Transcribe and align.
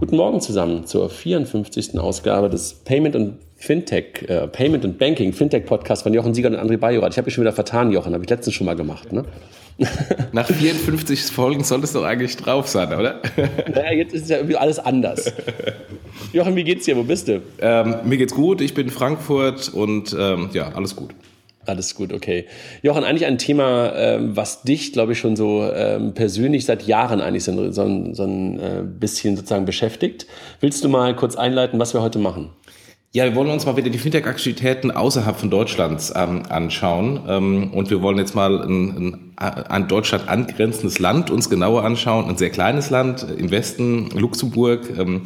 Guten 0.00 0.16
Morgen 0.16 0.40
zusammen 0.40 0.86
zur 0.86 1.10
54. 1.10 2.00
Ausgabe 2.00 2.48
des 2.48 2.72
Payment 2.72 3.14
und 3.14 3.34
Fintech, 3.56 4.22
äh, 4.28 4.48
Payment 4.48 4.82
und 4.86 4.98
Banking, 4.98 5.34
Fintech 5.34 5.66
Podcast 5.66 6.04
von 6.04 6.14
Jochen 6.14 6.32
Sieger 6.32 6.48
und 6.48 6.56
André 6.56 6.78
Bajorat. 6.78 7.12
Ich 7.12 7.18
habe 7.18 7.26
mich 7.26 7.34
schon 7.34 7.44
wieder 7.44 7.52
vertan, 7.52 7.92
Jochen, 7.92 8.14
habe 8.14 8.24
ich 8.24 8.30
letztens 8.30 8.54
schon 8.54 8.64
mal 8.64 8.76
gemacht. 8.76 9.12
Ne? 9.12 9.26
Nach 10.32 10.46
54 10.46 11.24
Folgen 11.24 11.64
solltest 11.64 11.94
du 11.94 12.00
eigentlich 12.00 12.34
drauf 12.38 12.66
sein, 12.66 12.98
oder? 12.98 13.20
Naja, 13.74 13.92
jetzt 13.92 14.14
ist 14.14 14.30
ja 14.30 14.38
irgendwie 14.38 14.56
alles 14.56 14.78
anders. 14.78 15.34
Jochen, 16.32 16.56
wie 16.56 16.64
geht's 16.64 16.86
dir? 16.86 16.96
Wo 16.96 17.02
bist 17.02 17.28
du? 17.28 17.42
Ähm, 17.60 17.96
mir 18.04 18.16
geht's 18.16 18.34
gut, 18.34 18.62
ich 18.62 18.72
bin 18.72 18.86
in 18.86 18.92
Frankfurt 18.92 19.68
und 19.68 20.16
ähm, 20.18 20.48
ja, 20.54 20.72
alles 20.72 20.96
gut. 20.96 21.10
Alles 21.70 21.94
gut, 21.94 22.12
okay. 22.12 22.46
Jochen, 22.82 23.04
eigentlich 23.04 23.26
ein 23.26 23.38
Thema, 23.38 23.92
ähm, 23.94 24.36
was 24.36 24.62
dich, 24.62 24.92
glaube 24.92 25.12
ich, 25.12 25.20
schon 25.20 25.36
so 25.36 25.70
ähm, 25.72 26.14
persönlich 26.14 26.64
seit 26.64 26.82
Jahren 26.82 27.20
eigentlich 27.20 27.44
so, 27.44 27.70
so, 27.70 27.82
ein 27.84 28.58
äh, 28.58 28.82
bisschen 28.82 29.36
sozusagen 29.36 29.66
beschäftigt. 29.66 30.26
Willst 30.58 30.82
du 30.82 30.88
mal 30.88 31.14
kurz 31.14 31.36
einleiten, 31.36 31.78
was 31.78 31.94
wir 31.94 32.02
heute 32.02 32.18
machen? 32.18 32.50
Ja, 33.12 33.22
wir 33.24 33.36
wollen 33.36 33.50
uns 33.50 33.66
mal 33.66 33.76
wieder 33.76 33.88
die 33.88 33.98
Fintech-Aktivitäten 33.98 34.90
außerhalb 34.90 35.36
von 35.36 35.48
Deutschlands 35.48 36.12
ähm, 36.16 36.42
anschauen. 36.48 37.20
Ähm, 37.28 37.70
und 37.72 37.88
wir 37.90 38.02
wollen 38.02 38.18
jetzt 38.18 38.34
mal 38.34 38.62
ein, 38.62 39.32
ein, 39.36 39.36
an 39.36 39.86
Deutschland 39.86 40.28
angrenzendes 40.28 40.98
Land 40.98 41.30
uns 41.30 41.48
genauer 41.48 41.84
anschauen. 41.84 42.28
Ein 42.28 42.36
sehr 42.36 42.50
kleines 42.50 42.90
Land 42.90 43.24
im 43.38 43.52
Westen, 43.52 44.10
Luxemburg, 44.10 44.90
ähm, 44.98 45.22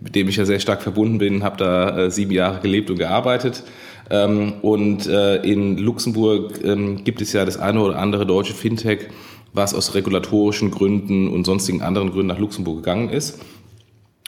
mit 0.00 0.14
dem 0.14 0.30
ich 0.30 0.36
ja 0.36 0.46
sehr 0.46 0.58
stark 0.58 0.80
verbunden 0.80 1.18
bin, 1.18 1.44
habe 1.44 1.58
da 1.58 1.98
äh, 1.98 2.10
sieben 2.10 2.32
Jahre 2.32 2.60
gelebt 2.60 2.88
und 2.88 2.98
gearbeitet. 2.98 3.62
Ähm, 4.10 4.54
und 4.62 5.06
äh, 5.06 5.36
in 5.42 5.78
Luxemburg 5.78 6.64
ähm, 6.64 7.04
gibt 7.04 7.20
es 7.20 7.32
ja 7.32 7.44
das 7.44 7.58
eine 7.58 7.80
oder 7.80 7.98
andere 7.98 8.26
deutsche 8.26 8.54
Fintech, 8.54 9.08
was 9.52 9.74
aus 9.74 9.94
regulatorischen 9.94 10.70
Gründen 10.70 11.28
und 11.28 11.44
sonstigen 11.44 11.82
anderen 11.82 12.10
Gründen 12.10 12.28
nach 12.28 12.38
Luxemburg 12.38 12.78
gegangen 12.78 13.10
ist. 13.10 13.38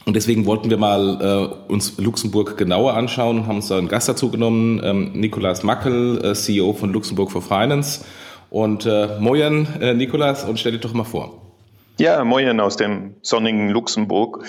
Und 0.07 0.17
deswegen 0.17 0.45
wollten 0.45 0.69
wir 0.69 0.77
mal 0.77 1.57
äh, 1.69 1.73
uns 1.73 1.99
Luxemburg 1.99 2.59
genauer 2.59 2.95
anschauen 2.95 3.39
und 3.39 3.47
haben 3.47 3.57
uns 3.57 3.69
da 3.69 3.79
einen 3.79 3.89
Gast 3.89 4.09
dazu 4.09 4.31
genommen, 4.31 4.81
ähm, 4.85 5.13
Nikolas 5.15 5.63
Mackel, 5.63 6.23
äh, 6.23 6.35
CEO 6.35 6.75
von 6.75 6.93
Luxemburg 6.93 7.31
for 7.31 7.41
Finance. 7.41 8.05
Und 8.51 8.85
äh, 8.87 9.19
moin, 9.19 9.67
äh, 9.81 9.95
Nikolas, 9.95 10.45
und 10.45 10.61
stell 10.61 10.73
dich 10.73 10.83
doch 10.83 10.93
mal 10.93 11.05
vor. 11.05 11.41
Ja, 11.99 12.23
moin 12.25 12.61
aus 12.61 12.77
dem 12.77 13.15
sonnigen 13.23 13.71
Luxemburg. 13.71 14.45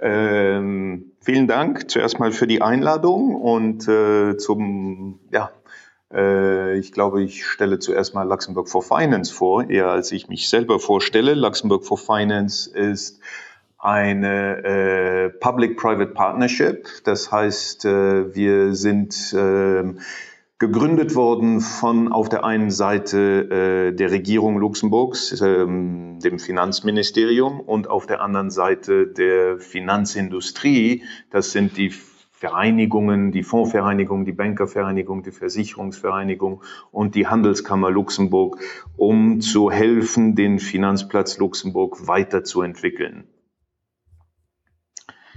Ähm, 0.00 1.09
vielen 1.22 1.46
Dank 1.46 1.90
zuerst 1.90 2.18
mal 2.18 2.32
für 2.32 2.46
die 2.46 2.62
Einladung 2.62 3.34
und 3.34 3.86
äh, 3.88 4.36
zum, 4.36 5.20
ja, 5.30 5.50
äh, 6.12 6.78
ich 6.78 6.92
glaube, 6.92 7.22
ich 7.22 7.46
stelle 7.46 7.78
zuerst 7.78 8.14
mal 8.14 8.26
Luxemburg 8.26 8.68
for 8.68 8.82
Finance 8.82 9.32
vor, 9.32 9.68
eher 9.68 9.88
als 9.88 10.12
ich 10.12 10.28
mich 10.28 10.48
selber 10.48 10.78
vorstelle. 10.78 11.34
Luxemburg 11.34 11.84
for 11.84 11.98
Finance 11.98 12.70
ist 12.70 13.20
eine 13.78 14.64
äh, 14.64 15.30
Public-Private 15.30 16.12
Partnership. 16.12 16.86
Das 17.04 17.32
heißt, 17.32 17.84
äh, 17.86 18.34
wir 18.34 18.74
sind 18.74 19.32
äh, 19.32 19.94
gegründet 20.60 21.14
worden 21.14 21.60
von 21.62 22.12
auf 22.12 22.28
der 22.28 22.44
einen 22.44 22.70
Seite 22.70 23.88
äh, 23.88 23.96
der 23.96 24.10
Regierung 24.10 24.58
Luxemburgs, 24.58 25.40
ähm, 25.40 26.18
dem 26.22 26.38
Finanzministerium, 26.38 27.60
und 27.60 27.88
auf 27.88 28.06
der 28.06 28.20
anderen 28.20 28.50
Seite 28.50 29.06
der 29.06 29.58
Finanzindustrie. 29.58 31.02
Das 31.30 31.52
sind 31.52 31.78
die 31.78 31.90
Vereinigungen, 32.30 33.32
die 33.32 33.42
Fondsvereinigung, 33.42 34.26
die 34.26 34.32
Bankervereinigung, 34.32 35.22
die 35.22 35.32
Versicherungsvereinigung 35.32 36.62
und 36.92 37.14
die 37.14 37.26
Handelskammer 37.26 37.90
Luxemburg, 37.90 38.58
um 38.98 39.40
zu 39.40 39.70
helfen, 39.70 40.34
den 40.34 40.58
Finanzplatz 40.58 41.38
Luxemburg 41.38 42.06
weiterzuentwickeln. 42.06 43.24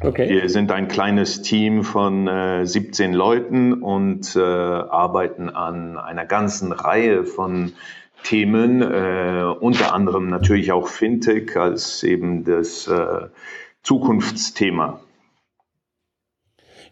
Okay. 0.04 0.28
Wir 0.28 0.50
sind 0.50 0.70
ein 0.72 0.90
kleines 0.90 1.44
Team 1.44 1.84
von 1.84 2.28
äh, 2.28 2.66
17 2.66 3.14
Leuten 3.14 3.74
und 3.82 4.36
äh, 4.36 4.40
arbeiten 4.42 5.50
an 5.50 5.98
einer 5.98 6.26
ganzen 6.26 6.74
Reihe 6.74 7.24
von 7.24 7.72
Themen, 8.24 8.82
äh, 8.82 9.44
unter 9.60 9.94
anderem 9.94 10.30
natürlich 10.30 10.74
auch 10.74 10.90
Fintech 10.90 11.56
als 11.56 12.04
eben 12.04 12.44
das 12.44 12.88
äh, 12.88 13.28
Zukunftsthema. 13.84 15.00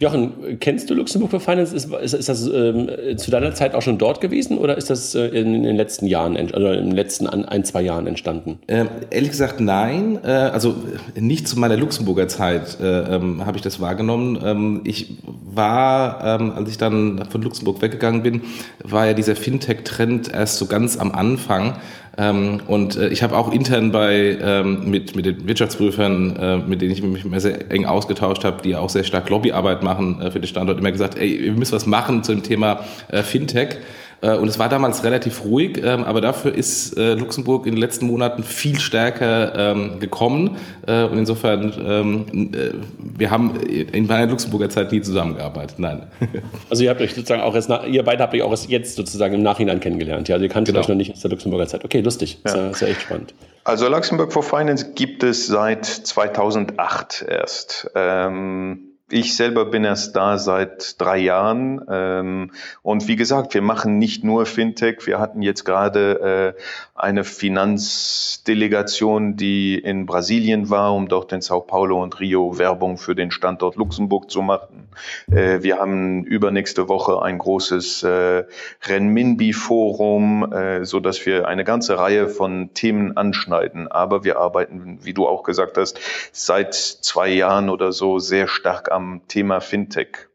Jochen, 0.01 0.57
kennst 0.59 0.89
du 0.89 0.95
Luxemburg 0.95 1.29
for 1.29 1.39
Finance? 1.39 1.75
Ist, 1.75 1.94
ist, 1.94 2.13
ist 2.16 2.28
das 2.28 2.47
ähm, 2.47 2.89
zu 3.17 3.29
deiner 3.29 3.53
Zeit 3.53 3.75
auch 3.75 3.84
schon 3.84 4.00
dort 4.00 4.19
gewesen 4.19 4.57
oder 4.57 4.75
ist 4.75 4.89
das 4.89 5.13
äh, 5.13 5.28
in, 5.28 5.62
den 5.62 5.75
letzten 5.75 6.07
Jahren, 6.07 6.38
also 6.38 6.69
in 6.69 6.88
den 6.88 6.95
letzten 6.95 7.28
ein, 7.28 7.63
zwei 7.63 7.84
Jahren 7.84 8.07
entstanden? 8.07 8.57
Ähm, 8.67 8.89
ehrlich 9.12 9.29
gesagt, 9.29 9.59
nein. 9.59 10.17
Äh, 10.23 10.29
also 10.31 10.73
nicht 11.13 11.47
zu 11.47 11.59
meiner 11.59 11.78
Luxemburger 11.78 12.28
Zeit 12.28 12.79
äh, 12.81 13.16
ähm, 13.16 13.45
habe 13.45 13.57
ich 13.57 13.62
das 13.62 13.79
wahrgenommen. 13.79 14.39
Ähm, 14.44 14.81
ich 14.85 15.17
war, 15.23 16.39
ähm, 16.41 16.51
als 16.56 16.72
ich 16.72 16.79
dann 16.79 17.23
von 17.29 17.44
Luxemburg 17.44 17.83
weggegangen 17.83 18.23
bin, 18.23 18.41
war 18.83 19.06
ja 19.06 19.13
dieser 19.13 19.35
Fintech-Trend 19.35 20.33
erst 20.33 20.57
so 20.57 20.66
ganz 20.66 20.97
am 20.97 21.12
Anfang. 21.12 21.75
Ähm, 22.17 22.59
und 22.67 22.97
äh, 22.97 23.07
ich 23.07 23.23
habe 23.23 23.38
auch 23.38 23.51
intern 23.51 23.91
bei 23.91 24.38
ähm, 24.41 24.89
mit 24.89 25.16
mit 25.16 25.25
den 25.25 25.47
Wirtschaftsprüfern, 25.47 26.35
äh, 26.35 26.57
mit 26.57 26.81
denen 26.81 26.91
ich 26.91 27.01
mich 27.01 27.23
immer 27.23 27.39
sehr 27.39 27.72
eng 27.72 27.85
ausgetauscht 27.85 28.44
habe, 28.44 28.61
die 28.61 28.75
auch 28.75 28.89
sehr 28.89 29.05
stark 29.05 29.29
Lobbyarbeit 29.29 29.81
machen 29.81 30.21
äh, 30.21 30.29
für 30.29 30.39
den 30.39 30.47
Standort, 30.47 30.79
immer 30.79 30.91
gesagt, 30.91 31.17
ey, 31.17 31.39
wir 31.41 31.53
müssen 31.53 31.73
was 31.73 31.85
machen 31.85 32.23
zu 32.23 32.33
dem 32.33 32.44
Thema 32.44 32.81
äh, 33.07 33.23
Fintech. 33.23 33.77
Äh, 34.21 34.35
und 34.35 34.47
es 34.47 34.59
war 34.59 34.69
damals 34.69 35.03
relativ 35.03 35.43
ruhig, 35.43 35.81
ähm, 35.83 36.03
aber 36.03 36.21
dafür 36.21 36.53
ist 36.53 36.97
äh, 36.97 37.13
Luxemburg 37.13 37.65
in 37.65 37.73
den 37.73 37.79
letzten 37.79 38.05
Monaten 38.05 38.43
viel 38.43 38.79
stärker 38.79 39.71
ähm, 39.71 39.99
gekommen. 39.99 40.57
Äh, 40.87 41.03
und 41.05 41.17
insofern, 41.17 41.73
ähm, 41.85 42.51
wir 42.97 43.31
haben 43.31 43.59
in 43.59 44.07
meiner 44.07 44.27
Luxemburger 44.27 44.69
Zeit 44.69 44.91
nie 44.91 45.01
zusammengearbeitet. 45.01 45.79
Nein. 45.79 46.03
Also 46.69 46.83
ihr 46.83 46.89
habt 46.89 47.01
euch 47.01 47.13
sozusagen 47.13 47.41
auch 47.41 47.53
erst, 47.53 47.69
ihr 47.87 48.03
beide 48.03 48.23
habt 48.23 48.33
euch 48.33 48.41
auch 48.41 48.51
erst 48.51 48.69
jetzt 48.69 48.95
sozusagen 48.95 49.33
im 49.33 49.43
Nachhinein 49.43 49.79
kennengelernt. 49.79 50.29
Ja, 50.29 50.35
also 50.35 50.43
ihr 50.43 50.49
kanntet 50.49 50.73
genau. 50.73 50.83
euch 50.83 50.88
noch 50.88 50.95
nicht 50.95 51.11
aus 51.11 51.19
der 51.19 51.31
Luxemburger 51.31 51.67
Zeit. 51.67 51.83
Okay, 51.83 51.99
lustig. 51.99 52.39
Ja. 52.45 52.51
Ist, 52.51 52.55
ja, 52.55 52.69
ist 52.69 52.81
ja 52.81 52.88
echt 52.88 53.01
spannend. 53.01 53.33
Also 53.63 53.89
Luxemburg 53.89 54.31
for 54.31 54.43
Finance 54.43 54.93
gibt 54.95 55.23
es 55.23 55.47
seit 55.47 55.85
2008 55.85 57.25
erst. 57.27 57.91
Ähm 57.95 58.91
ich 59.11 59.35
selber 59.35 59.66
bin 59.66 59.83
erst 59.83 60.16
da 60.16 60.38
seit 60.38 60.99
drei 61.01 61.17
Jahren. 61.17 61.81
Ähm, 61.89 62.51
und 62.81 63.07
wie 63.07 63.16
gesagt, 63.16 63.53
wir 63.53 63.61
machen 63.61 63.97
nicht 63.97 64.23
nur 64.23 64.45
Fintech. 64.45 65.05
Wir 65.05 65.19
hatten 65.19 65.41
jetzt 65.41 65.66
gerade 65.66 66.55
äh, 66.57 66.61
eine 67.01 67.23
Finanzdelegation, 67.23 69.35
die 69.35 69.78
in 69.78 70.06
Brasilien 70.06 70.69
war, 70.69 70.94
um 70.94 71.07
dort 71.07 71.31
in 71.31 71.41
Sao 71.41 71.62
Paulo 71.62 72.01
und 72.01 72.19
Rio 72.19 72.59
Werbung 72.59 72.97
für 72.97 73.16
den 73.16 73.31
Standort 73.31 73.75
Luxemburg 73.75 74.29
zu 74.29 74.41
machen. 74.41 74.89
Äh, 75.31 75.63
wir 75.63 75.79
haben 75.79 76.23
übernächste 76.23 76.89
Woche 76.89 77.22
ein 77.22 77.39
großes 77.39 78.03
äh, 78.03 78.44
Renminbi-Forum, 78.84 80.53
äh, 80.53 80.85
so 80.85 81.00
dass 81.00 81.25
wir 81.25 81.47
eine 81.47 81.63
ganze 81.63 81.97
Reihe 81.97 82.29
von 82.29 82.73
Themen 82.73 83.18
anschneiden. 83.18 83.88
Aber 83.88 84.23
wir 84.23 84.39
arbeiten, 84.39 85.00
wie 85.01 85.13
du 85.13 85.28
auch 85.28 85.44
gesagt 85.44 85.78
hast, 85.78 86.00
seit 86.31 86.75
zwei 86.75 87.29
Jahren 87.29 87.69
oder 87.69 87.91
so 87.91 88.19
sehr 88.19 88.47
stark 88.47 88.91
am 88.91 89.22
Thema 89.28 89.59
Fintech. 89.59 90.31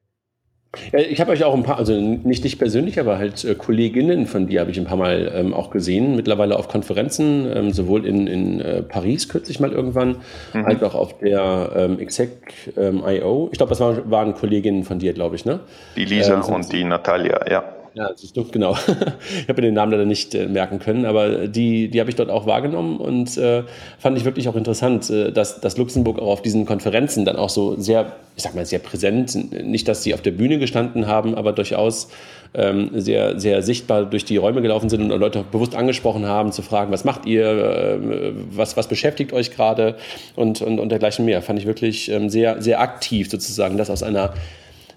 Ich 0.92 1.20
habe 1.20 1.32
euch 1.32 1.44
auch 1.44 1.54
ein 1.54 1.62
paar, 1.62 1.78
also 1.78 1.94
nicht 1.94 2.44
dich 2.44 2.58
persönlich, 2.58 2.98
aber 3.00 3.18
halt 3.18 3.44
äh, 3.44 3.54
Kolleginnen 3.54 4.26
von 4.26 4.46
dir 4.46 4.60
habe 4.60 4.70
ich 4.70 4.78
ein 4.78 4.84
paar 4.84 4.96
Mal 4.96 5.32
ähm, 5.34 5.54
auch 5.54 5.70
gesehen, 5.70 6.16
mittlerweile 6.16 6.58
auf 6.58 6.68
Konferenzen, 6.68 7.50
ähm, 7.54 7.72
sowohl 7.72 8.06
in, 8.06 8.26
in 8.26 8.60
äh, 8.60 8.82
Paris 8.82 9.28
kürzlich 9.28 9.60
mal 9.60 9.72
irgendwann, 9.72 10.16
mhm. 10.52 10.64
als 10.64 10.82
auch 10.82 10.94
auf 10.94 11.18
der 11.18 11.72
ähm, 11.76 11.98
Exec 11.98 12.30
ähm, 12.76 13.02
I.O. 13.06 13.48
Ich 13.52 13.58
glaube, 13.58 13.70
das 13.70 13.80
waren, 13.80 14.10
waren 14.10 14.34
Kolleginnen 14.34 14.84
von 14.84 14.98
dir, 14.98 15.12
glaube 15.12 15.36
ich, 15.36 15.44
ne? 15.44 15.60
Die 15.96 16.04
Lisa 16.04 16.34
ähm, 16.34 16.54
und 16.54 16.72
die 16.72 16.84
Natalia, 16.84 17.50
ja. 17.50 17.75
Ja, 17.96 18.10
siehst 18.14 18.36
du, 18.36 18.44
genau. 18.44 18.72
ich 18.86 19.48
habe 19.48 19.54
mir 19.54 19.68
den 19.68 19.74
Namen 19.74 19.92
leider 19.92 20.04
nicht 20.04 20.34
äh, 20.34 20.46
merken 20.48 20.80
können, 20.80 21.06
aber 21.06 21.48
die, 21.48 21.88
die 21.88 21.98
habe 21.98 22.10
ich 22.10 22.16
dort 22.16 22.28
auch 22.28 22.44
wahrgenommen 22.44 22.98
und 22.98 23.38
äh, 23.38 23.62
fand 23.98 24.18
ich 24.18 24.26
wirklich 24.26 24.50
auch 24.50 24.54
interessant, 24.54 25.08
äh, 25.08 25.32
dass, 25.32 25.62
dass 25.62 25.78
Luxemburg 25.78 26.18
auch 26.18 26.26
auf 26.26 26.42
diesen 26.42 26.66
Konferenzen 26.66 27.24
dann 27.24 27.36
auch 27.36 27.48
so 27.48 27.80
sehr, 27.80 28.12
ich 28.36 28.42
sag 28.42 28.54
mal, 28.54 28.66
sehr 28.66 28.80
präsent, 28.80 29.50
nicht, 29.64 29.88
dass 29.88 30.02
sie 30.02 30.12
auf 30.12 30.20
der 30.20 30.32
Bühne 30.32 30.58
gestanden 30.58 31.06
haben, 31.06 31.34
aber 31.34 31.54
durchaus 31.54 32.10
ähm, 32.52 32.90
sehr, 32.92 33.40
sehr 33.40 33.62
sichtbar 33.62 34.04
durch 34.04 34.26
die 34.26 34.36
Räume 34.36 34.60
gelaufen 34.60 34.90
sind 34.90 35.10
und 35.10 35.18
Leute 35.18 35.46
bewusst 35.50 35.74
angesprochen 35.74 36.26
haben, 36.26 36.52
zu 36.52 36.60
fragen, 36.60 36.92
was 36.92 37.04
macht 37.04 37.24
ihr, 37.24 37.46
äh, 37.46 38.32
was, 38.50 38.76
was 38.76 38.88
beschäftigt 38.88 39.32
euch 39.32 39.52
gerade 39.52 39.96
und, 40.34 40.60
und, 40.60 40.80
und 40.80 40.90
dergleichen 40.90 41.24
mehr. 41.24 41.40
Fand 41.40 41.58
ich 41.58 41.64
wirklich 41.64 42.10
ähm, 42.10 42.28
sehr, 42.28 42.60
sehr 42.60 42.78
aktiv 42.82 43.30
sozusagen, 43.30 43.78
das 43.78 43.88
aus 43.88 44.02
einer 44.02 44.34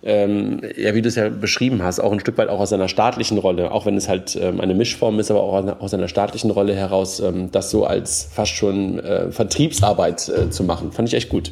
ähm, 0.04 0.62
ja, 0.78 0.96
wie 0.96 1.01
du 1.01 1.10
es 1.10 1.16
ja 1.16 1.30
beschrieben 1.30 1.84
hast, 1.84 2.00
auch 2.00 2.12
ein 2.12 2.19
Stück 2.19 2.38
weit 2.38 2.50
auch 2.50 2.60
aus 2.60 2.69
seiner 2.69 2.88
staatlichen 2.88 3.38
Rolle, 3.38 3.72
auch 3.72 3.86
wenn 3.86 3.98
es 3.98 4.07
halt 4.07 4.38
ähm, 4.42 4.62
eine 4.62 4.74
Mischform 4.74 5.19
ist, 5.19 5.31
aber 5.31 5.42
auch 5.42 5.81
aus 5.81 5.92
seiner 5.92 6.07
staatlichen 6.07 6.51
Rolle 6.51 6.75
heraus, 6.75 7.19
ähm, 7.19 7.51
das 7.51 7.69
so 7.72 7.86
als 7.86 8.30
fast 8.31 8.54
schon 8.54 9.00
äh, 9.00 9.31
Vertriebsarbeit 9.31 10.30
äh, 10.30 10.50
zu 10.50 10.63
machen. 10.63 10.92
Fand 10.92 11.07
ich 11.07 11.16
echt 11.16 11.30
gut. 11.30 11.51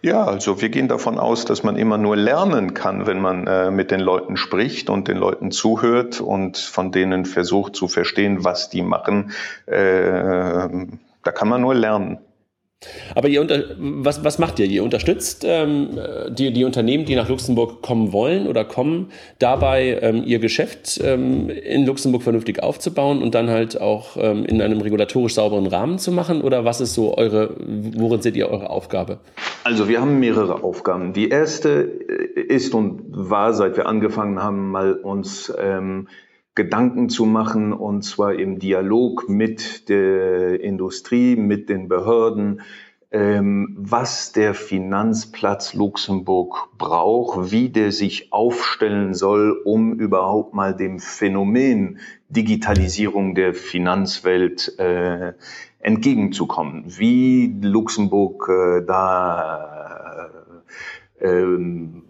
Ja, 0.00 0.24
also 0.24 0.60
wir 0.60 0.68
gehen 0.68 0.88
davon 0.88 1.18
aus, 1.18 1.44
dass 1.44 1.62
man 1.62 1.76
immer 1.76 1.98
nur 1.98 2.16
lernen 2.16 2.72
kann, 2.72 3.06
wenn 3.06 3.20
man 3.20 3.46
äh, 3.46 3.70
mit 3.70 3.90
den 3.90 4.00
Leuten 4.00 4.36
spricht 4.36 4.90
und 4.90 5.08
den 5.08 5.16
Leuten 5.16 5.50
zuhört 5.50 6.20
und 6.20 6.56
von 6.56 6.92
denen 6.92 7.24
versucht 7.24 7.74
zu 7.74 7.88
verstehen, 7.88 8.44
was 8.44 8.70
die 8.70 8.82
machen. 8.82 9.32
Äh, 9.66 10.68
da 11.24 11.32
kann 11.32 11.48
man 11.48 11.60
nur 11.60 11.74
lernen. 11.74 12.18
Aber 13.14 13.28
ihr 13.28 13.40
unter, 13.40 13.64
was, 13.76 14.22
was 14.22 14.38
macht 14.38 14.60
ihr? 14.60 14.66
Ihr 14.66 14.84
unterstützt 14.84 15.44
ähm, 15.46 15.98
die, 16.30 16.52
die 16.52 16.64
Unternehmen, 16.64 17.04
die 17.04 17.16
nach 17.16 17.28
Luxemburg 17.28 17.82
kommen 17.82 18.12
wollen 18.12 18.46
oder 18.46 18.64
kommen, 18.64 19.10
dabei 19.40 19.98
ähm, 20.00 20.22
ihr 20.24 20.38
Geschäft 20.38 21.00
ähm, 21.02 21.50
in 21.50 21.86
Luxemburg 21.86 22.22
vernünftig 22.22 22.62
aufzubauen 22.62 23.20
und 23.20 23.34
dann 23.34 23.50
halt 23.50 23.80
auch 23.80 24.16
ähm, 24.16 24.44
in 24.44 24.62
einem 24.62 24.80
regulatorisch 24.80 25.34
sauberen 25.34 25.66
Rahmen 25.66 25.98
zu 25.98 26.12
machen? 26.12 26.40
Oder 26.40 26.64
was 26.64 26.80
ist 26.80 26.94
so 26.94 27.18
eure, 27.18 27.56
worin 27.58 28.22
seht 28.22 28.36
ihr 28.36 28.48
eure 28.48 28.70
Aufgabe? 28.70 29.18
Also 29.64 29.88
wir 29.88 30.00
haben 30.00 30.20
mehrere 30.20 30.62
Aufgaben. 30.62 31.12
Die 31.12 31.30
erste 31.30 31.82
äh, 31.82 32.40
ist 32.40 32.74
und 32.74 33.02
war, 33.08 33.54
seit 33.54 33.76
wir 33.76 33.86
angefangen 33.86 34.40
haben, 34.40 34.70
mal 34.70 34.94
uns 34.94 35.52
ähm, 35.58 36.06
Gedanken 36.58 37.08
zu 37.08 37.24
machen, 37.24 37.72
und 37.72 38.02
zwar 38.02 38.34
im 38.34 38.58
Dialog 38.58 39.28
mit 39.28 39.88
der 39.88 40.60
Industrie, 40.60 41.36
mit 41.36 41.68
den 41.68 41.86
Behörden, 41.86 42.62
ähm, 43.12 43.76
was 43.78 44.32
der 44.32 44.54
Finanzplatz 44.54 45.72
Luxemburg 45.74 46.70
braucht, 46.76 47.52
wie 47.52 47.68
der 47.68 47.92
sich 47.92 48.32
aufstellen 48.32 49.14
soll, 49.14 49.52
um 49.64 49.92
überhaupt 50.00 50.52
mal 50.52 50.74
dem 50.74 50.98
Phänomen 50.98 52.00
Digitalisierung 52.28 53.36
der 53.36 53.54
Finanzwelt 53.54 54.76
äh, 54.80 55.34
entgegenzukommen, 55.78 56.82
wie 56.86 57.56
Luxemburg 57.62 58.48
äh, 58.48 58.84
da 58.84 59.78
ähm, 61.20 62.02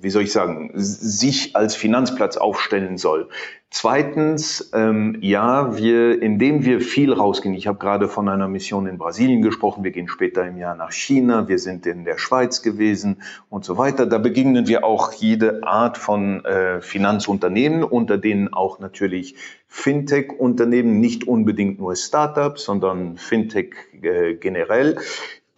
wie 0.00 0.10
soll 0.10 0.22
ich 0.22 0.32
sagen, 0.32 0.70
sich 0.74 1.56
als 1.56 1.74
Finanzplatz 1.74 2.36
aufstellen 2.36 2.98
soll. 2.98 3.28
Zweitens, 3.70 4.70
ähm, 4.74 5.18
ja, 5.20 5.76
wir, 5.76 6.22
indem 6.22 6.64
wir 6.64 6.80
viel 6.80 7.12
rausgehen, 7.12 7.54
ich 7.54 7.66
habe 7.66 7.78
gerade 7.78 8.08
von 8.08 8.28
einer 8.28 8.46
Mission 8.46 8.86
in 8.86 8.96
Brasilien 8.96 9.42
gesprochen, 9.42 9.82
wir 9.82 9.90
gehen 9.90 10.06
später 10.08 10.46
im 10.46 10.56
Jahr 10.56 10.76
nach 10.76 10.92
China, 10.92 11.48
wir 11.48 11.58
sind 11.58 11.84
in 11.84 12.04
der 12.04 12.16
Schweiz 12.16 12.62
gewesen 12.62 13.22
und 13.50 13.64
so 13.64 13.76
weiter. 13.76 14.06
Da 14.06 14.18
begegnen 14.18 14.68
wir 14.68 14.84
auch 14.84 15.12
jede 15.12 15.64
Art 15.64 15.98
von 15.98 16.44
äh, 16.44 16.80
Finanzunternehmen, 16.80 17.82
unter 17.82 18.18
denen 18.18 18.52
auch 18.52 18.78
natürlich 18.78 19.34
Fintech-Unternehmen, 19.66 21.00
nicht 21.00 21.26
unbedingt 21.26 21.80
nur 21.80 21.96
Startups, 21.96 22.64
sondern 22.64 23.16
Fintech 23.16 23.74
äh, 24.00 24.34
generell, 24.34 24.98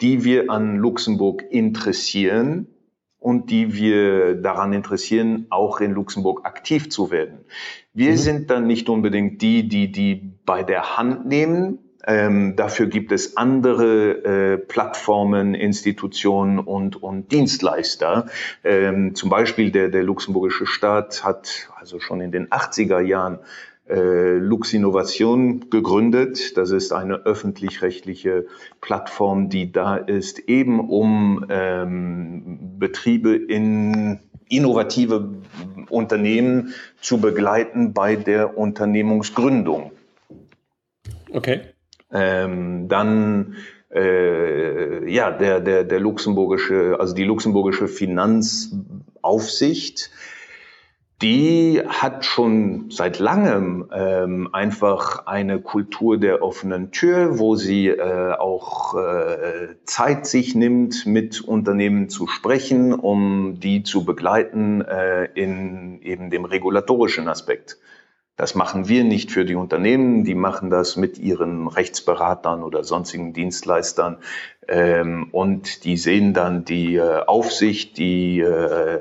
die 0.00 0.24
wir 0.24 0.50
an 0.50 0.76
Luxemburg 0.76 1.44
interessieren 1.50 2.68
und 3.18 3.50
die 3.50 3.74
wir 3.74 4.34
daran 4.36 4.72
interessieren, 4.72 5.46
auch 5.50 5.80
in 5.80 5.92
Luxemburg 5.92 6.46
aktiv 6.46 6.90
zu 6.90 7.10
werden. 7.10 7.40
Wir 7.92 8.12
mhm. 8.12 8.16
sind 8.16 8.50
dann 8.50 8.66
nicht 8.66 8.88
unbedingt 8.88 9.42
die, 9.42 9.68
die 9.68 9.90
die 9.90 10.32
bei 10.44 10.62
der 10.62 10.96
Hand 10.96 11.26
nehmen. 11.26 11.78
Ähm, 12.06 12.56
dafür 12.56 12.86
gibt 12.86 13.12
es 13.12 13.36
andere 13.36 14.54
äh, 14.54 14.56
Plattformen, 14.56 15.54
Institutionen 15.54 16.58
und, 16.58 17.02
und 17.02 17.32
Dienstleister. 17.32 18.26
Ähm, 18.64 19.14
zum 19.14 19.28
Beispiel 19.28 19.72
der, 19.72 19.88
der 19.88 20.04
luxemburgische 20.04 20.64
Staat 20.64 21.24
hat 21.24 21.68
also 21.76 22.00
schon 22.00 22.20
in 22.20 22.32
den 22.32 22.48
80er 22.48 23.00
Jahren 23.00 23.40
Lux 23.94 24.74
Innovation 24.74 25.70
gegründet. 25.70 26.56
Das 26.56 26.70
ist 26.70 26.92
eine 26.92 27.24
öffentlich-rechtliche 27.24 28.46
Plattform, 28.80 29.48
die 29.48 29.72
da 29.72 29.96
ist, 29.96 30.38
eben 30.40 30.80
um 30.80 31.46
ähm, 31.48 32.78
Betriebe 32.78 33.34
in 33.34 34.20
innovative 34.48 35.30
Unternehmen 35.90 36.74
zu 37.00 37.20
begleiten 37.20 37.92
bei 37.92 38.16
der 38.16 38.58
Unternehmungsgründung. 38.58 39.92
Okay. 41.30 41.60
Ähm, 42.10 42.88
dann 42.88 43.56
äh, 43.94 45.08
ja 45.10 45.30
der 45.30 45.60
der 45.60 45.84
der 45.84 46.00
luxemburgische 46.00 46.96
also 46.98 47.14
die 47.14 47.24
luxemburgische 47.24 47.86
Finanzaufsicht 47.88 50.10
die 51.20 51.82
hat 51.84 52.24
schon 52.24 52.90
seit 52.90 53.18
langem 53.18 53.90
ähm, 53.92 54.48
einfach 54.52 55.26
eine 55.26 55.60
Kultur 55.60 56.16
der 56.16 56.42
offenen 56.42 56.92
Tür, 56.92 57.40
wo 57.40 57.56
sie 57.56 57.88
äh, 57.88 58.32
auch 58.34 58.94
äh, 58.94 59.74
Zeit 59.84 60.26
sich 60.26 60.54
nimmt, 60.54 61.06
mit 61.06 61.40
Unternehmen 61.40 62.08
zu 62.08 62.28
sprechen, 62.28 62.92
um 62.92 63.58
die 63.58 63.82
zu 63.82 64.04
begleiten 64.04 64.80
äh, 64.80 65.24
in 65.34 66.00
eben 66.02 66.30
dem 66.30 66.44
regulatorischen 66.44 67.26
Aspekt. 67.26 67.78
Das 68.38 68.54
machen 68.54 68.88
wir 68.88 69.02
nicht 69.02 69.32
für 69.32 69.44
die 69.44 69.56
Unternehmen, 69.56 70.22
die 70.22 70.36
machen 70.36 70.70
das 70.70 70.96
mit 70.96 71.18
ihren 71.18 71.66
Rechtsberatern 71.66 72.62
oder 72.62 72.84
sonstigen 72.84 73.32
Dienstleistern. 73.32 74.18
Ähm, 74.68 75.28
und 75.32 75.82
die 75.82 75.96
sehen 75.96 76.34
dann 76.34 76.64
die 76.64 76.94
äh, 76.94 77.24
Aufsicht, 77.26 77.98
die 77.98 78.38
äh, 78.38 79.00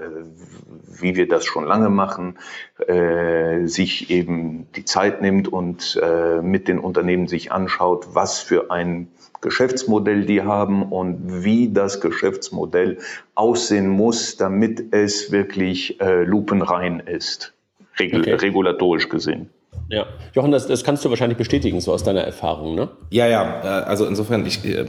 wie 1.00 1.16
wir 1.16 1.28
das 1.28 1.46
schon 1.46 1.66
lange 1.66 1.90
machen, 1.90 2.40
äh, 2.88 3.68
sich 3.68 4.10
eben 4.10 4.66
die 4.76 4.86
Zeit 4.86 5.22
nimmt 5.22 5.48
und 5.48 6.02
mit 6.42 6.68
den 6.68 6.80
Unternehmen 6.80 7.28
sich 7.28 7.52
anschaut, 7.52 8.08
was 8.14 8.40
für 8.40 8.72
ein 8.72 9.10
Geschäftsmodell 9.42 10.26
die 10.26 10.42
haben 10.42 10.82
und 10.82 11.44
wie 11.44 11.72
das 11.72 12.02
Geschäftsmodell 12.02 12.98
aussehen 13.36 13.88
muss, 13.88 14.38
damit 14.38 14.92
es 14.92 15.32
wirklich 15.32 16.00
lupenrein 16.02 17.00
ist, 17.00 17.54
regul 18.00 18.22
okay. 18.22 18.34
regulatorisch 18.34 19.10
gesehen. 19.10 19.50
Ja, 19.90 20.06
Jochen, 20.34 20.52
das, 20.52 20.68
das 20.68 20.84
kannst 20.84 21.06
du 21.06 21.10
wahrscheinlich 21.10 21.38
bestätigen, 21.38 21.80
so 21.80 21.94
aus 21.94 22.04
deiner 22.04 22.22
Erfahrung, 22.22 22.76
ne? 22.76 22.90
Ja, 23.10 23.26
ja, 23.28 23.62
äh, 23.64 23.68
also 23.86 24.06
insofern, 24.06 24.46
ich 24.46 24.66
äh, 24.66 24.86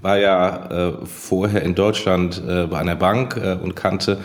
war 0.00 0.18
ja 0.18 0.90
äh, 0.90 0.92
vorher 1.04 1.62
in 1.62 1.74
Deutschland 1.74 2.40
äh, 2.46 2.66
bei 2.66 2.78
einer 2.78 2.94
Bank 2.94 3.40
und 3.62 3.74
kannte 3.74 4.18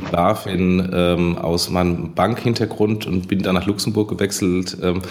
die 0.00 0.10
BaFin 0.10 0.90
ähm, 0.92 1.38
aus 1.38 1.70
meinem 1.70 2.12
Bankhintergrund 2.14 3.06
und 3.06 3.28
bin 3.28 3.42
dann 3.42 3.54
nach 3.54 3.66
Luxemburg 3.66 4.08
gewechselt 4.08 4.76
ähm, 4.82 5.02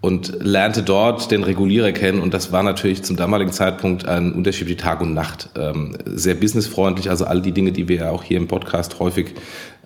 und 0.00 0.42
lernte 0.42 0.82
dort 0.82 1.30
den 1.30 1.42
Regulierer 1.42 1.92
kennen 1.92 2.20
und 2.20 2.32
das 2.32 2.52
war 2.52 2.62
natürlich 2.62 3.02
zum 3.04 3.16
damaligen 3.16 3.52
Zeitpunkt 3.52 4.06
ein 4.06 4.32
Unterschied 4.32 4.68
wie 4.68 4.76
Tag 4.76 5.02
und 5.02 5.12
Nacht. 5.12 5.50
Ähm, 5.58 5.96
sehr 6.06 6.34
businessfreundlich, 6.34 7.10
also 7.10 7.26
all 7.26 7.42
die 7.42 7.52
Dinge, 7.52 7.72
die 7.72 7.88
wir 7.88 7.96
ja 7.96 8.10
auch 8.10 8.22
hier 8.22 8.38
im 8.38 8.48
Podcast 8.48 8.98
häufig 8.98 9.34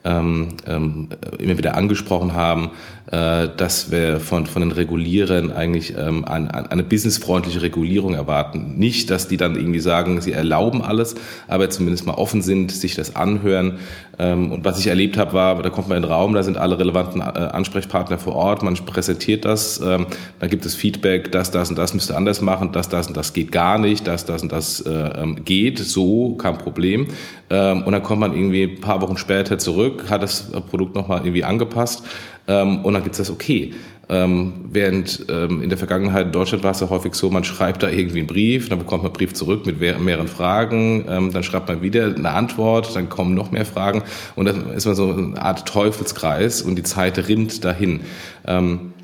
ähm, 0.05 0.49
ähm, 0.67 1.09
immer 1.39 1.59
wieder 1.59 1.77
angesprochen 1.77 2.35
haben, 2.35 2.71
äh, 3.11 3.49
dass 3.57 3.91
wir 3.91 4.21
von, 4.21 4.45
von 4.45 4.61
den 4.61 4.71
Regulierern 4.71 5.51
eigentlich 5.51 5.95
ähm, 5.97 6.27
ein, 6.27 6.51
eine 6.51 6.83
businessfreundliche 6.83 7.63
Regulierung 7.63 8.13
erwarten. 8.13 8.75
Nicht, 8.77 9.11
dass 9.11 9.29
die 9.29 9.39
dann 9.39 9.57
irgendwie 9.57 9.81
sagen, 9.81 10.21
sie 10.21 10.33
erlauben 10.33 10.83
alles, 10.83 11.15
aber 11.47 11.71
zumindest 11.71 12.07
mal 12.07 12.15
offen 12.15 12.43
sind, 12.43 12.71
sich 12.71 12.95
das 12.95 13.17
anhören. 13.17 13.79
Und 14.21 14.65
was 14.65 14.81
ich 14.81 14.89
erlebt 14.89 15.17
habe, 15.17 15.33
war, 15.33 15.63
da 15.63 15.71
kommt 15.71 15.89
man 15.89 15.97
in 15.97 16.03
den 16.03 16.11
Raum, 16.11 16.35
da 16.35 16.43
sind 16.43 16.57
alle 16.57 16.77
relevanten 16.77 17.21
äh, 17.21 17.25
Ansprechpartner 17.25 18.19
vor 18.19 18.35
Ort, 18.35 18.65
man 18.65 18.75
präsentiert 18.75 19.45
das, 19.45 19.81
ähm, 19.81 20.07
dann 20.41 20.51
gibt 20.51 20.67
es 20.67 20.75
Feedback, 20.75 21.31
das, 21.31 21.53
das 21.53 21.71
und 21.71 21.79
das 21.79 21.95
müsste 21.95 22.17
anders 22.17 22.41
machen, 22.41 22.73
das, 22.73 22.89
das 22.89 23.07
und 23.07 23.17
das 23.17 23.33
geht 23.33 23.53
gar 23.53 23.79
nicht, 23.79 24.09
das, 24.09 24.25
das 24.25 24.43
und 24.43 24.51
das 24.51 24.81
äh, 24.81 25.35
geht, 25.45 25.79
so, 25.79 26.35
kein 26.35 26.59
Problem. 26.59 27.07
Und 27.51 27.93
dann 27.93 28.03
kommt 28.03 28.21
man 28.21 28.35
irgendwie 28.35 28.65
ein 28.65 28.81
paar 28.83 29.01
Wochen 29.01 29.17
später 29.17 29.57
zurück, 29.57 29.88
hat 30.09 30.23
das 30.23 30.51
Produkt 30.71 30.95
nochmal 30.95 31.21
irgendwie 31.21 31.45
angepasst 31.45 32.05
ähm, 32.47 32.85
und 32.85 32.95
dann 32.95 33.03
gibt 33.03 33.15
es 33.15 33.19
das 33.19 33.31
okay. 33.31 33.75
Ähm, 34.11 34.65
während 34.71 35.27
ähm, 35.29 35.63
in 35.63 35.69
der 35.69 35.77
Vergangenheit 35.77 36.27
in 36.27 36.33
Deutschland 36.33 36.65
war 36.65 36.71
es 36.71 36.81
ja 36.81 36.89
häufig 36.89 37.15
so, 37.15 37.29
man 37.29 37.45
schreibt 37.45 37.83
da 37.83 37.91
irgendwie 37.91 38.21
einen 38.21 38.27
Brief, 38.27 38.71
dann 38.71 38.79
bekommt 38.79 39.03
man 39.03 39.11
einen 39.11 39.19
Brief 39.19 39.35
zurück 39.35 39.67
mit 39.67 39.81
mehreren 39.81 40.29
Fragen, 40.29 41.05
ähm, 41.07 41.31
dann 41.31 41.43
schreibt 41.43 41.69
man 41.69 41.83
wieder 41.83 42.07
eine 42.07 42.31
Antwort, 42.31 42.97
dann 42.97 43.11
kommen 43.11 43.35
noch 43.35 43.51
mehr 43.51 43.67
Fragen 43.67 44.03
und 44.35 44.47
dann 44.47 44.71
ist 44.71 44.87
man 44.87 44.95
so 44.95 45.13
eine 45.13 45.43
Art 45.43 45.69
Teufelskreis 45.69 46.63
und 46.63 46.77
die 46.77 46.85
Zeit 46.85 47.19
rinnt 47.29 47.65
dahin. 47.65 48.01
Ähm, 48.47 48.95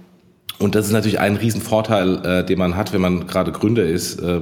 und 0.59 0.75
das 0.75 0.87
ist 0.87 0.93
natürlich 0.93 1.19
ein 1.19 1.37
Riesenvorteil, 1.37 2.25
äh, 2.25 2.45
den 2.45 2.59
man 2.59 2.77
hat, 2.77 2.93
wenn 2.93 3.01
man 3.01 3.27
gerade 3.27 3.51
Gründer 3.51 3.85
ist 3.85 4.21
äh, 4.21 4.41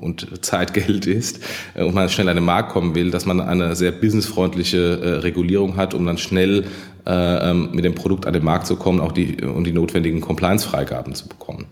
und 0.00 0.44
Zeitgeld 0.44 1.06
ist 1.06 1.40
äh, 1.74 1.84
und 1.84 1.94
man 1.94 2.08
schnell 2.08 2.28
an 2.28 2.36
den 2.36 2.44
Markt 2.44 2.70
kommen 2.70 2.94
will, 2.94 3.10
dass 3.10 3.24
man 3.24 3.40
eine 3.40 3.74
sehr 3.74 3.92
businessfreundliche 3.92 5.00
äh, 5.00 5.08
Regulierung 5.20 5.76
hat, 5.76 5.94
um 5.94 6.04
dann 6.04 6.18
schnell 6.18 6.66
äh, 7.06 7.50
ähm, 7.50 7.70
mit 7.72 7.84
dem 7.84 7.94
Produkt 7.94 8.26
an 8.26 8.34
den 8.34 8.44
Markt 8.44 8.66
zu 8.66 8.76
kommen 8.76 9.00
auch 9.00 9.12
die, 9.12 9.42
und 9.42 9.64
die 9.64 9.72
notwendigen 9.72 10.20
Compliance-Freigaben 10.20 11.14
zu 11.14 11.26
bekommen. 11.28 11.66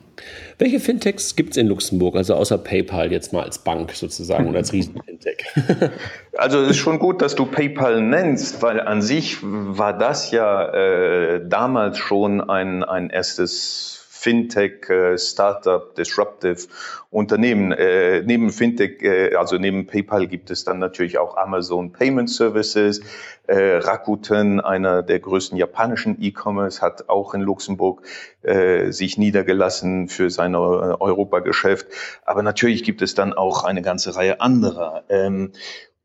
Welche 0.59 0.81
Fintechs 0.81 1.37
gibt 1.37 1.51
es 1.51 1.57
in 1.59 1.67
Luxemburg, 1.67 2.17
also 2.17 2.35
außer 2.35 2.57
PayPal 2.57 3.13
jetzt 3.13 3.33
mal 3.33 3.43
als 3.43 3.59
Bank 3.59 3.93
sozusagen 3.93 4.49
oder 4.49 4.59
als 4.59 4.73
Riesen-Fintech? 4.73 5.45
Also 6.39 6.61
es 6.61 6.73
ist 6.73 6.77
schon 6.77 6.99
gut, 6.99 7.23
dass 7.23 7.35
du 7.35 7.47
PayPal 7.47 8.03
nennst, 8.03 8.61
weil 8.61 8.79
an 8.79 9.01
sich 9.01 9.39
war 9.43 9.97
das 9.97 10.33
ja 10.33 10.69
äh, 10.69 11.41
damals 11.49 11.97
schon 11.97 12.43
ein, 12.43 12.85
ein 12.85 13.09
erstes 13.09 13.96
Fintech, 14.26 14.90
äh, 14.90 15.16
Startup, 15.18 15.95
Disruptive 15.95 16.66
Unternehmen. 17.11 17.71
Äh, 17.71 18.23
neben 18.23 18.50
Fintech, 18.50 19.00
äh, 19.00 19.37
also 19.37 19.56
neben 19.56 19.87
PayPal 19.87 20.26
gibt 20.26 20.50
es 20.50 20.64
dann 20.64 20.80
natürlich 20.80 21.18
auch 21.18 21.37
Amazon 21.37 21.92
Payment 21.92 22.28
Services. 22.28 23.02
Äh, 23.47 23.76
Rakuten, 23.76 24.59
einer 24.59 25.04
der 25.04 25.21
größten 25.21 25.56
japanischen 25.56 26.21
E-Commerce, 26.21 26.83
hat 26.83 27.09
auch 27.09 27.35
in 27.35 27.40
Luxemburg 27.40 28.02
äh, 28.42 28.90
sich 28.90 29.16
niedergelassen 29.16 30.09
für 30.09 30.28
sein 30.28 30.54
äh, 30.54 30.56
Europageschäft. 30.56 31.87
Aber 32.25 32.42
natürlich 32.42 32.83
gibt 32.83 33.02
es 33.02 33.14
dann 33.14 33.33
auch 33.33 33.62
eine 33.62 33.80
ganze 33.80 34.16
Reihe 34.16 34.40
anderer. 34.40 35.04
Ähm, 35.09 35.52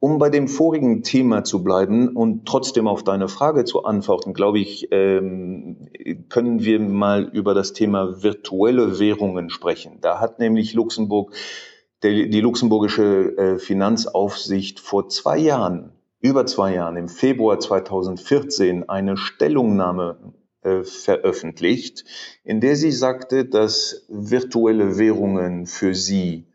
um 0.01 0.17
bei 0.17 0.31
dem 0.31 0.47
vorigen 0.47 1.03
Thema 1.03 1.43
zu 1.43 1.63
bleiben 1.63 2.09
und 2.09 2.47
trotzdem 2.47 2.87
auf 2.87 3.03
deine 3.03 3.27
Frage 3.27 3.65
zu 3.65 3.83
antworten, 3.83 4.33
glaube 4.33 4.59
ich, 4.59 4.87
ähm, 4.89 5.89
können 6.27 6.65
wir 6.65 6.79
mal 6.79 7.29
über 7.31 7.53
das 7.53 7.73
Thema 7.73 8.23
virtuelle 8.23 8.99
Währungen 8.99 9.51
sprechen. 9.51 9.99
Da 10.01 10.19
hat 10.19 10.39
nämlich 10.39 10.73
Luxemburg, 10.73 11.35
die 12.03 12.41
luxemburgische 12.41 13.37
äh, 13.37 13.59
Finanzaufsicht 13.59 14.79
vor 14.79 15.07
zwei 15.07 15.37
Jahren, 15.37 15.91
über 16.19 16.47
zwei 16.47 16.73
Jahren, 16.73 16.97
im 16.97 17.07
Februar 17.07 17.59
2014 17.59 18.89
eine 18.89 19.17
Stellungnahme 19.17 20.33
äh, 20.63 20.81
veröffentlicht, 20.81 22.05
in 22.43 22.59
der 22.59 22.75
sie 22.75 22.91
sagte, 22.91 23.45
dass 23.45 24.07
virtuelle 24.09 24.97
Währungen 24.97 25.67
für 25.67 25.93
sie 25.93 26.47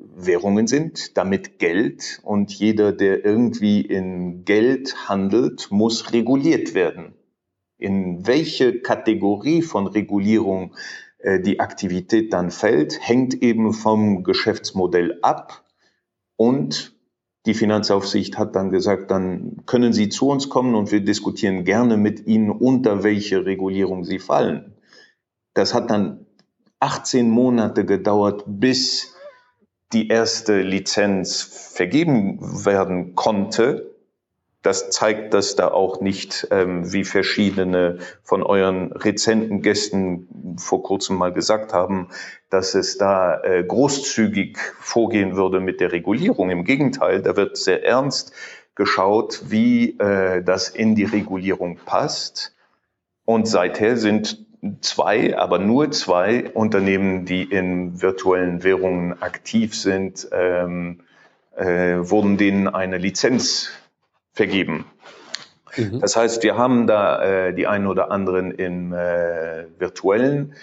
Währungen 0.00 0.66
sind, 0.66 1.16
damit 1.16 1.58
Geld 1.58 2.20
und 2.22 2.52
jeder, 2.52 2.92
der 2.92 3.24
irgendwie 3.24 3.80
in 3.80 4.44
Geld 4.44 5.08
handelt, 5.08 5.70
muss 5.70 6.12
reguliert 6.12 6.74
werden. 6.74 7.14
In 7.78 8.26
welche 8.26 8.80
Kategorie 8.80 9.62
von 9.62 9.86
Regulierung 9.86 10.74
äh, 11.18 11.40
die 11.40 11.60
Aktivität 11.60 12.32
dann 12.32 12.50
fällt, 12.50 12.98
hängt 13.00 13.34
eben 13.42 13.72
vom 13.72 14.24
Geschäftsmodell 14.24 15.18
ab 15.22 15.64
und 16.36 16.94
die 17.46 17.54
Finanzaufsicht 17.54 18.36
hat 18.36 18.54
dann 18.54 18.70
gesagt, 18.70 19.10
dann 19.10 19.62
können 19.64 19.94
Sie 19.94 20.10
zu 20.10 20.28
uns 20.28 20.50
kommen 20.50 20.74
und 20.74 20.92
wir 20.92 21.00
diskutieren 21.00 21.64
gerne 21.64 21.96
mit 21.96 22.26
Ihnen, 22.26 22.50
unter 22.50 23.02
welche 23.02 23.46
Regulierung 23.46 24.04
Sie 24.04 24.18
fallen. 24.18 24.74
Das 25.54 25.72
hat 25.72 25.90
dann 25.90 26.26
18 26.80 27.30
Monate 27.30 27.86
gedauert, 27.86 28.44
bis 28.46 29.14
die 29.92 30.08
erste 30.08 30.60
Lizenz 30.60 31.42
vergeben 31.42 32.38
werden 32.64 33.14
konnte. 33.14 33.90
Das 34.62 34.90
zeigt, 34.90 35.32
dass 35.32 35.56
da 35.56 35.68
auch 35.68 36.00
nicht, 36.00 36.46
ähm, 36.50 36.92
wie 36.92 37.04
verschiedene 37.04 37.98
von 38.22 38.42
euren 38.42 38.92
rezenten 38.92 39.62
Gästen 39.62 40.56
vor 40.58 40.82
kurzem 40.82 41.16
mal 41.16 41.32
gesagt 41.32 41.72
haben, 41.72 42.08
dass 42.50 42.74
es 42.74 42.98
da 42.98 43.40
äh, 43.40 43.64
großzügig 43.64 44.58
vorgehen 44.78 45.34
würde 45.34 45.60
mit 45.60 45.80
der 45.80 45.92
Regulierung. 45.92 46.50
Im 46.50 46.64
Gegenteil, 46.64 47.22
da 47.22 47.36
wird 47.36 47.56
sehr 47.56 47.84
ernst 47.84 48.32
geschaut, 48.74 49.44
wie 49.48 49.98
äh, 49.98 50.42
das 50.42 50.68
in 50.68 50.94
die 50.94 51.04
Regulierung 51.04 51.78
passt. 51.86 52.54
Und 53.24 53.48
seither 53.48 53.96
sind 53.96 54.44
zwei, 54.80 55.36
aber 55.36 55.58
nur 55.58 55.90
zwei 55.90 56.50
Unternehmen, 56.50 57.24
die 57.24 57.44
in 57.44 58.02
virtuellen 58.02 58.62
Währungen 58.62 59.20
aktiv 59.22 59.74
sind, 59.74 60.28
ähm, 60.32 61.00
äh, 61.56 61.96
wurden 61.98 62.36
denen 62.36 62.68
eine 62.68 62.98
Lizenz 62.98 63.70
vergeben. 64.32 64.84
Mhm. 65.76 66.00
Das 66.00 66.16
heißt, 66.16 66.42
wir 66.42 66.56
haben 66.56 66.86
da 66.86 67.22
äh, 67.22 67.54
die 67.54 67.66
einen 67.66 67.86
oder 67.86 68.10
anderen 68.10 68.50
im 68.50 68.92
äh, 68.92 69.66
virtuellen 69.78 70.54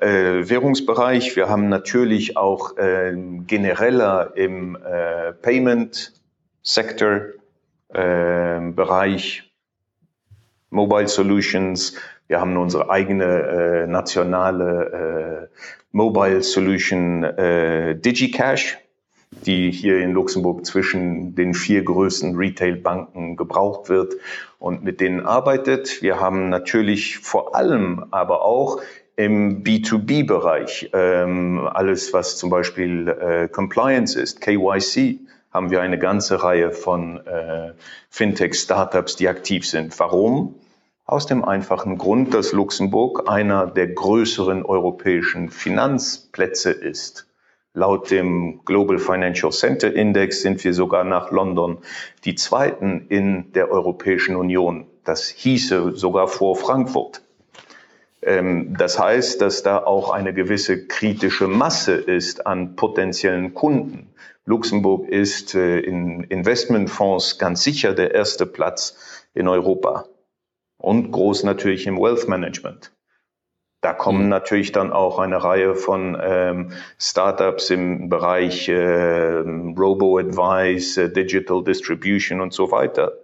äh, 0.00 0.48
Währungsbereich. 0.48 1.36
Wir 1.36 1.48
haben 1.48 1.68
natürlich 1.68 2.36
auch 2.36 2.76
äh, 2.78 3.14
genereller 3.46 4.32
im 4.36 4.76
äh, 4.76 5.32
Payment 5.32 6.12
Sector 6.62 7.20
äh, 7.88 8.60
Bereich 8.60 9.50
Mobile 10.70 11.08
Solutions, 11.08 11.96
wir 12.32 12.40
haben 12.40 12.56
unsere 12.56 12.88
eigene 12.88 13.24
äh, 13.24 13.86
nationale 13.86 15.50
äh, 15.52 15.56
Mobile 15.90 16.40
Solution 16.40 17.24
äh, 17.24 17.94
DigiCash, 17.94 18.78
die 19.44 19.70
hier 19.70 19.98
in 19.98 20.12
Luxemburg 20.12 20.64
zwischen 20.64 21.34
den 21.34 21.52
vier 21.52 21.84
größten 21.84 22.34
Retail-Banken 22.34 23.36
gebraucht 23.36 23.90
wird 23.90 24.14
und 24.58 24.82
mit 24.82 25.02
denen 25.02 25.20
arbeitet. 25.26 26.00
Wir 26.00 26.20
haben 26.20 26.48
natürlich 26.48 27.18
vor 27.18 27.54
allem 27.54 28.06
aber 28.12 28.40
auch 28.40 28.80
im 29.16 29.62
B2B-Bereich 29.62 30.88
ähm, 30.94 31.68
alles, 31.70 32.14
was 32.14 32.38
zum 32.38 32.48
Beispiel 32.48 33.08
äh, 33.08 33.48
Compliance 33.48 34.18
ist, 34.18 34.40
KYC, 34.40 35.18
haben 35.52 35.70
wir 35.70 35.82
eine 35.82 35.98
ganze 35.98 36.42
Reihe 36.42 36.70
von 36.70 37.18
äh, 37.26 37.74
Fintech-Startups, 38.08 39.16
die 39.16 39.28
aktiv 39.28 39.68
sind. 39.68 40.00
Warum? 40.00 40.54
Aus 41.04 41.26
dem 41.26 41.44
einfachen 41.44 41.98
Grund, 41.98 42.32
dass 42.32 42.52
Luxemburg 42.52 43.28
einer 43.28 43.66
der 43.66 43.88
größeren 43.88 44.64
europäischen 44.64 45.50
Finanzplätze 45.50 46.70
ist. 46.70 47.26
Laut 47.74 48.10
dem 48.12 48.60
Global 48.64 48.98
Financial 48.98 49.50
Center 49.50 49.92
Index 49.92 50.42
sind 50.42 50.62
wir 50.62 50.72
sogar 50.72 51.02
nach 51.02 51.32
London 51.32 51.78
die 52.24 52.36
zweiten 52.36 53.06
in 53.08 53.52
der 53.52 53.70
Europäischen 53.70 54.36
Union. 54.36 54.86
Das 55.04 55.28
hieße 55.28 55.96
sogar 55.96 56.28
vor 56.28 56.54
Frankfurt. 56.54 57.22
Ähm, 58.22 58.76
das 58.78 58.98
heißt, 58.98 59.40
dass 59.40 59.64
da 59.64 59.78
auch 59.78 60.10
eine 60.10 60.32
gewisse 60.32 60.86
kritische 60.86 61.48
Masse 61.48 61.94
ist 61.94 62.46
an 62.46 62.76
potenziellen 62.76 63.54
Kunden. 63.54 64.14
Luxemburg 64.44 65.08
ist 65.08 65.56
äh, 65.56 65.80
in 65.80 66.22
Investmentfonds 66.22 67.38
ganz 67.38 67.64
sicher 67.64 67.92
der 67.92 68.14
erste 68.14 68.46
Platz 68.46 69.26
in 69.34 69.48
Europa 69.48 70.04
und 70.82 71.12
groß 71.12 71.44
natürlich 71.44 71.86
im 71.86 71.96
Wealth 71.98 72.28
Management. 72.28 72.92
Da 73.82 73.92
kommen 73.94 74.24
mhm. 74.24 74.28
natürlich 74.28 74.70
dann 74.72 74.92
auch 74.92 75.18
eine 75.18 75.42
Reihe 75.42 75.74
von 75.74 76.16
ähm, 76.22 76.72
Startups 76.98 77.70
im 77.70 78.08
Bereich 78.08 78.68
äh, 78.68 79.38
Robo-Advice, 79.38 80.98
äh, 80.98 81.12
Digital 81.12 81.64
Distribution 81.64 82.40
und 82.40 82.52
so 82.52 82.70
weiter. 82.70 83.21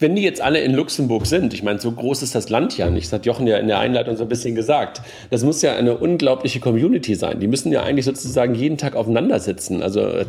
Wenn 0.00 0.14
die 0.14 0.22
jetzt 0.22 0.40
alle 0.40 0.60
in 0.60 0.74
Luxemburg 0.74 1.26
sind, 1.26 1.52
ich 1.54 1.64
meine, 1.64 1.80
so 1.80 1.90
groß 1.90 2.22
ist 2.22 2.34
das 2.34 2.50
Land 2.50 2.78
ja 2.78 2.88
nicht, 2.88 3.06
das 3.06 3.14
hat 3.14 3.26
Jochen 3.26 3.48
ja 3.48 3.56
in 3.56 3.66
der 3.66 3.80
Einleitung 3.80 4.16
so 4.16 4.22
ein 4.22 4.28
bisschen 4.28 4.54
gesagt, 4.54 5.02
das 5.30 5.42
muss 5.42 5.60
ja 5.60 5.74
eine 5.74 5.96
unglaubliche 5.96 6.60
Community 6.60 7.16
sein. 7.16 7.40
Die 7.40 7.48
müssen 7.48 7.72
ja 7.72 7.82
eigentlich 7.82 8.04
sozusagen 8.04 8.54
jeden 8.54 8.78
Tag 8.78 8.94
aufeinander 8.94 9.40
sitzen. 9.40 9.82
Also 9.82 10.00
äh, 10.00 10.26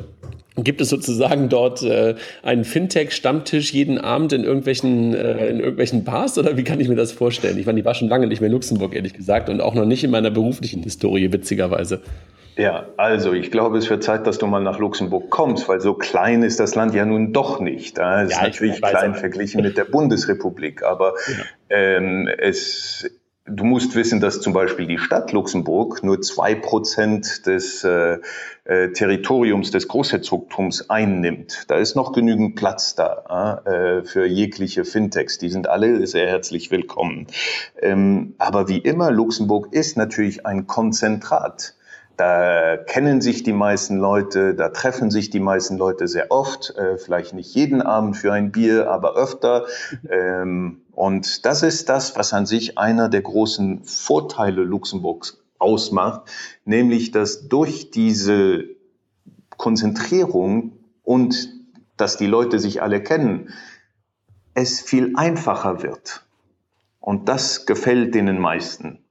Gibt 0.64 0.82
es 0.82 0.90
sozusagen 0.90 1.50
dort 1.50 1.84
äh, 1.84 2.16
einen 2.44 2.64
Fintech-Stammtisch 2.64 3.72
jeden 3.72 3.98
Abend 3.98 4.34
in 4.34 4.44
irgendwelchen, 4.44 5.14
äh, 5.14 5.48
in 5.48 5.60
irgendwelchen 5.60 6.04
Bars 6.04 6.38
oder 6.38 6.58
wie 6.58 6.64
kann 6.64 6.80
ich 6.80 6.90
mir 6.90 6.96
das 6.96 7.12
vorstellen? 7.12 7.58
Ich 7.58 7.66
meine, 7.66 7.80
ich 7.80 7.86
war 7.86 7.94
schon 7.94 8.10
lange 8.10 8.28
nicht 8.28 8.42
mehr 8.42 8.48
in 8.48 8.54
Luxemburg, 8.54 8.96
ehrlich 8.96 9.14
gesagt, 9.14 9.50
und 9.50 9.62
auch 9.62 9.76
noch 9.76 9.86
nicht 9.86 10.04
in 10.04 10.12
meiner 10.12 10.32
beruflichen 10.32 10.84
Historie, 10.84 11.32
witzigerweise. 11.32 12.02
Ja, 12.60 12.88
also 12.98 13.32
ich 13.32 13.52
glaube, 13.52 13.78
es 13.78 13.90
wird 13.90 14.04
Zeit, 14.04 14.28
dass 14.28 14.38
du 14.38 14.46
mal 14.46 14.62
nach 14.62 14.80
Luxemburg 14.80 15.30
kommst, 15.30 15.70
weil 15.70 15.80
so 15.80 15.94
klein 15.94 16.44
ist 16.44 16.60
das 16.60 16.76
Land 16.76 16.94
ja 16.94 17.06
nun 17.06 17.32
doch 17.32 17.62
nicht. 17.62 17.98
Es 17.98 18.04
ja, 18.04 18.22
ist 18.24 18.42
natürlich 18.42 18.82
klein 18.82 19.16
verglichen 19.16 19.62
mit 19.62 19.78
der 19.78 19.86
Bundesrepublik, 19.86 20.84
aber 20.84 21.14
ja. 21.28 21.46
ähm, 21.70 22.28
es 22.28 23.10
Du 23.52 23.64
musst 23.64 23.96
wissen, 23.96 24.20
dass 24.20 24.42
zum 24.42 24.54
Beispiel 24.54 24.86
die 24.86 25.00
Stadt 25.00 25.32
Luxemburg 25.32 26.04
nur 26.04 26.22
zwei 26.22 26.54
Prozent 26.54 27.48
des 27.48 27.84
äh, 27.84 28.20
äh, 28.66 28.92
Territoriums 28.92 29.72
des 29.72 29.88
Großherzogtums 29.88 30.92
einnimmt. 30.92 31.64
Da 31.68 31.78
ist 31.78 31.96
noch 31.96 32.14
genügend 32.14 32.56
Platz 32.56 32.94
da 32.94 33.64
äh, 33.66 34.04
für 34.04 34.28
jegliche 34.28 34.86
Fintechs. 34.86 35.40
Die 35.40 35.50
sind 35.50 35.68
alle 35.68 36.06
sehr 36.06 36.28
herzlich 36.28 36.70
willkommen. 36.70 37.26
Ähm, 37.82 38.36
aber 38.38 38.68
wie 38.68 38.78
immer, 38.78 39.10
Luxemburg 39.10 39.74
ist 39.74 39.98
natürlich 39.98 40.46
ein 40.46 40.68
Konzentrat. 40.68 41.74
Da 42.20 42.76
kennen 42.76 43.22
sich 43.22 43.44
die 43.44 43.54
meisten 43.54 43.96
Leute, 43.96 44.54
da 44.54 44.68
treffen 44.68 45.10
sich 45.10 45.30
die 45.30 45.40
meisten 45.40 45.78
Leute 45.78 46.06
sehr 46.10 46.32
oft, 46.32 46.76
äh, 46.76 46.98
vielleicht 46.98 47.34
nicht 47.34 47.56
jeden 47.56 47.82
Abend 47.82 48.18
für 48.18 48.34
ein 48.34 48.52
Bier, 48.52 48.92
aber 48.92 49.16
öfter. 49.16 49.68
Ähm, 50.10 50.82
und 50.92 51.46
das 51.46 51.64
ist 51.64 51.88
das, 51.88 52.18
was 52.18 52.34
an 52.34 52.46
sich 52.46 52.78
einer 52.78 53.08
der 53.08 53.22
großen 53.22 53.86
Vorteile 53.86 54.64
Luxemburgs 54.64 55.42
ausmacht, 55.60 56.30
nämlich 56.66 57.12
dass 57.12 57.48
durch 57.48 57.90
diese 57.90 58.66
Konzentrierung 59.56 60.74
und 61.04 61.54
dass 61.96 62.18
die 62.18 62.28
Leute 62.28 62.60
sich 62.60 62.82
alle 62.82 63.02
kennen, 63.02 63.54
es 64.56 64.82
viel 64.82 65.14
einfacher 65.16 65.84
wird. 65.84 66.26
Und 67.00 67.30
das 67.30 67.66
gefällt 67.66 68.14
den 68.14 68.40
meisten. 68.40 69.06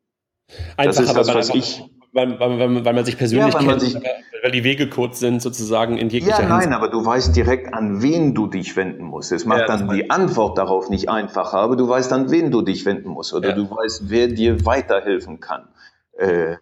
Einfach, 0.77 0.85
das 0.85 1.01
ist 1.01 1.17
das, 1.17 1.29
was 1.33 1.49
ich 1.55 1.89
weil, 2.13 2.41
weil, 2.41 2.85
weil, 2.85 2.95
man 2.95 3.05
sich 3.05 3.17
persönlich 3.19 3.55
ja, 3.55 3.61
kennt. 3.61 3.81
Sich, 3.81 3.95
Weil 4.43 4.51
die 4.51 4.65
Wege 4.65 4.89
kurz 4.89 5.21
sind, 5.21 5.43
sozusagen 5.43 5.99
in 5.99 6.09
jeglicher 6.09 6.43
Ja, 6.43 6.49
nein, 6.49 6.73
aber 6.73 6.89
du 6.89 7.05
weißt 7.05 7.35
direkt, 7.35 7.75
an 7.75 8.03
wen 8.03 8.35
du 8.35 8.47
dich 8.47 8.77
wenden 8.77 9.05
musst. 9.05 9.33
Es 9.33 9.45
macht 9.45 9.61
ja, 9.61 9.67
dann 9.67 9.89
die 9.91 10.11
Antwort 10.11 10.59
darauf 10.59 10.91
nicht 10.91 11.09
einfacher, 11.09 11.59
aber 11.59 11.77
du 11.77 11.89
weißt, 11.89 12.13
an 12.13 12.31
wen 12.31 12.51
du 12.51 12.63
dich 12.63 12.87
wenden 12.87 13.09
musst 13.09 13.35
oder 13.35 13.51
ja. 13.51 13.55
du 13.55 13.71
weißt, 13.71 14.11
wer 14.11 14.29
dir 14.29 14.65
weiterhelfen 14.65 15.41
kann. 15.41 15.69
Äh, 16.17 16.57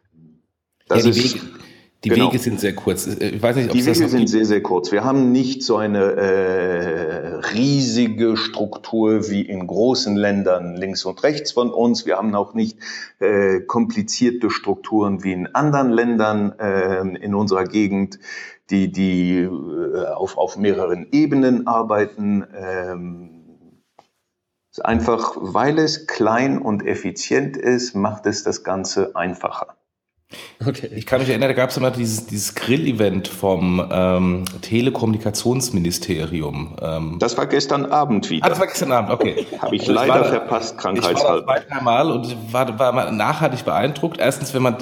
das 0.89 1.05
ja, 1.05 1.11
ist, 1.11 1.35
Wege, 1.35 1.47
die 2.07 2.11
genau. 2.11 2.29
Wege 2.29 2.39
sind 2.39 2.61
sehr 2.61 2.73
kurz. 2.73 3.09
Äh, 3.09 3.31
ich 3.31 3.43
weiß 3.43 3.57
nicht, 3.57 3.67
ob 3.67 3.73
die 3.73 3.85
Wege 3.85 4.09
sind 4.09 4.29
sehr, 4.29 4.45
sehr 4.45 4.63
kurz. 4.63 4.93
Wir 4.93 5.03
haben 5.03 5.33
nicht 5.33 5.65
so 5.65 5.77
eine 5.77 6.13
äh, 6.13 7.35
riesige 7.53 8.37
Struktur 8.37 9.29
wie 9.29 9.43
in 9.43 9.67
großen 9.67 10.15
Ländern 10.15 10.77
links 10.77 11.05
und 11.05 11.25
rechts 11.25 11.51
von 11.51 11.73
uns. 11.73 12.07
Wir 12.07 12.17
haben 12.17 12.33
auch 12.37 12.55
nicht 12.55 12.79
äh, 13.19 13.59
komplizierte 13.59 14.51
Strukturen 14.51 15.25
wie 15.25 15.33
in 15.33 15.49
anderen 15.49 15.91
Ländern 15.91 16.53
äh, 16.61 17.01
in 17.01 17.35
unserer 17.35 17.65
Gegend, 17.65 18.21
die, 18.71 18.93
die 18.93 19.41
äh, 19.41 20.07
auf, 20.07 20.39
auf 20.39 20.57
mehreren 20.57 21.09
Ebenen 21.11 21.67
arbeiten. 21.67 22.45
Ähm, 22.57 23.31
einfach, 24.81 25.35
weil 25.41 25.81
es 25.81 26.07
klein 26.07 26.59
und 26.59 26.87
effizient 26.87 27.57
ist, 27.57 27.97
macht 27.97 28.27
es 28.27 28.45
das 28.45 28.63
Ganze 28.63 29.17
einfacher. 29.17 29.75
Okay. 30.65 30.89
Ich 30.97 31.05
kann 31.07 31.21
mich 31.21 31.29
erinnern, 31.29 31.51
da 31.51 31.55
gab 31.55 31.71
es 31.71 31.77
immer 31.77 31.93
dieses, 31.93 32.27
dieses 32.27 32.55
Grill-Event 32.55 33.29
vom 33.29 33.87
ähm, 33.93 34.45
Telekommunikationsministerium. 34.63 36.77
Ähm. 36.81 37.19
Das 37.21 37.37
war 37.37 37.45
gestern 37.47 37.85
Abend 37.87 38.29
wieder. 38.31 38.47
Ah, 38.47 38.49
das 38.49 38.59
war 38.59 38.67
gestern 38.67 38.91
Abend, 38.91 39.13
okay. 39.13 39.47
Habe 39.61 39.77
ich 39.77 39.87
leider 39.87 40.15
war, 40.15 40.25
verpasst, 40.25 40.77
krankheitshalber. 40.79 41.41
Ich 41.41 41.47
war 41.47 41.61
dreimal 41.61 42.11
und 42.11 42.35
war, 42.53 42.77
war 42.79 43.13
nachhaltig 43.13 43.65
beeindruckt. 43.65 44.19
Erstens, 44.19 44.53
wenn 44.55 44.63
man 44.63 44.79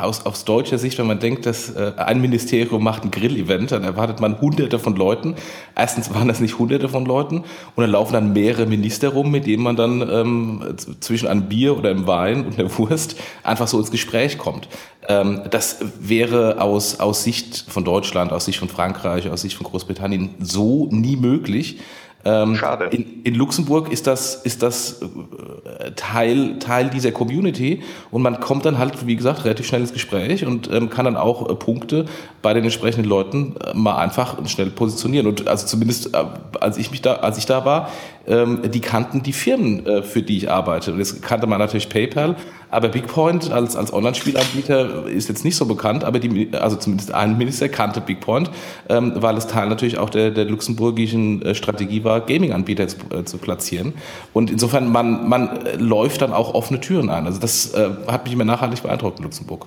aus, 0.00 0.26
aus 0.26 0.44
deutscher 0.44 0.76
Sicht, 0.78 0.98
wenn 0.98 1.06
man 1.06 1.20
denkt, 1.20 1.46
dass 1.46 1.70
äh, 1.70 1.92
ein 1.96 2.20
Ministerium 2.20 2.82
macht 2.82 3.04
ein 3.04 3.10
Grill-Event, 3.10 3.72
dann 3.72 3.84
erwartet 3.84 4.20
man 4.20 4.38
hunderte 4.40 4.78
von 4.78 4.94
Leuten. 4.96 5.36
Erstens 5.76 6.12
waren 6.12 6.28
das 6.28 6.40
nicht 6.40 6.58
hunderte 6.58 6.90
von 6.90 7.06
Leuten 7.06 7.38
und 7.38 7.82
dann 7.82 7.90
laufen 7.90 8.12
dann 8.12 8.34
mehrere 8.34 8.66
Minister 8.66 9.08
rum, 9.10 9.30
mit 9.30 9.46
denen 9.46 9.62
man 9.62 9.76
dann 9.76 10.06
ähm, 10.10 10.74
zwischen 11.00 11.28
einem 11.28 11.48
Bier 11.48 11.78
oder 11.78 11.88
einem 11.90 12.06
Wein 12.06 12.44
und 12.44 12.58
einer 12.58 12.76
Wurst 12.76 13.16
einfach 13.42 13.68
so 13.68 13.78
ins 13.78 13.90
Gespräch 13.90 14.36
kommt. 14.36 14.68
Ähm, 15.08 15.42
das 15.50 15.78
wäre 16.00 16.60
aus, 16.60 17.00
aus 17.00 17.24
Sicht 17.24 17.64
von 17.68 17.84
Deutschland, 17.84 18.32
aus 18.32 18.46
Sicht 18.46 18.58
von 18.58 18.68
Frankreich, 18.68 19.28
aus 19.28 19.42
Sicht 19.42 19.56
von 19.56 19.66
Großbritannien 19.66 20.34
so 20.40 20.88
nie 20.90 21.16
möglich. 21.16 21.78
Ähm, 22.24 22.56
Schade. 22.56 22.86
In, 22.86 23.22
in, 23.22 23.34
Luxemburg 23.34 23.92
ist 23.92 24.06
das, 24.06 24.36
ist 24.36 24.62
das 24.62 25.02
äh, 25.02 25.90
Teil, 25.94 26.58
Teil 26.58 26.88
dieser 26.88 27.12
Community 27.12 27.82
und 28.10 28.22
man 28.22 28.40
kommt 28.40 28.64
dann 28.64 28.78
halt, 28.78 29.06
wie 29.06 29.16
gesagt, 29.16 29.44
relativ 29.44 29.66
schnell 29.66 29.82
ins 29.82 29.92
Gespräch 29.92 30.46
und 30.46 30.70
ähm, 30.72 30.88
kann 30.88 31.04
dann 31.04 31.16
auch 31.16 31.50
äh, 31.50 31.54
Punkte 31.54 32.06
bei 32.40 32.54
den 32.54 32.64
entsprechenden 32.64 33.08
Leuten 33.08 33.56
äh, 33.56 33.74
mal 33.74 33.96
einfach 33.96 34.38
schnell 34.46 34.70
positionieren. 34.70 35.26
Und 35.26 35.46
also 35.48 35.66
zumindest, 35.66 36.14
äh, 36.14 36.24
als 36.60 36.78
ich 36.78 36.90
mich 36.90 37.02
da, 37.02 37.16
als 37.16 37.36
ich 37.36 37.44
da 37.44 37.66
war, 37.66 37.90
ähm, 38.26 38.62
die 38.70 38.80
kannten 38.80 39.22
die 39.22 39.34
Firmen, 39.34 39.84
für 40.02 40.22
die 40.22 40.38
ich 40.38 40.50
arbeite. 40.50 40.92
Und 40.92 40.98
jetzt 40.98 41.20
kannte 41.22 41.46
man 41.46 41.58
natürlich 41.58 41.90
PayPal, 41.90 42.36
aber 42.70 42.88
BigPoint 42.88 43.52
als, 43.52 43.76
als 43.76 43.92
Online-Spielanbieter 43.92 45.06
ist 45.06 45.28
jetzt 45.28 45.44
nicht 45.44 45.56
so 45.56 45.66
bekannt, 45.66 46.04
aber 46.04 46.18
die, 46.18 46.48
also 46.54 46.76
zumindest 46.76 47.12
ein 47.12 47.36
Minister 47.38 47.68
kannte 47.68 48.00
BigPoint, 48.00 48.50
ähm, 48.88 49.12
weil 49.16 49.36
es 49.36 49.46
Teil 49.46 49.68
natürlich 49.68 49.98
auch 49.98 50.10
der, 50.10 50.30
der 50.30 50.46
luxemburgischen 50.46 51.54
Strategie 51.54 52.02
war, 52.02 52.13
Gaming-Anbieter 52.20 52.88
zu, 52.88 52.96
äh, 53.10 53.24
zu 53.24 53.38
platzieren. 53.38 53.94
Und 54.32 54.50
insofern, 54.50 54.90
man, 54.90 55.28
man 55.28 55.66
äh, 55.66 55.76
läuft 55.76 56.22
dann 56.22 56.32
auch 56.32 56.54
offene 56.54 56.80
Türen 56.80 57.10
ein. 57.10 57.26
Also 57.26 57.40
das 57.40 57.74
äh, 57.74 57.90
hat 58.06 58.24
mich 58.24 58.32
immer 58.32 58.44
nachhaltig 58.44 58.82
beeindruckt 58.82 59.18
in 59.18 59.24
Luxemburg. 59.24 59.66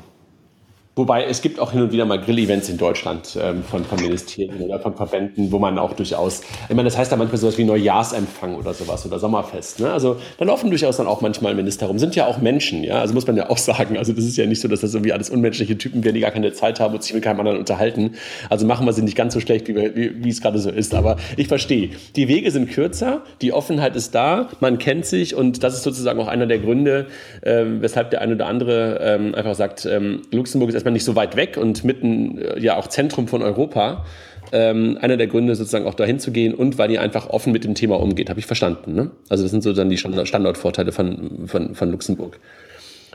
Wobei 0.98 1.26
es 1.26 1.44
gibt 1.44 1.60
auch 1.60 1.74
hin 1.74 1.82
und 1.84 1.92
wieder 1.92 2.06
mal 2.06 2.20
Grill-Events 2.20 2.70
in 2.70 2.78
Deutschland 2.78 3.38
ähm, 3.40 3.64
von, 3.64 3.86
von 3.86 4.02
Ministerien 4.02 4.60
oder 4.62 4.80
von 4.80 4.96
Verbänden, 4.96 5.52
wo 5.52 5.60
man 5.60 5.78
auch 5.78 5.94
durchaus, 5.94 6.42
ich 6.68 6.76
meine, 6.76 6.86
das 6.86 6.98
heißt 6.98 7.12
da 7.12 7.16
manchmal 7.16 7.38
sowas 7.38 7.56
wie 7.60 7.66
Neujahrsempfang 7.66 8.56
oder 8.56 8.74
sowas 8.74 9.06
oder 9.06 9.20
Sommerfest. 9.20 9.80
Ne? 9.80 9.92
Also 9.92 10.18
da 10.40 10.46
laufen 10.46 10.72
durchaus 10.72 10.98
dann 10.98 11.06
auch 11.06 11.22
manchmal 11.22 11.54
Minister 11.54 11.86
rum. 11.86 12.00
Sind 12.00 12.16
ja 12.16 12.26
auch 12.26 12.40
Menschen, 12.40 12.84
ja, 12.84 13.00
also 13.00 13.14
muss 13.14 13.28
man 13.28 13.38
ja 13.38 13.48
auch 13.48 13.60
sagen. 13.60 13.96
Also 13.96 14.12
das 14.12 14.26
ist 14.26 14.38
ja 14.38 14.48
nicht 14.48 14.60
so, 14.60 14.68
dass 14.68 14.82
das 14.82 14.96
irgendwie 14.96 15.14
alles 15.14 15.30
unmenschliche 15.30 15.78
Typen 15.78 16.04
wären, 16.04 16.16
die 16.16 16.22
gar 16.22 16.32
keine 16.32 16.52
Zeit 16.54 16.80
haben 16.80 16.96
und 16.96 17.04
sich 17.04 17.14
mit 17.14 17.24
keinem 17.24 17.42
anderen 17.42 17.60
unterhalten. 17.60 18.16
Also 18.50 18.66
machen 18.66 18.88
wir 18.88 18.94
sie 18.94 19.04
nicht 19.04 19.16
ganz 19.16 19.36
so 19.36 19.40
schlecht, 19.40 19.68
wie, 19.68 19.76
wie, 19.76 20.24
wie 20.24 20.30
es 20.30 20.42
gerade 20.42 20.58
so 20.58 20.72
ist. 20.72 20.96
Aber 20.96 21.18
ich 21.36 21.48
verstehe. 21.48 21.92
Die 22.16 22.28
Wege 22.28 22.50
sind 22.50 22.72
kürzer, 22.72 23.22
die 23.44 23.54
Offenheit 23.54 23.96
ist 23.96 24.16
da, 24.16 24.50
man 24.62 24.80
kennt 24.80 25.06
sich 25.06 25.36
und 25.36 25.62
das 25.62 25.76
ist 25.76 25.84
sozusagen 25.84 26.20
auch 26.20 26.28
einer 26.28 26.48
der 26.48 26.58
Gründe, 26.58 27.06
äh, 27.42 27.66
weshalb 27.82 28.10
der 28.10 28.22
eine 28.22 28.34
oder 28.34 28.48
andere 28.48 29.00
ähm, 29.04 29.36
einfach 29.36 29.54
sagt, 29.54 29.86
ähm, 29.86 30.24
Luxemburg 30.32 30.70
ist 30.70 30.74
erstmal 30.74 30.87
erstmal 30.88 30.94
nicht 30.94 31.04
so 31.04 31.16
weit 31.16 31.36
weg 31.36 31.58
und 31.58 31.84
mitten 31.84 32.38
äh, 32.38 32.60
ja 32.60 32.78
auch 32.78 32.88
Zentrum 32.88 33.28
von 33.28 33.42
Europa. 33.42 34.06
Ähm, 34.54 34.98
einer 35.02 35.18
der 35.18 35.28
Gründe 35.28 35.56
sozusagen 35.56 35.86
auch 35.86 35.94
dahin 35.94 36.20
zu 36.20 36.32
gehen 36.32 36.54
und 36.54 36.78
weil 36.78 36.90
ihr 36.90 37.02
einfach 37.02 37.30
offen 37.30 37.52
mit 37.52 37.66
dem 37.66 37.76
Thema 37.76 38.00
umgeht, 38.00 38.30
habe 38.30 38.40
ich 38.40 38.46
verstanden. 38.46 38.94
Ne? 38.94 39.12
Also 39.28 39.44
das 39.44 39.52
sind 39.52 39.62
so 39.62 39.74
dann 39.74 39.90
die 39.90 39.98
Standortvorteile 39.98 40.94
von, 40.94 41.48
von, 41.48 41.76
von 41.76 41.92
Luxemburg. 41.92 42.40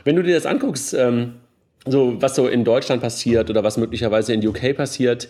Wenn 0.03 0.15
du 0.15 0.21
dir 0.21 0.35
das 0.35 0.45
anguckst, 0.45 0.93
ähm, 0.93 1.33
so 1.87 2.21
was 2.21 2.35
so 2.35 2.47
in 2.47 2.63
Deutschland 2.63 3.01
passiert 3.01 3.49
oder 3.49 3.63
was 3.63 3.77
möglicherweise 3.77 4.31
in 4.33 4.47
UK 4.47 4.75
passiert, 4.75 5.27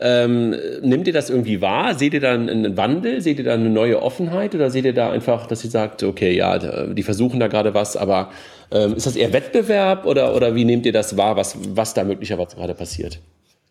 ähm, 0.00 0.54
nimmt 0.82 1.06
ihr 1.06 1.12
das 1.12 1.30
irgendwie 1.30 1.60
wahr? 1.60 1.94
Seht 1.94 2.14
ihr 2.14 2.20
da 2.20 2.32
einen 2.32 2.76
Wandel? 2.76 3.20
Seht 3.20 3.38
ihr 3.38 3.44
da 3.44 3.54
eine 3.54 3.68
neue 3.68 4.00
Offenheit? 4.00 4.54
Oder 4.54 4.70
seht 4.70 4.84
ihr 4.84 4.94
da 4.94 5.10
einfach, 5.10 5.46
dass 5.46 5.64
ihr 5.64 5.70
sagt, 5.70 6.02
okay, 6.02 6.36
ja, 6.36 6.86
die 6.86 7.02
versuchen 7.02 7.40
da 7.40 7.48
gerade 7.48 7.74
was, 7.74 7.96
aber 7.96 8.30
ähm, 8.70 8.94
ist 8.94 9.06
das 9.06 9.16
eher 9.16 9.32
Wettbewerb 9.32 10.06
oder, 10.06 10.34
oder 10.36 10.54
wie 10.54 10.64
nehmt 10.64 10.86
ihr 10.86 10.92
das 10.92 11.16
wahr, 11.16 11.36
was, 11.36 11.56
was 11.74 11.94
da 11.94 12.04
möglicherweise 12.04 12.56
gerade 12.56 12.74
passiert? 12.74 13.20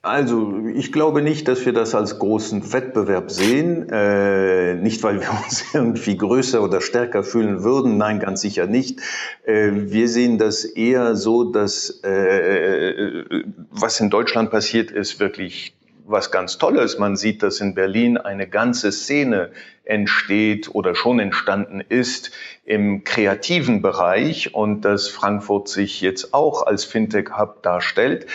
Also 0.04 0.54
ich 0.74 0.94
glaube 0.94 1.22
nicht, 1.22 1.48
dass 1.48 1.66
wir 1.66 1.74
das 1.74 1.94
als 1.94 2.18
großen 2.18 2.72
Wettbewerb 2.72 3.30
sehen. 3.30 3.90
Äh, 3.90 4.76
nicht, 4.76 5.04
weil 5.04 5.20
wir 5.20 5.30
uns 5.46 5.66
irgendwie 5.74 6.16
größer 6.16 6.63
oder 6.63 6.82
stärker 6.82 7.24
fühlen 7.24 7.63
würden. 7.63 7.98
Nein, 7.98 8.20
ganz 8.20 8.42
sicher 8.42 8.68
nicht. 8.68 9.02
Äh, 9.44 9.72
wir 9.74 10.08
sehen 10.08 10.38
das 10.38 10.66
eher 10.66 11.16
so, 11.16 11.46
dass 11.46 12.02
äh, 12.04 13.24
was 13.72 14.00
in 14.00 14.10
Deutschland 14.10 14.50
passiert, 14.52 14.92
ist 14.92 15.20
wirklich 15.20 15.77
was 16.08 16.32
ganz 16.32 16.58
Tolles. 16.58 16.98
Man 16.98 17.15
sieht, 17.15 17.43
dass 17.43 17.60
in 17.60 17.76
Berlin 17.76 18.17
eine 18.17 18.48
ganze 18.48 18.91
Szene 18.91 19.52
entsteht 19.84 20.74
oder 20.74 20.96
schon 20.96 21.20
entstanden 21.20 21.82
ist 21.82 22.32
im 22.65 23.04
kreativen 23.04 23.82
Bereich 23.82 24.54
und 24.54 24.82
dass 24.82 25.08
Frankfurt 25.08 25.70
sich 25.70 26.02
jetzt 26.02 26.34
auch 26.34 26.65
als 26.65 26.84
Fintech-Hub 26.84 27.63
darstellt. 27.63 28.28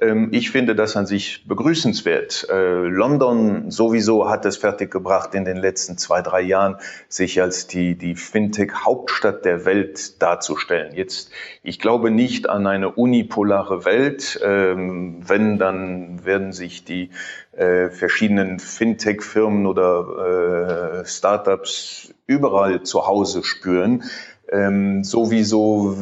Ähm, 0.00 0.28
ich 0.32 0.50
finde 0.50 0.74
das 0.74 0.96
an 0.96 1.06
sich 1.06 1.46
begrüßenswert. 1.46 2.48
Äh, 2.50 2.86
London 2.86 3.70
sowieso 3.70 4.28
hat 4.28 4.46
es 4.46 4.56
fertiggebracht, 4.56 5.34
in 5.34 5.44
den 5.44 5.56
letzten 5.56 5.98
zwei, 5.98 6.22
drei 6.22 6.40
Jahren 6.40 6.76
sich 7.08 7.40
als 7.40 7.66
die, 7.66 7.96
die 7.96 8.14
Fintech-Hauptstadt 8.14 9.44
der 9.44 9.64
Welt 9.64 10.20
darzustellen. 10.22 10.94
Jetzt, 10.94 11.30
ich 11.62 11.78
glaube 11.78 12.10
nicht 12.10 12.48
an 12.48 12.66
eine 12.66 12.90
unipolare 12.90 13.84
Welt. 13.84 14.40
Ähm, 14.42 15.22
wenn, 15.26 15.58
dann 15.58 16.24
werden 16.24 16.52
sich 16.52 16.84
die 16.84 17.10
äh, 17.52 17.90
verschiedenen 17.90 18.58
Fintech-Firmen 18.58 19.66
oder 19.66 21.02
äh, 21.02 21.06
Startups 21.06 22.14
überall 22.26 22.84
zu 22.84 23.06
Hause 23.06 23.42
spüren. 23.42 24.04
Ähm, 24.52 25.04
sowieso, 25.04 25.96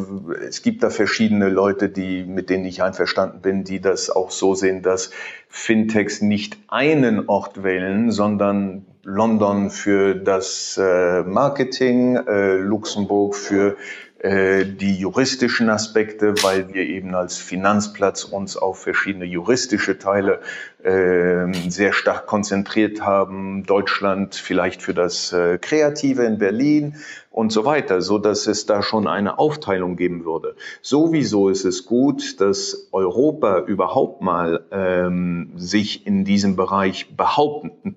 es 0.48 0.62
gibt 0.62 0.82
da 0.82 0.88
verschiedene 0.88 1.50
Leute, 1.50 1.90
die, 1.90 2.24
mit 2.24 2.48
denen 2.48 2.64
ich 2.64 2.82
einverstanden 2.82 3.42
bin, 3.42 3.62
die 3.62 3.80
das 3.80 4.08
auch 4.08 4.30
so 4.30 4.54
sehen, 4.54 4.82
dass 4.82 5.10
Fintechs 5.48 6.22
nicht 6.22 6.56
einen 6.68 7.28
Ort 7.28 7.62
wählen, 7.62 8.10
sondern 8.10 8.86
London 9.02 9.70
für 9.70 10.14
das 10.14 10.78
äh, 10.82 11.22
Marketing, 11.24 12.16
äh, 12.16 12.56
Luxemburg 12.56 13.34
für 13.34 13.76
die 14.20 14.96
juristischen 14.96 15.70
Aspekte, 15.70 16.34
weil 16.42 16.74
wir 16.74 16.82
eben 16.82 17.14
als 17.14 17.36
Finanzplatz 17.38 18.24
uns 18.24 18.56
auf 18.56 18.80
verschiedene 18.80 19.24
juristische 19.24 19.98
Teile 19.98 20.40
äh, 20.82 21.52
sehr 21.68 21.92
stark 21.92 22.26
konzentriert 22.26 23.00
haben. 23.00 23.62
Deutschland 23.64 24.34
vielleicht 24.34 24.82
für 24.82 24.94
das 24.94 25.32
äh, 25.32 25.58
Kreative 25.58 26.24
in 26.24 26.38
Berlin 26.38 26.96
und 27.30 27.52
so 27.52 27.64
weiter, 27.64 28.02
so 28.02 28.18
dass 28.18 28.48
es 28.48 28.66
da 28.66 28.82
schon 28.82 29.06
eine 29.06 29.38
Aufteilung 29.38 29.94
geben 29.94 30.24
würde. 30.24 30.56
Sowieso 30.82 31.48
ist 31.48 31.64
es 31.64 31.86
gut, 31.86 32.40
dass 32.40 32.88
Europa 32.90 33.60
überhaupt 33.60 34.22
mal 34.22 34.64
ähm, 34.72 35.52
sich 35.54 36.06
in 36.08 36.24
diesem 36.24 36.56
Bereich 36.56 37.16
behaupten 37.16 37.94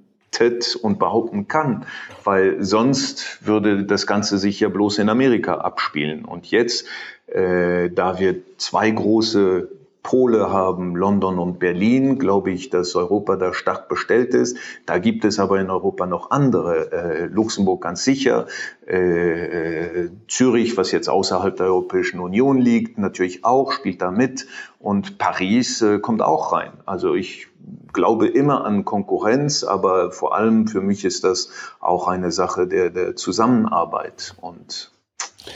und 0.76 0.98
behaupten 0.98 1.48
kann, 1.48 1.86
weil 2.24 2.64
sonst 2.64 3.46
würde 3.46 3.84
das 3.84 4.08
Ganze 4.08 4.38
sich 4.38 4.60
ja 4.60 4.70
bloß 4.70 5.00
in 5.00 5.10
Amerika 5.10 5.56
abspielen. 5.56 6.26
Und 6.26 6.50
jetzt, 6.50 6.88
äh, 7.28 7.90
da 7.90 8.20
wir 8.20 8.36
zwei 8.58 8.90
große 8.90 9.70
Pole 10.04 10.52
haben, 10.52 10.96
London 10.96 11.38
und 11.38 11.60
Berlin, 11.60 12.18
glaube 12.18 12.52
ich, 12.52 12.70
dass 12.70 12.96
Europa 12.96 13.36
da 13.36 13.54
stark 13.54 13.88
bestellt 13.88 14.34
ist. 14.34 14.58
Da 14.86 14.98
gibt 14.98 15.26
es 15.26 15.40
aber 15.40 15.60
in 15.60 15.70
Europa 15.70 16.08
noch 16.08 16.32
andere. 16.32 16.92
Äh, 16.92 17.26
Luxemburg 17.28 17.84
ganz 17.84 18.04
sicher, 18.04 18.48
äh, 18.86 20.10
Zürich, 20.28 20.76
was 20.78 20.92
jetzt 20.92 21.08
außerhalb 21.08 21.56
der 21.56 21.68
Europäischen 21.68 22.20
Union 22.20 22.58
liegt, 22.58 22.98
natürlich 22.98 23.46
auch, 23.46 23.72
spielt 23.72 24.02
da 24.02 24.12
mit. 24.12 24.48
Und 24.80 25.18
Paris 25.20 25.82
äh, 25.82 26.00
kommt 26.00 26.22
auch 26.22 26.52
rein. 26.52 26.72
Also 26.86 27.14
ich 27.14 27.48
glaube 27.94 28.28
immer 28.28 28.66
an 28.66 28.86
Konkurrenz, 28.86 29.64
aber 29.64 30.12
vor 30.12 30.36
allem 30.36 30.68
für 30.68 30.82
mich 30.82 31.06
ist 31.06 31.24
das 31.24 31.52
auch 31.80 32.08
eine 32.08 32.32
Sache 32.32 32.68
der, 32.68 32.90
der 32.90 33.16
Zusammenarbeit. 33.16 34.36
Und 34.42 34.92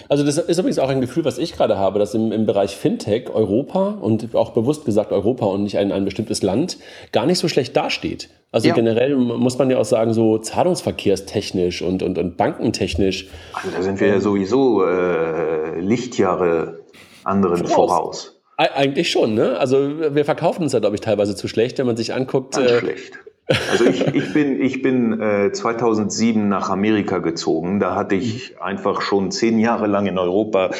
also 0.10 0.24
das 0.24 0.38
ist 0.38 0.58
übrigens 0.58 0.80
auch 0.80 0.90
ein 0.90 1.02
Gefühl, 1.02 1.26
was 1.26 1.38
ich 1.38 1.54
gerade 1.54 1.78
habe, 1.78 2.00
dass 2.00 2.14
im, 2.14 2.32
im 2.32 2.46
Bereich 2.46 2.76
Fintech 2.76 3.30
Europa 3.30 3.98
und 4.02 4.36
auch 4.36 4.52
bewusst 4.52 4.86
gesagt 4.86 5.12
Europa 5.12 5.46
und 5.46 5.64
nicht 5.64 5.78
ein, 5.78 5.92
ein 5.92 6.06
bestimmtes 6.06 6.42
Land 6.42 6.78
gar 7.12 7.26
nicht 7.26 7.40
so 7.40 7.48
schlecht 7.48 7.76
dasteht. 7.76 8.30
Also 8.52 8.70
ja. 8.70 8.74
generell 8.74 9.16
muss 9.16 9.58
man 9.58 9.70
ja 9.70 9.78
auch 9.78 9.86
sagen, 9.86 10.14
so 10.14 10.38
zahlungsverkehrstechnisch 10.38 11.82
und, 11.82 12.04
und, 12.04 12.18
und 12.18 12.38
bankentechnisch. 12.38 13.28
Also 13.54 13.70
da 13.76 13.82
sind 13.84 14.00
wir 14.00 14.08
ja 14.08 14.20
sowieso 14.20 14.86
äh, 14.86 15.80
Lichtjahre 15.80 16.80
anderen 17.24 17.66
voraus. 17.68 17.76
voraus. 17.76 18.42
Eigentlich 18.58 19.12
schon, 19.12 19.34
ne? 19.34 19.58
Also 19.60 20.16
wir 20.16 20.24
verkaufen 20.24 20.64
uns 20.64 20.72
ja, 20.72 20.80
glaube 20.80 20.96
ich, 20.96 21.02
teilweise 21.02 21.36
zu 21.36 21.50
schlecht, 21.50 21.78
wenn 21.78 21.86
man 21.86 21.98
sich 21.98 22.14
anguckt. 22.14 22.56
Ganz 22.56 22.72
äh, 22.72 22.80
schlecht. 22.80 23.20
Also 23.48 23.86
ich, 23.86 24.08
ich 24.08 24.34
bin, 24.34 24.60
ich 24.60 24.82
bin 24.82 25.22
äh, 25.22 25.52
2007 25.52 26.50
nach 26.50 26.70
Amerika 26.70 27.20
gezogen. 27.20 27.80
Da 27.80 27.96
hatte 27.96 28.16
ich 28.16 28.60
einfach 28.60 29.02
schon 29.02 29.32
zehn 29.32 29.60
Jahre 29.60 29.86
lang 29.86 30.08
in 30.08 30.18
Europa 30.18 30.72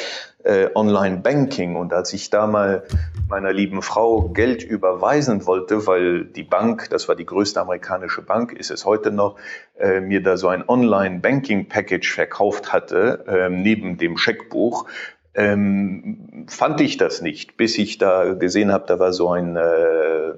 äh, 0.42 0.68
Online-Banking. 0.74 1.76
Und 1.76 1.92
als 1.92 2.12
ich 2.12 2.30
da 2.30 2.46
mal 2.46 2.82
meiner 3.28 3.52
lieben 3.52 3.82
Frau 3.82 4.28
Geld 4.30 4.64
überweisen 4.64 5.46
wollte, 5.46 5.86
weil 5.86 6.24
die 6.24 6.42
Bank, 6.42 6.88
das 6.90 7.08
war 7.08 7.14
die 7.14 7.26
größte 7.26 7.60
amerikanische 7.60 8.22
Bank, 8.22 8.52
ist 8.52 8.70
es 8.70 8.84
heute 8.84 9.12
noch, 9.12 9.36
äh, 9.78 10.00
mir 10.00 10.22
da 10.22 10.36
so 10.36 10.48
ein 10.48 10.68
Online-Banking-Package 10.68 12.12
verkauft 12.12 12.72
hatte, 12.72 13.24
äh, 13.28 13.48
neben 13.48 13.96
dem 13.96 14.16
Scheckbuch, 14.16 14.86
ähm, 15.34 16.46
fand 16.48 16.80
ich 16.80 16.96
das 16.96 17.20
nicht, 17.20 17.56
bis 17.56 17.78
ich 17.78 17.98
da 17.98 18.34
gesehen 18.34 18.72
habe, 18.72 18.86
da 18.86 18.98
war 18.98 19.12
so 19.12 19.30
ein 19.30 19.56
äh, 19.56 20.32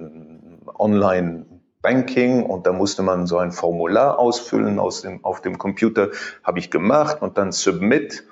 Online 0.79 1.47
Banking 1.83 2.45
und 2.45 2.67
da 2.67 2.73
musste 2.73 3.03
man 3.03 3.27
so 3.27 3.39
ein 3.39 3.53
Formular 3.53 4.19
ausfüllen 4.19 4.79
aus 4.79 5.03
dem, 5.03 5.25
auf 5.25 5.41
dem 5.41 5.59
Computer, 5.59 6.11
habe 6.43 6.59
ich 6.59 6.71
gemacht 6.71 7.23
und 7.23 7.39
dann 7.39 7.53
Submit. 7.53 8.25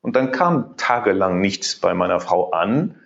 Und 0.00 0.16
dann 0.16 0.32
kam 0.32 0.76
tagelang 0.76 1.40
nichts 1.40 1.76
bei 1.76 1.94
meiner 1.94 2.20
Frau 2.20 2.50
an, 2.50 2.96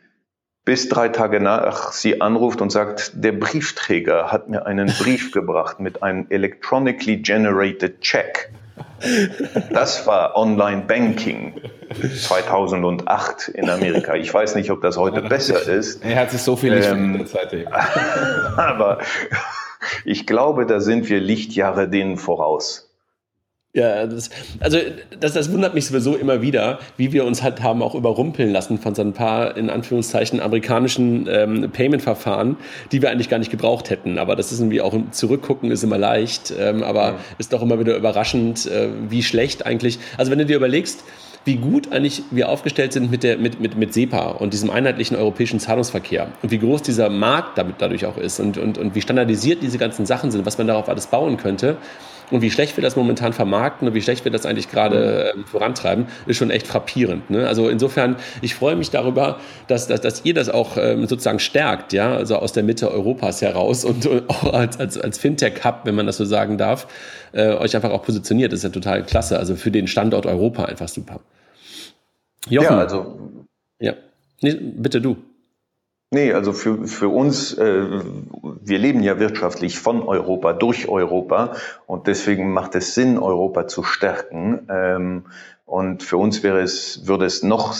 bis 0.64 0.88
drei 0.88 1.08
Tage 1.08 1.40
nach 1.40 1.92
sie 1.92 2.20
anruft 2.20 2.60
und 2.60 2.70
sagt, 2.70 3.12
der 3.14 3.32
Briefträger 3.32 4.32
hat 4.32 4.48
mir 4.48 4.66
einen 4.66 4.88
Brief 4.88 5.32
gebracht 5.32 5.80
mit 5.80 6.02
einem 6.02 6.26
electronically 6.28 7.18
generated 7.18 8.00
check. 8.00 8.52
Das 9.72 10.06
war 10.06 10.36
Online 10.36 10.82
Banking 10.82 11.60
2008 12.16 13.48
in 13.48 13.70
Amerika. 13.70 14.14
Ich 14.14 14.32
weiß 14.32 14.54
nicht, 14.54 14.70
ob 14.70 14.82
das 14.82 14.96
heute 14.96 15.22
besser 15.22 15.62
ist. 15.62 16.04
Er 16.04 16.16
hat 16.16 16.30
sich 16.30 16.42
so 16.42 16.56
viel 16.56 16.74
nicht 16.74 16.88
ähm, 16.88 17.24
seitdem. 17.26 17.68
Aber 18.56 18.98
ich 20.04 20.26
glaube, 20.26 20.66
da 20.66 20.80
sind 20.80 21.08
wir 21.08 21.20
Lichtjahre 21.20 21.88
denen 21.88 22.16
voraus. 22.18 22.87
Ja, 23.74 24.06
das, 24.06 24.30
also 24.60 24.78
das, 25.20 25.34
das 25.34 25.52
wundert 25.52 25.74
mich 25.74 25.84
sowieso 25.84 26.16
immer 26.16 26.40
wieder, 26.40 26.78
wie 26.96 27.12
wir 27.12 27.26
uns 27.26 27.42
halt 27.42 27.62
haben 27.62 27.82
auch 27.82 27.94
überrumpeln 27.94 28.50
lassen 28.50 28.78
von 28.78 28.94
so 28.94 29.02
ein 29.02 29.12
paar, 29.12 29.58
in 29.58 29.68
Anführungszeichen, 29.68 30.40
amerikanischen 30.40 31.28
ähm, 31.30 31.70
Payment-Verfahren, 31.70 32.56
die 32.92 33.02
wir 33.02 33.10
eigentlich 33.10 33.28
gar 33.28 33.38
nicht 33.38 33.50
gebraucht 33.50 33.90
hätten. 33.90 34.16
Aber 34.16 34.36
das 34.36 34.52
ist 34.52 34.60
irgendwie 34.60 34.80
auch 34.80 34.94
zurückgucken 35.10 35.70
ist 35.70 35.82
immer 35.82 35.98
leicht, 35.98 36.52
ähm, 36.58 36.82
aber 36.82 37.02
ja. 37.02 37.16
ist 37.36 37.52
doch 37.52 37.60
immer 37.60 37.78
wieder 37.78 37.94
überraschend, 37.94 38.66
äh, 38.66 38.88
wie 39.10 39.22
schlecht 39.22 39.66
eigentlich. 39.66 39.98
Also 40.16 40.30
wenn 40.30 40.38
du 40.38 40.46
dir 40.46 40.56
überlegst, 40.56 41.04
wie 41.44 41.56
gut 41.56 41.92
eigentlich 41.92 42.22
wir 42.30 42.48
aufgestellt 42.48 42.94
sind 42.94 43.10
mit, 43.10 43.22
der, 43.22 43.36
mit, 43.36 43.60
mit, 43.60 43.76
mit 43.76 43.92
SEPA 43.92 44.30
und 44.30 44.54
diesem 44.54 44.70
einheitlichen 44.70 45.16
europäischen 45.16 45.60
Zahlungsverkehr 45.60 46.28
und 46.42 46.50
wie 46.50 46.58
groß 46.58 46.82
dieser 46.82 47.10
Markt 47.10 47.58
damit 47.58 47.76
dadurch 47.78 48.06
auch 48.06 48.16
ist 48.16 48.40
und, 48.40 48.56
und, 48.56 48.78
und 48.78 48.94
wie 48.94 49.02
standardisiert 49.02 49.62
diese 49.62 49.76
ganzen 49.76 50.06
Sachen 50.06 50.30
sind, 50.30 50.46
was 50.46 50.56
man 50.56 50.66
darauf 50.66 50.88
alles 50.88 51.06
bauen 51.08 51.36
könnte 51.36 51.76
und 52.30 52.42
wie 52.42 52.50
schlecht 52.50 52.76
wir 52.76 52.82
das 52.82 52.96
momentan 52.96 53.32
vermarkten 53.32 53.88
und 53.88 53.94
wie 53.94 54.02
schlecht 54.02 54.24
wir 54.24 54.32
das 54.32 54.46
eigentlich 54.46 54.70
gerade 54.70 55.32
äh, 55.32 55.44
vorantreiben, 55.44 56.06
ist 56.26 56.36
schon 56.36 56.50
echt 56.50 56.66
frappierend. 56.66 57.30
Ne? 57.30 57.46
Also 57.46 57.68
insofern, 57.68 58.16
ich 58.42 58.54
freue 58.54 58.76
mich 58.76 58.90
darüber, 58.90 59.40
dass, 59.66 59.86
dass, 59.86 60.00
dass 60.00 60.24
ihr 60.24 60.34
das 60.34 60.48
auch 60.48 60.76
ähm, 60.76 61.06
sozusagen 61.06 61.38
stärkt, 61.38 61.92
ja, 61.92 62.14
also 62.14 62.36
aus 62.36 62.52
der 62.52 62.62
Mitte 62.62 62.90
Europas 62.90 63.42
heraus 63.42 63.84
und, 63.84 64.06
und 64.06 64.28
auch 64.28 64.52
als, 64.52 64.78
als, 64.78 64.98
als 64.98 65.18
Fintech-Hub, 65.18 65.80
wenn 65.84 65.94
man 65.94 66.06
das 66.06 66.16
so 66.16 66.24
sagen 66.24 66.58
darf, 66.58 66.86
äh, 67.32 67.52
euch 67.52 67.74
einfach 67.74 67.90
auch 67.90 68.02
positioniert. 68.02 68.52
Das 68.52 68.58
ist 68.58 68.64
ja 68.64 68.70
total 68.70 69.02
klasse. 69.04 69.38
Also 69.38 69.56
für 69.56 69.70
den 69.70 69.86
Standort 69.86 70.26
Europa 70.26 70.64
einfach 70.64 70.88
super. 70.88 71.20
Jochen. 72.48 72.64
Ja, 72.64 72.78
also. 72.78 73.18
Ja. 73.80 73.94
Nee, 74.40 74.54
bitte 74.54 75.00
du. 75.00 75.16
Nee, 76.10 76.32
also 76.32 76.54
für, 76.54 76.86
für 76.86 77.08
uns, 77.08 77.52
äh, 77.58 78.00
wir 78.62 78.78
leben 78.78 79.02
ja 79.02 79.18
wirtschaftlich 79.18 79.78
von 79.78 80.02
Europa, 80.02 80.54
durch 80.54 80.88
Europa 80.88 81.56
und 81.86 82.06
deswegen 82.06 82.50
macht 82.52 82.74
es 82.76 82.94
Sinn, 82.94 83.18
Europa 83.18 83.66
zu 83.66 83.82
stärken. 83.82 84.66
Ähm, 84.70 85.26
und 85.66 86.02
für 86.02 86.16
uns 86.16 86.42
wäre 86.42 86.60
es, 86.62 87.06
würde 87.06 87.26
es 87.26 87.42
noch 87.42 87.76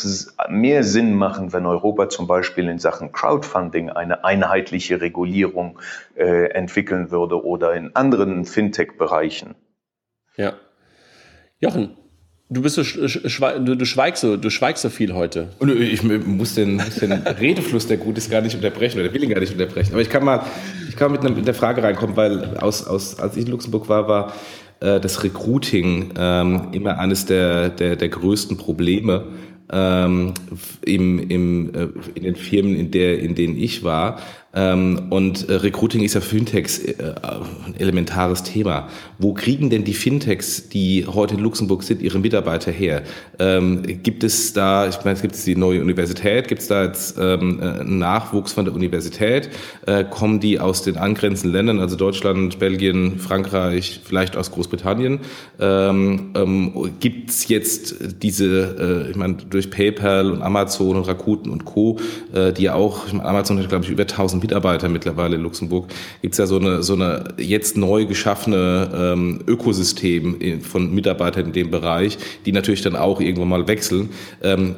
mehr 0.50 0.84
Sinn 0.84 1.14
machen, 1.14 1.54
wenn 1.54 1.64
Europa 1.64 2.10
zum 2.10 2.26
Beispiel 2.26 2.68
in 2.68 2.78
Sachen 2.78 3.12
Crowdfunding 3.12 3.88
eine 3.88 4.24
einheitliche 4.24 5.00
Regulierung 5.00 5.80
äh, 6.14 6.50
entwickeln 6.50 7.10
würde 7.10 7.42
oder 7.42 7.72
in 7.72 7.96
anderen 7.96 8.44
Fintech-Bereichen. 8.44 9.54
Ja. 10.36 10.52
Jochen, 11.60 11.96
Du 12.50 12.62
bist 12.62 12.76
so, 12.76 12.82
du, 12.82 13.76
du, 13.76 13.84
schweigst 13.84 14.22
so, 14.22 14.38
du 14.38 14.48
schweigst 14.48 14.82
so 14.82 14.88
viel 14.88 15.12
heute. 15.12 15.48
Und 15.58 15.68
ich 15.68 16.02
muss 16.02 16.54
den, 16.54 16.76
muss 16.76 16.94
den 16.94 17.12
Redefluss, 17.12 17.87
der 17.87 17.98
gut 17.98 18.16
ist, 18.16 18.30
gar 18.30 18.40
nicht 18.40 18.54
unterbrechen 18.54 19.00
oder 19.00 19.12
will 19.12 19.22
ihn 19.22 19.28
gar 19.28 19.40
nicht 19.40 19.52
unterbrechen. 19.52 19.92
Aber 19.92 20.00
ich 20.00 20.08
kann 20.08 20.24
mal, 20.24 20.42
ich 20.88 20.96
kann 20.96 21.12
mit, 21.12 21.20
einer, 21.20 21.30
mit 21.30 21.46
der 21.46 21.52
Frage 21.52 21.82
reinkommen, 21.82 22.16
weil 22.16 22.56
aus, 22.56 22.87
aus, 22.87 23.20
als 23.20 23.37
ich 23.37 23.44
in 23.44 23.50
Luxemburg 23.50 23.90
war, 23.90 24.08
war 24.08 24.32
äh, 24.80 24.98
das 24.98 25.22
Recruiting 25.24 26.14
ähm, 26.16 26.68
immer 26.72 26.98
eines 26.98 27.26
der, 27.26 27.68
der, 27.68 27.96
der 27.96 28.08
größten 28.08 28.56
Probleme 28.56 29.26
ähm, 29.70 30.32
im, 30.87 31.18
im, 31.18 31.74
äh, 31.74 31.88
in 32.14 32.22
den 32.22 32.37
Firmen, 32.37 32.74
in, 32.76 32.90
der, 32.90 33.18
in 33.18 33.34
denen 33.34 33.58
ich 33.58 33.84
war. 33.84 34.20
Ähm, 34.54 35.08
und 35.11 35.48
äh, 35.48 35.54
Recruiting 35.54 36.02
ist 36.02 36.14
ja 36.14 36.22
für 36.22 36.37
Fintechs 36.37 36.78
äh, 36.78 36.94
ein 37.66 37.74
elementares 37.78 38.42
Thema. 38.42 38.88
Wo 39.18 39.34
kriegen 39.34 39.68
denn 39.68 39.84
die 39.84 39.92
Fintechs, 39.92 40.70
die 40.70 41.06
heute 41.06 41.34
in 41.34 41.40
Luxemburg 41.40 41.82
sind, 41.82 42.00
ihre 42.00 42.18
Mitarbeiter 42.18 42.72
her? 42.72 43.02
Ähm, 43.38 43.82
gibt 44.02 44.24
es 44.24 44.54
da, 44.54 44.88
ich 44.88 44.96
meine, 45.04 45.16
es 45.16 45.22
gibt 45.22 45.46
die 45.46 45.54
neue 45.54 45.82
Universität, 45.82 46.48
gibt 46.48 46.62
es 46.62 46.68
da 46.68 46.84
jetzt 46.84 47.18
ähm, 47.20 47.61
einen 47.61 47.98
Nachwuchs 47.98 48.52
von 48.52 48.64
der 48.64 48.74
Universität? 48.74 49.50
kommen 50.11 50.40
die 50.40 50.61
aus 50.61 50.82
den 50.82 50.96
angrenzenden 50.96 51.52
Ländern, 51.52 51.80
also 51.80 51.96
Deutschland, 51.96 52.58
Belgien, 52.58 53.18
Frankreich, 53.18 54.00
vielleicht 54.04 54.37
aus 54.37 54.50
Großbritannien? 54.50 55.20
gibt 57.00 57.30
es 57.30 57.48
jetzt 57.48 57.94
diese, 58.22 59.08
ich 59.11 59.16
meine, 59.16 59.34
durch 59.34 59.70
PayPal 59.70 60.30
und 60.30 60.42
Amazon 60.42 60.96
und 60.96 61.08
Rakuten 61.08 61.50
und 61.50 61.64
Co., 61.64 61.98
die 62.56 62.62
ja 62.62 62.74
auch, 62.74 63.06
ich 63.06 63.12
meine, 63.12 63.28
Amazon 63.28 63.58
hat, 63.58 63.68
glaube 63.68 63.84
ich, 63.84 63.90
über 63.90 64.02
1000 64.02 64.38
Mitarbeiter 64.40 64.88
mittlerweile 64.88 65.37
in 65.37 65.42
Luxemburg, 65.42 65.88
gibt 66.22 66.35
es 66.35 66.38
ja 66.38 66.46
so 66.46 66.59
eine, 66.59 66.83
so 66.83 66.94
eine 66.94 67.35
jetzt 67.38 67.77
neu 67.77 68.07
geschaffene 68.07 68.90
ähm, 68.94 69.40
Ökosystem 69.46 70.61
von 70.62 70.94
Mitarbeitern 70.94 71.46
in 71.46 71.53
dem 71.53 71.70
Bereich, 71.70 72.18
die 72.46 72.53
natürlich 72.53 72.83
dann 72.83 72.96
auch 72.96 73.20
irgendwann 73.20 73.48
mal 73.48 73.68
wechseln. 73.68 74.11
Ähm, 74.42 74.77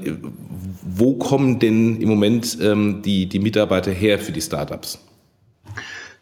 wo 0.82 1.14
kommen 1.14 1.58
denn 1.58 2.00
im 2.00 2.08
Moment 2.08 2.58
ähm, 2.60 3.02
die, 3.02 3.26
die 3.26 3.38
Mitarbeiter 3.38 3.90
her 3.90 4.18
für 4.18 4.32
die 4.32 4.40
Startups? 4.40 4.98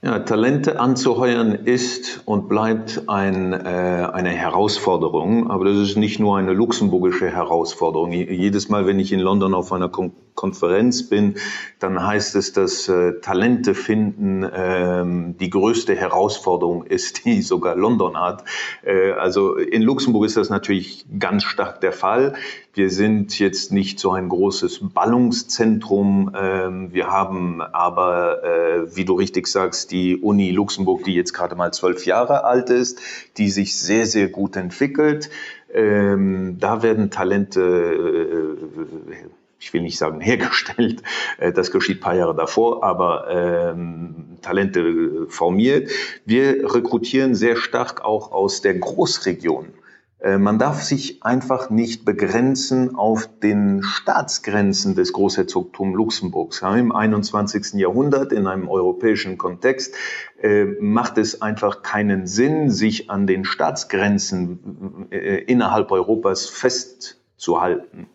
Ja, 0.01 0.21
Talente 0.21 0.79
anzuheuern 0.79 1.53
ist 1.53 2.23
und 2.25 2.49
bleibt 2.49 3.09
ein, 3.09 3.53
äh, 3.53 3.57
eine 3.57 4.29
Herausforderung, 4.29 5.51
aber 5.51 5.65
das 5.65 5.77
ist 5.79 5.97
nicht 5.97 6.21
nur 6.21 6.39
eine 6.39 6.53
luxemburgische 6.53 7.29
Herausforderung. 7.29 8.13
Jedes 8.13 8.69
Mal, 8.69 8.87
wenn 8.87 9.01
ich 9.01 9.13
in 9.13 9.19
London 9.19 9.55
auf 9.55 9.73
einer 9.73 9.89
Kon 9.89 10.13
Konferenz 10.39 11.09
bin, 11.09 11.35
dann 11.81 12.07
heißt 12.07 12.37
es, 12.37 12.53
dass 12.53 12.89
äh, 12.89 13.15
Talente 13.21 13.75
finden 13.75 14.45
äh, 14.45 15.35
die 15.35 15.51
größte 15.51 15.97
Herausforderung 15.97 16.85
ist, 16.85 17.25
die 17.25 17.43
sogar 17.53 17.75
London 17.75 18.17
hat. 18.21 18.45
Äh, 18.85 19.11
also 19.13 19.57
in 19.57 19.83
Luxemburg 19.83 20.27
ist 20.27 20.37
das 20.37 20.49
natürlich 20.49 21.07
ganz 21.19 21.43
stark 21.43 21.81
der 21.81 21.93
Fall. 21.93 22.35
Wir 22.73 22.89
sind 22.89 23.37
jetzt 23.41 23.73
nicht 23.73 23.99
so 23.99 24.13
ein 24.13 24.29
großes 24.29 24.79
Ballungszentrum. 24.95 26.31
Ähm, 26.41 26.93
wir 26.93 27.11
haben 27.11 27.61
aber, 27.61 28.45
äh, 28.45 28.97
wie 28.97 29.05
du 29.05 29.15
richtig 29.15 29.49
sagst, 29.49 29.91
die 29.91 30.17
Uni 30.17 30.53
Luxemburg, 30.53 31.03
die 31.03 31.15
jetzt 31.15 31.33
gerade 31.33 31.57
mal 31.57 31.73
zwölf 31.73 32.07
Jahre 32.07 32.45
alt 32.45 32.71
ist, 32.71 33.01
die 33.39 33.51
sich 33.51 33.77
sehr, 33.77 34.07
sehr 34.07 34.29
gut 34.29 34.55
entwickelt. 34.55 35.31
Ähm, 35.75 36.59
da 36.61 36.85
werden 36.85 37.11
Talente 37.11 37.61
äh, 37.61 39.38
ich 39.59 39.73
will 39.73 39.83
nicht 39.83 39.99
sagen 39.99 40.21
hergestellt, 40.21 41.03
äh, 41.39 41.53
das 41.53 41.71
geschieht 41.71 42.01
paar 42.01 42.15
Jahre 42.15 42.35
davor, 42.35 42.85
aber 42.85 43.27
ähm, 43.31 44.39
Talente 44.43 45.27
formiert. 45.29 45.91
Wir 46.25 46.75
rekrutieren 46.75 47.35
sehr 47.35 47.57
stark 47.57 48.05
auch 48.05 48.33
aus 48.33 48.61
der 48.61 48.75
Großregion. 48.75 49.73
Äh, 50.21 50.39
man 50.39 50.59
darf 50.59 50.83
sich 50.83 51.23
einfach 51.23 51.71
nicht 51.71 52.05
begrenzen 52.05 52.97
auf 52.97 53.29
den 53.41 53.83
Staatsgrenzen 53.83 54.95
des 54.95 55.13
Großherzogtums 55.13 55.97
Luxemburgs. 55.97 56.63
Im 56.63 56.93
21. 56.93 57.75
Jahrhundert 57.75 58.33
in 58.33 58.47
einem 58.47 58.69
europäischen 58.69 59.39
Kontext 59.39 59.95
äh, 60.41 60.65
macht 60.81 61.19
es 61.19 61.41
einfach 61.41 61.83
keinen 61.83 62.27
Sinn, 62.27 62.71
sich 62.71 63.11
an 63.11 63.27
den 63.27 63.45
Staatsgrenzen 63.45 65.09
äh, 65.11 65.43
innerhalb 65.45 65.93
Europas 65.93 66.47
festzuhalten. 66.47 68.09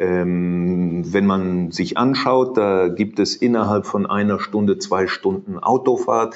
Ähm, 0.00 1.02
wenn 1.12 1.26
man 1.26 1.72
sich 1.72 1.98
anschaut, 1.98 2.56
da 2.56 2.88
gibt 2.88 3.18
es 3.18 3.36
innerhalb 3.36 3.84
von 3.84 4.06
einer 4.06 4.40
Stunde, 4.40 4.78
zwei 4.78 5.06
Stunden 5.06 5.58
Autofahrt 5.58 6.34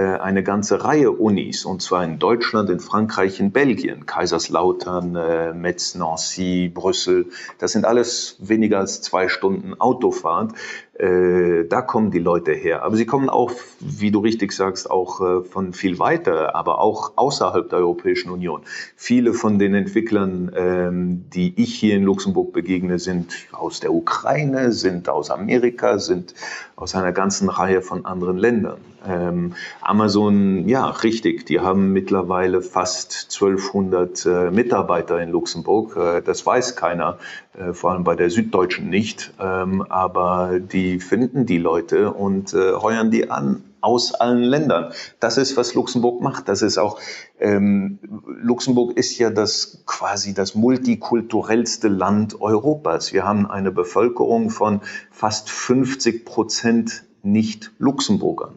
eine 0.00 0.42
ganze 0.42 0.84
Reihe 0.84 1.12
Unis, 1.12 1.64
und 1.64 1.80
zwar 1.80 2.04
in 2.04 2.18
Deutschland, 2.18 2.68
in 2.68 2.80
Frankreich, 2.80 3.38
in 3.38 3.52
Belgien, 3.52 4.06
Kaiserslautern, 4.06 5.14
äh, 5.14 5.54
Metz, 5.54 5.94
Nancy, 5.94 6.70
Brüssel. 6.72 7.26
Das 7.58 7.72
sind 7.72 7.84
alles 7.84 8.36
weniger 8.40 8.78
als 8.78 9.02
zwei 9.02 9.28
Stunden 9.28 9.74
Autofahrt. 9.80 10.52
Äh, 10.98 11.64
da 11.68 11.82
kommen 11.82 12.10
die 12.10 12.18
Leute 12.18 12.52
her. 12.52 12.82
Aber 12.82 12.96
sie 12.96 13.06
kommen 13.06 13.28
auch, 13.28 13.52
wie 13.80 14.10
du 14.10 14.20
richtig 14.20 14.52
sagst, 14.52 14.90
auch 14.90 15.20
äh, 15.20 15.44
von 15.44 15.72
viel 15.72 15.98
weiter, 15.98 16.54
aber 16.54 16.80
auch 16.80 17.12
außerhalb 17.16 17.68
der 17.68 17.80
Europäischen 17.80 18.30
Union. 18.30 18.62
Viele 18.96 19.34
von 19.34 19.58
den 19.58 19.74
Entwicklern, 19.74 20.52
ähm, 20.56 21.24
die 21.34 21.54
ich 21.60 21.74
hier 21.74 21.96
in 21.96 22.04
Luxemburg 22.04 22.52
begegne, 22.52 22.98
sind 22.98 23.32
aus 23.52 23.80
der 23.80 23.92
Ukraine, 23.92 24.72
sind 24.72 25.08
aus 25.08 25.30
Amerika, 25.30 25.98
sind 25.98 26.34
aus 26.76 26.94
einer 26.94 27.12
ganzen 27.12 27.48
Reihe 27.48 27.82
von 27.82 28.04
anderen 28.06 28.38
Ländern. 28.38 28.93
Ähm, 29.06 29.54
Amazon, 29.80 30.68
ja, 30.68 30.86
richtig, 30.86 31.46
die 31.46 31.60
haben 31.60 31.92
mittlerweile 31.92 32.62
fast 32.62 33.28
1200 33.32 34.26
äh, 34.26 34.50
Mitarbeiter 34.50 35.20
in 35.20 35.30
Luxemburg. 35.30 35.96
Äh, 35.96 36.22
das 36.22 36.44
weiß 36.44 36.76
keiner, 36.76 37.18
äh, 37.58 37.72
vor 37.72 37.92
allem 37.92 38.04
bei 38.04 38.16
der 38.16 38.30
Süddeutschen 38.30 38.88
nicht. 38.88 39.32
Ähm, 39.40 39.82
aber 39.88 40.58
die 40.58 41.00
finden 41.00 41.46
die 41.46 41.58
Leute 41.58 42.12
und 42.12 42.54
äh, 42.54 42.74
heuern 42.74 43.10
die 43.10 43.30
an 43.30 43.62
aus 43.84 44.14
allen 44.14 44.42
Ländern. 44.42 44.92
Das 45.20 45.36
ist, 45.36 45.58
was 45.58 45.74
Luxemburg 45.74 46.22
macht. 46.22 46.48
Das 46.48 46.62
ist 46.62 46.78
auch, 46.78 46.98
ähm, 47.38 47.98
Luxemburg 48.26 48.96
ist 48.96 49.18
ja 49.18 49.28
das 49.28 49.82
quasi 49.84 50.32
das 50.32 50.54
multikulturellste 50.54 51.88
Land 51.88 52.40
Europas. 52.40 53.12
Wir 53.12 53.24
haben 53.24 53.46
eine 53.46 53.70
Bevölkerung 53.70 54.48
von 54.48 54.80
fast 55.10 55.50
50 55.50 56.24
Prozent 56.24 57.04
Nicht-Luxemburgern. 57.22 58.54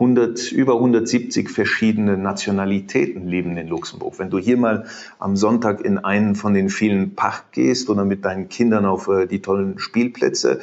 100, 0.00 0.50
über 0.50 0.76
170 0.76 1.50
verschiedene 1.50 2.16
Nationalitäten 2.16 3.28
leben 3.28 3.56
in 3.58 3.68
Luxemburg. 3.68 4.18
Wenn 4.18 4.30
du 4.30 4.38
hier 4.38 4.56
mal 4.56 4.86
am 5.18 5.36
Sonntag 5.36 5.84
in 5.84 5.98
einen 5.98 6.34
von 6.36 6.54
den 6.54 6.70
vielen 6.70 7.14
Park 7.14 7.52
gehst 7.52 7.90
oder 7.90 8.06
mit 8.06 8.24
deinen 8.24 8.48
Kindern 8.48 8.86
auf 8.86 9.08
äh, 9.08 9.26
die 9.26 9.42
tollen 9.42 9.78
Spielplätze, 9.78 10.60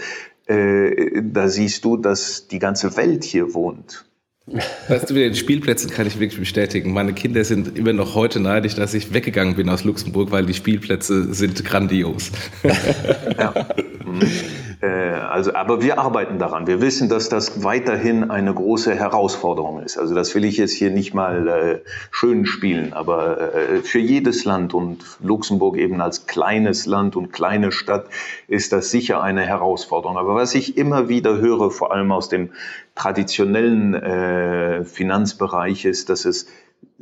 äh, 0.47 1.21
da 1.21 1.49
siehst 1.49 1.85
du, 1.85 1.97
dass 1.97 2.47
die 2.47 2.57
ganze 2.57 2.97
Welt 2.97 3.23
hier 3.23 3.53
wohnt. 3.53 4.05
Weißt 4.87 5.09
du, 5.09 5.13
mit 5.13 5.23
den 5.23 5.35
Spielplätzen 5.35 5.91
kann 5.91 6.07
ich 6.07 6.19
wirklich 6.19 6.39
bestätigen. 6.39 6.93
Meine 6.93 7.13
Kinder 7.13 7.43
sind 7.43 7.77
immer 7.77 7.93
noch 7.93 8.15
heute 8.15 8.39
neidisch, 8.39 8.75
dass 8.75 8.93
ich 8.93 9.13
weggegangen 9.13 9.55
bin 9.55 9.69
aus 9.69 9.83
Luxemburg, 9.83 10.31
weil 10.31 10.45
die 10.45 10.53
Spielplätze 10.53 11.33
sind 11.33 11.63
grandios. 11.63 12.31
ja. 13.37 13.53
Mhm. 14.07 14.21
Äh, 14.81 14.87
also, 14.87 15.53
aber 15.55 15.81
wir 15.81 15.99
arbeiten 15.99 16.37
daran. 16.37 16.67
Wir 16.67 16.81
wissen, 16.81 17.09
dass 17.09 17.29
das 17.29 17.63
weiterhin 17.63 18.29
eine 18.29 18.53
große 18.53 18.93
Herausforderung 18.93 19.81
ist. 19.81 19.97
Also 19.97 20.13
das 20.13 20.35
will 20.35 20.45
ich 20.45 20.57
jetzt 20.57 20.73
hier 20.73 20.91
nicht 20.91 21.13
mal 21.13 21.47
äh, 21.47 21.79
schön 22.11 22.45
spielen, 22.45 22.93
aber 22.93 23.53
äh, 23.55 23.77
für 23.81 23.99
jedes 23.99 24.45
Land 24.45 24.73
und 24.73 25.03
Luxemburg 25.21 25.77
eben 25.77 25.99
als 26.01 26.27
kleines 26.27 26.85
Land 26.85 27.15
und 27.15 27.31
kleine 27.33 27.71
Stadt 27.71 28.05
ist 28.47 28.71
das 28.71 28.91
sicher 28.91 29.21
eine 29.21 29.41
Herausforderung. 29.41 30.17
Aber 30.17 30.35
was 30.35 30.53
ich 30.53 30.77
immer 30.77 31.09
wieder 31.09 31.37
höre, 31.37 31.71
vor 31.71 31.91
allem 31.91 32.11
aus 32.11 32.29
dem 32.29 32.51
traditionellen 32.95 33.93
äh, 33.95 34.83
Finanzbereich, 34.85 35.85
ist, 35.85 36.09
dass 36.09 36.25
es 36.25 36.47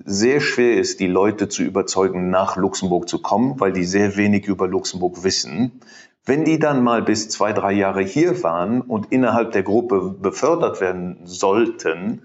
sehr 0.04 0.42
schwer 0.42 0.78
ist, 0.78 1.00
die 1.00 1.08
Leute 1.08 1.48
zu 1.48 1.64
überzeugen, 1.64 2.30
nach 2.30 2.58
Luxemburg 2.58 3.08
zu 3.08 3.22
kommen, 3.22 3.60
weil 3.60 3.72
die 3.72 3.86
sehr 3.86 4.18
wenig 4.18 4.46
über 4.46 4.68
Luxemburg 4.68 5.24
wissen. 5.24 5.80
Wenn 6.28 6.44
die 6.44 6.58
dann 6.58 6.84
mal 6.84 7.04
bis 7.04 7.30
zwei, 7.30 7.54
drei 7.54 7.72
Jahre 7.74 8.02
hier 8.02 8.42
waren 8.42 8.82
und 8.82 9.12
innerhalb 9.12 9.52
der 9.52 9.62
Gruppe 9.62 10.16
befördert 10.20 10.82
werden 10.82 11.18
sollten, 11.24 12.24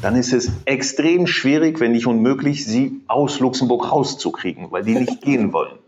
dann 0.00 0.16
ist 0.16 0.32
es 0.32 0.50
extrem 0.64 1.26
schwierig, 1.26 1.78
wenn 1.78 1.92
nicht 1.92 2.06
unmöglich, 2.06 2.64
sie 2.64 3.02
aus 3.08 3.40
Luxemburg 3.40 3.92
rauszukriegen, 3.92 4.70
weil 4.70 4.84
die 4.84 4.94
nicht 4.94 5.20
gehen 5.20 5.52
wollen. 5.52 5.78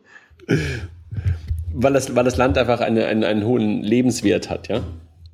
Weil 1.72 1.94
das, 1.94 2.14
weil 2.14 2.24
das 2.24 2.36
Land 2.36 2.58
einfach 2.58 2.80
eine, 2.80 3.06
einen, 3.06 3.24
einen 3.24 3.44
hohen 3.44 3.82
Lebenswert 3.82 4.50
hat, 4.50 4.68
ja? 4.68 4.80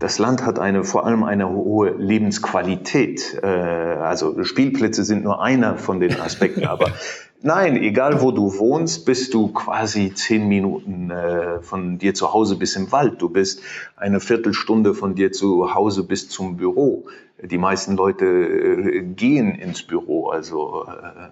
Das 0.00 0.18
Land 0.18 0.44
hat 0.44 0.58
eine, 0.58 0.82
vor 0.82 1.06
allem 1.06 1.22
eine 1.22 1.48
hohe 1.48 1.90
Lebensqualität. 1.90 3.38
Äh, 3.42 3.46
also 3.46 4.42
Spielplätze 4.42 5.04
sind 5.04 5.22
nur 5.22 5.42
einer 5.42 5.76
von 5.76 6.00
den 6.00 6.20
Aspekten, 6.20 6.64
aber 6.64 6.90
Nein, 7.42 7.76
egal 7.76 8.20
wo 8.20 8.32
du 8.32 8.58
wohnst, 8.58 9.06
bist 9.06 9.32
du 9.32 9.48
quasi 9.48 10.12
zehn 10.12 10.46
Minuten 10.46 11.10
äh, 11.10 11.62
von 11.62 11.96
dir 11.96 12.12
zu 12.12 12.34
Hause 12.34 12.56
bis 12.56 12.76
im 12.76 12.92
Wald. 12.92 13.22
Du 13.22 13.30
bist 13.30 13.62
eine 13.96 14.20
Viertelstunde 14.20 14.92
von 14.92 15.14
dir 15.14 15.32
zu 15.32 15.74
Hause 15.74 16.04
bis 16.04 16.28
zum 16.28 16.58
Büro. 16.58 17.06
Die 17.42 17.56
meisten 17.56 17.96
Leute 17.96 18.26
äh, 18.26 19.02
gehen 19.02 19.54
ins 19.54 19.82
Büro. 19.82 20.28
Also 20.28 20.84
äh, 20.86 21.30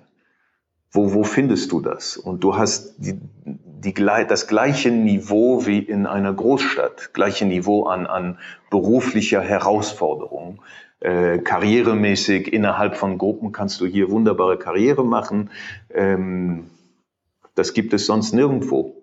wo, 0.91 1.13
wo 1.13 1.25
findest 1.25 1.73
du 1.73 1.83
das? 1.83 2.17
Und 2.17 2.43
du 2.43 2.57
hast 2.57 2.95
die, 2.97 3.21
die, 3.85 3.95
das 3.95 4.47
gleiche 4.47 4.91
Niveau 4.91 5.67
wie 5.67 5.79
in 5.79 6.07
einer 6.07 6.33
Großstadt, 6.33 7.15
gleiche 7.15 7.47
Niveau 7.47 7.85
an, 7.85 8.07
an 8.07 8.39
beruflicher 8.71 9.41
Herausforderung 9.41 10.61
äh, 11.01 11.39
karrieremäßig 11.39 12.53
innerhalb 12.53 12.97
von 12.97 13.19
Gruppen 13.19 13.53
kannst 13.53 13.81
du 13.81 13.87
hier 13.87 14.11
wunderbare 14.11 14.59
Karriere 14.59 15.05
machen. 15.05 15.51
Ähm, 15.95 16.71
das 17.55 17.73
gibt 17.73 17.93
es 17.93 18.07
sonst 18.07 18.33
nirgendwo. 18.33 18.98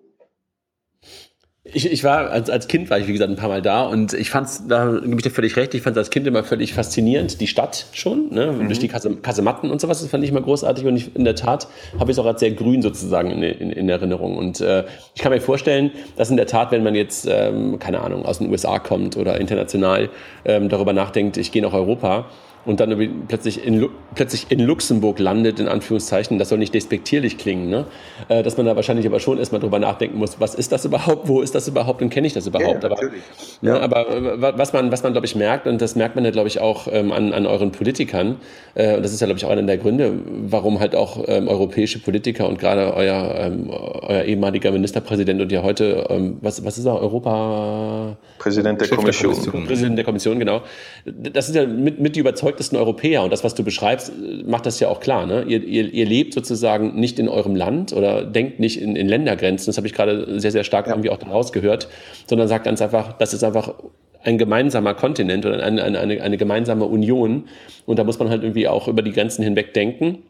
Ich, 1.72 1.90
ich 1.90 2.04
war, 2.04 2.30
als, 2.30 2.48
als 2.48 2.68
Kind 2.68 2.90
war 2.90 2.98
ich, 2.98 3.06
wie 3.06 3.12
gesagt, 3.12 3.30
ein 3.30 3.36
paar 3.36 3.48
Mal 3.48 3.62
da 3.62 3.84
und 3.84 4.12
ich 4.12 4.30
fand 4.30 4.46
es, 4.46 4.66
da 4.66 4.98
gebe 5.02 5.16
ich 5.16 5.22
dir 5.22 5.30
völlig 5.30 5.56
recht, 5.56 5.74
ich 5.74 5.82
fand 5.82 5.96
es 5.96 5.98
als 5.98 6.10
Kind 6.10 6.26
immer 6.26 6.44
völlig 6.44 6.74
faszinierend, 6.74 7.40
die 7.40 7.46
Stadt 7.46 7.86
schon, 7.92 8.30
ne? 8.30 8.52
Mhm. 8.52 8.66
durch 8.66 8.78
die 8.78 8.88
Kasematten 8.88 9.70
und 9.70 9.80
sowas, 9.80 10.00
das 10.00 10.10
fand 10.10 10.22
ich 10.24 10.30
immer 10.30 10.42
großartig 10.42 10.84
und 10.86 10.96
ich, 10.96 11.14
in 11.16 11.24
der 11.24 11.34
Tat 11.34 11.68
habe 11.98 12.10
ich 12.10 12.16
es 12.16 12.18
auch 12.18 12.26
als 12.26 12.40
sehr 12.40 12.52
grün 12.52 12.82
sozusagen 12.82 13.30
in, 13.30 13.42
in, 13.42 13.70
in 13.70 13.88
Erinnerung 13.88 14.36
und 14.36 14.60
äh, 14.60 14.84
ich 15.14 15.22
kann 15.22 15.32
mir 15.32 15.40
vorstellen, 15.40 15.90
dass 16.16 16.30
in 16.30 16.36
der 16.36 16.46
Tat, 16.46 16.70
wenn 16.70 16.82
man 16.82 16.94
jetzt, 16.94 17.26
ähm, 17.30 17.78
keine 17.78 18.00
Ahnung, 18.00 18.24
aus 18.24 18.38
den 18.38 18.50
USA 18.50 18.78
kommt 18.78 19.16
oder 19.16 19.40
international 19.40 20.08
ähm, 20.44 20.68
darüber 20.68 20.92
nachdenkt, 20.92 21.36
ich 21.36 21.52
gehe 21.52 21.62
nach 21.62 21.72
Europa, 21.72 22.26
und 22.66 22.80
dann 22.80 23.24
plötzlich 23.28 23.64
in, 23.64 23.88
plötzlich 24.14 24.46
in 24.50 24.60
Luxemburg 24.60 25.20
landet, 25.20 25.60
in 25.60 25.68
Anführungszeichen, 25.68 26.38
das 26.38 26.48
soll 26.48 26.58
nicht 26.58 26.74
despektierlich 26.74 27.38
klingen, 27.38 27.70
ne? 27.70 27.86
Äh, 28.28 28.42
dass 28.42 28.56
man 28.56 28.66
da 28.66 28.74
wahrscheinlich 28.74 29.06
aber 29.06 29.20
schon 29.20 29.38
erstmal 29.38 29.60
drüber 29.60 29.78
nachdenken 29.78 30.18
muss, 30.18 30.40
was 30.40 30.54
ist 30.54 30.72
das 30.72 30.84
überhaupt, 30.84 31.28
wo 31.28 31.40
ist 31.40 31.54
das 31.54 31.68
überhaupt 31.68 32.02
und 32.02 32.10
kenne 32.10 32.26
ich 32.26 32.32
das 32.32 32.46
überhaupt? 32.46 32.82
Ja, 32.82 32.90
aber, 32.90 33.02
ne, 33.02 33.70
ja. 33.70 33.80
aber 33.80 34.10
äh, 34.10 34.58
was 34.58 34.72
man, 34.72 34.90
was 34.90 35.02
man 35.04 35.12
glaube 35.12 35.26
ich, 35.26 35.36
merkt, 35.36 35.66
und 35.66 35.80
das 35.80 35.94
merkt 35.94 36.16
man 36.16 36.24
ja, 36.24 36.32
glaube 36.32 36.48
ich, 36.48 36.60
auch 36.60 36.88
ähm, 36.90 37.12
an, 37.12 37.32
an 37.32 37.46
euren 37.46 37.70
Politikern, 37.70 38.36
äh, 38.74 38.96
und 38.96 39.04
das 39.04 39.12
ist 39.12 39.20
ja, 39.20 39.26
glaube 39.26 39.38
ich, 39.38 39.44
auch 39.44 39.50
einer 39.50 39.62
der 39.62 39.78
Gründe, 39.78 40.12
warum 40.26 40.80
halt 40.80 40.96
auch 40.96 41.22
ähm, 41.28 41.46
europäische 41.46 42.00
Politiker 42.00 42.48
und 42.48 42.58
gerade 42.58 42.94
euer, 42.94 43.34
ähm, 43.38 43.70
euer 43.70 44.24
ehemaliger 44.24 44.72
Ministerpräsident 44.72 45.40
und 45.40 45.52
ja 45.52 45.62
heute, 45.62 46.06
ähm, 46.10 46.38
was, 46.40 46.64
was 46.64 46.78
ist 46.78 46.86
er, 46.86 47.00
Europa... 47.00 48.16
Präsident 48.38 48.80
der 48.80 48.88
Kommission. 48.88 49.34
der 49.34 49.40
Kommission. 49.40 49.66
Präsident 49.66 49.98
der 49.98 50.04
Kommission, 50.04 50.38
genau. 50.40 50.62
Das 51.04 51.48
ist 51.48 51.54
ja 51.54 51.64
mit, 51.64 52.00
mit 52.00 52.16
die 52.16 52.20
Überzeugung, 52.20 52.55
überzeugtesten 52.56 52.78
Europäer. 52.78 53.22
Und 53.22 53.32
das, 53.32 53.44
was 53.44 53.54
du 53.54 53.62
beschreibst, 53.62 54.12
macht 54.46 54.66
das 54.66 54.80
ja 54.80 54.88
auch 54.88 55.00
klar. 55.00 55.26
Ne? 55.26 55.44
Ihr, 55.46 55.62
ihr, 55.62 55.92
ihr 55.92 56.06
lebt 56.06 56.34
sozusagen 56.34 56.98
nicht 56.98 57.18
in 57.18 57.28
eurem 57.28 57.54
Land 57.54 57.92
oder 57.92 58.24
denkt 58.24 58.60
nicht 58.60 58.80
in, 58.80 58.96
in 58.96 59.08
Ländergrenzen. 59.08 59.66
Das 59.66 59.76
habe 59.76 59.86
ich 59.86 59.92
gerade 59.92 60.40
sehr, 60.40 60.52
sehr 60.52 60.64
stark 60.64 60.86
ja. 60.86 60.92
irgendwie 60.92 61.10
auch 61.10 61.18
daraus 61.18 61.52
gehört, 61.52 61.88
sondern 62.26 62.48
sagt 62.48 62.64
ganz 62.64 62.80
einfach, 62.80 63.12
das 63.12 63.34
ist 63.34 63.44
einfach 63.44 63.74
ein 64.22 64.38
gemeinsamer 64.38 64.94
Kontinent 64.94 65.46
oder 65.46 65.62
eine, 65.62 65.84
eine, 65.84 66.00
eine, 66.00 66.22
eine 66.22 66.36
gemeinsame 66.36 66.84
Union. 66.84 67.44
Und 67.84 67.98
da 67.98 68.04
muss 68.04 68.18
man 68.18 68.28
halt 68.28 68.42
irgendwie 68.42 68.66
auch 68.66 68.88
über 68.88 69.02
die 69.02 69.12
Grenzen 69.12 69.44
hinweg 69.44 69.72
denken. 69.74 70.22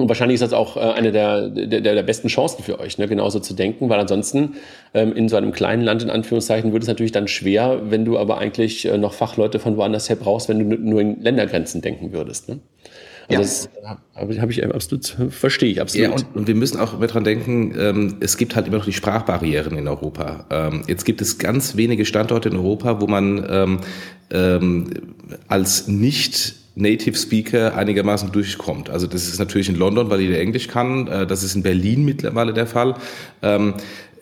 Und 0.00 0.08
wahrscheinlich 0.08 0.36
ist 0.36 0.42
das 0.42 0.52
auch 0.52 0.76
äh, 0.76 0.80
eine 0.80 1.10
der, 1.10 1.48
der, 1.48 1.80
der 1.80 2.02
besten 2.04 2.28
Chancen 2.28 2.62
für 2.62 2.78
euch, 2.78 2.98
ne? 2.98 3.08
genauso 3.08 3.40
zu 3.40 3.52
denken, 3.52 3.88
weil 3.88 3.98
ansonsten 3.98 4.54
ähm, 4.94 5.12
in 5.12 5.28
so 5.28 5.36
einem 5.36 5.50
kleinen 5.50 5.82
Land 5.82 6.04
in 6.04 6.10
Anführungszeichen 6.10 6.72
wird 6.72 6.84
es 6.84 6.88
natürlich 6.88 7.10
dann 7.10 7.26
schwer, 7.26 7.80
wenn 7.90 8.04
du 8.04 8.16
aber 8.16 8.38
eigentlich 8.38 8.84
äh, 8.84 8.96
noch 8.96 9.12
Fachleute 9.12 9.58
von 9.58 9.76
woanders 9.76 10.08
her 10.08 10.14
brauchst, 10.14 10.48
wenn 10.48 10.70
du 10.70 10.76
nur 10.76 11.00
in 11.00 11.20
Ländergrenzen 11.20 11.80
denken 11.82 12.12
würdest. 12.12 12.48
Ne? 12.48 12.60
Also 13.28 13.32
ja. 13.32 13.40
das 13.40 13.68
habe 14.14 14.32
ich, 14.32 14.40
hab 14.40 14.50
ich 14.50 14.64
absolut, 14.64 15.16
verstehe 15.30 15.70
ich 15.72 15.80
absolut. 15.80 16.08
Ja, 16.08 16.14
und, 16.14 16.36
und 16.36 16.46
wir 16.46 16.54
müssen 16.54 16.78
auch 16.78 16.94
immer 16.94 17.08
dran 17.08 17.24
denken, 17.24 17.74
ähm, 17.76 18.16
es 18.20 18.36
gibt 18.36 18.54
halt 18.54 18.68
immer 18.68 18.78
noch 18.78 18.84
die 18.84 18.92
Sprachbarrieren 18.92 19.76
in 19.76 19.88
Europa. 19.88 20.46
Ähm, 20.50 20.84
jetzt 20.86 21.06
gibt 21.06 21.20
es 21.20 21.38
ganz 21.38 21.76
wenige 21.76 22.04
Standorte 22.04 22.50
in 22.50 22.56
Europa, 22.56 23.00
wo 23.00 23.08
man 23.08 23.44
ähm, 23.50 23.80
ähm, 24.30 25.14
als 25.48 25.88
nicht 25.88 26.54
Native 26.78 27.16
Speaker 27.16 27.76
einigermaßen 27.76 28.32
durchkommt. 28.32 28.88
Also 28.88 29.06
das 29.06 29.26
ist 29.26 29.38
natürlich 29.38 29.68
in 29.68 29.74
London, 29.74 30.10
weil 30.10 30.20
jeder 30.20 30.38
Englisch 30.38 30.68
kann. 30.68 31.08
Äh, 31.08 31.26
das 31.26 31.42
ist 31.42 31.54
in 31.54 31.62
Berlin 31.62 32.04
mittlerweile 32.04 32.52
der 32.52 32.66
Fall. 32.66 32.94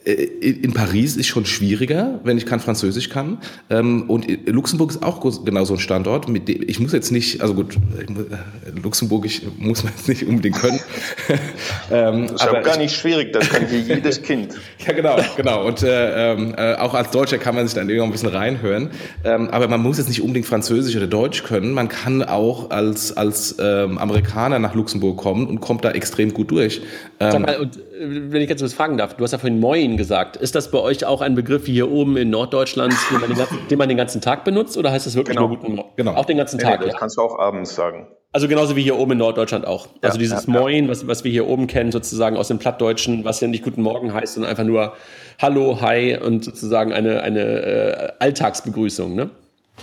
Ähm, 0.06 0.16
äh, 0.40 0.50
in 0.50 0.72
Paris 0.72 1.16
ist 1.16 1.26
schon 1.26 1.46
schwieriger, 1.46 2.20
wenn 2.24 2.38
ich 2.38 2.46
kein 2.46 2.60
Französisch 2.60 3.08
kann. 3.10 3.38
Ähm, 3.70 4.04
und 4.08 4.26
Luxemburg 4.46 4.90
ist 4.90 5.02
auch 5.02 5.20
genau 5.44 5.64
so 5.64 5.74
ein 5.74 5.80
Standort. 5.80 6.28
Mit 6.28 6.48
dem, 6.48 6.62
ich 6.66 6.80
muss 6.80 6.92
jetzt 6.92 7.10
nicht, 7.10 7.40
also 7.40 7.54
gut, 7.54 7.76
äh, 7.76 8.80
Luxemburg 8.82 9.26
ich, 9.26 9.42
muss 9.58 9.84
man 9.84 9.92
jetzt 9.96 10.08
nicht 10.08 10.26
unbedingt 10.26 10.56
können. 10.56 10.80
ähm, 11.90 12.22
das 12.22 12.32
ist 12.32 12.48
aber 12.48 12.60
gar 12.62 12.78
nicht 12.78 12.94
schwierig, 12.94 13.32
das 13.32 13.48
kann 13.48 13.66
hier 13.66 13.80
jedes 13.80 14.22
Kind. 14.22 14.54
ja, 14.86 14.92
genau, 14.92 15.16
genau. 15.36 15.66
Und 15.66 15.82
äh, 15.82 16.34
äh, 16.34 16.76
auch 16.76 16.94
als 16.94 17.10
Deutscher 17.10 17.38
kann 17.38 17.54
man 17.54 17.66
sich 17.66 17.74
dann 17.74 17.88
irgendwann 17.88 18.10
ein 18.10 18.12
bisschen 18.12 18.28
reinhören. 18.28 18.90
Ähm, 19.24 19.48
aber 19.50 19.68
man 19.68 19.80
muss 19.80 19.98
jetzt 19.98 20.08
nicht 20.08 20.22
unbedingt 20.22 20.46
Französisch 20.46 20.96
oder 20.96 21.06
Deutsch 21.06 21.42
können. 21.42 21.72
Man 21.72 21.88
kann 21.88 22.22
auch 22.22 22.70
als, 22.70 23.16
als 23.16 23.56
ähm, 23.60 23.98
Amerikaner 23.98 24.58
nach 24.58 24.74
Luxemburg 24.74 25.16
kommen 25.16 25.46
und 25.46 25.60
kommt 25.60 25.84
da 25.84 25.90
extrem 25.90 26.32
gut 26.32 26.50
durch. 26.50 26.80
Sag 27.18 27.34
ähm, 27.34 27.42
mal, 27.42 27.56
und 27.58 27.78
wenn 27.98 28.42
ich 28.42 28.48
jetzt 28.48 28.62
was 28.62 28.74
fragen 28.74 28.98
darf, 28.98 29.16
du 29.16 29.24
hast 29.24 29.32
ja 29.32 29.38
vorhin 29.38 29.58
Moin 29.58 29.95
gesagt. 29.96 30.36
Ist 30.36 30.54
das 30.54 30.70
bei 30.70 30.78
euch 30.78 31.04
auch 31.04 31.20
ein 31.20 31.34
Begriff 31.34 31.66
wie 31.66 31.72
hier 31.72 31.90
oben 31.90 32.16
in 32.16 32.30
Norddeutschland, 32.30 32.94
den 33.10 33.20
man 33.20 33.28
den 33.28 33.38
ganzen, 33.38 33.68
den, 33.68 33.78
man 33.78 33.88
den 33.88 33.98
ganzen 33.98 34.20
Tag 34.20 34.44
benutzt 34.44 34.76
oder 34.76 34.92
heißt 34.92 35.06
das 35.06 35.14
wirklich 35.14 35.36
genau. 35.36 35.48
nur 35.48 35.58
guten 35.58 35.74
Morgen? 35.74 35.90
Genau. 35.96 36.14
Auch 36.14 36.24
den 36.24 36.36
ganzen 36.36 36.58
Tag? 36.58 36.80
Nee, 36.80 36.86
das 36.86 36.94
ja. 36.94 36.98
kannst 36.98 37.16
du 37.16 37.22
auch 37.22 37.38
abends 37.38 37.74
sagen. 37.74 38.08
Also 38.32 38.48
genauso 38.48 38.76
wie 38.76 38.82
hier 38.82 38.98
oben 38.98 39.12
in 39.12 39.18
Norddeutschland 39.18 39.66
auch. 39.66 39.86
Ja, 39.86 39.92
also 40.02 40.18
dieses 40.18 40.46
ja, 40.46 40.52
Moin, 40.52 40.88
was, 40.88 41.06
was 41.06 41.24
wir 41.24 41.30
hier 41.30 41.46
oben 41.48 41.66
kennen, 41.66 41.90
sozusagen 41.90 42.36
aus 42.36 42.48
dem 42.48 42.58
Plattdeutschen, 42.58 43.24
was 43.24 43.40
ja 43.40 43.48
nicht 43.48 43.64
Guten 43.64 43.80
Morgen 43.80 44.12
heißt, 44.12 44.34
sondern 44.34 44.50
einfach 44.50 44.64
nur 44.64 44.92
Hallo, 45.40 45.80
Hi 45.80 46.18
und 46.18 46.44
sozusagen 46.44 46.92
eine, 46.92 47.22
eine 47.22 47.40
äh, 47.40 48.12
Alltagsbegrüßung, 48.18 49.14
ne? 49.14 49.30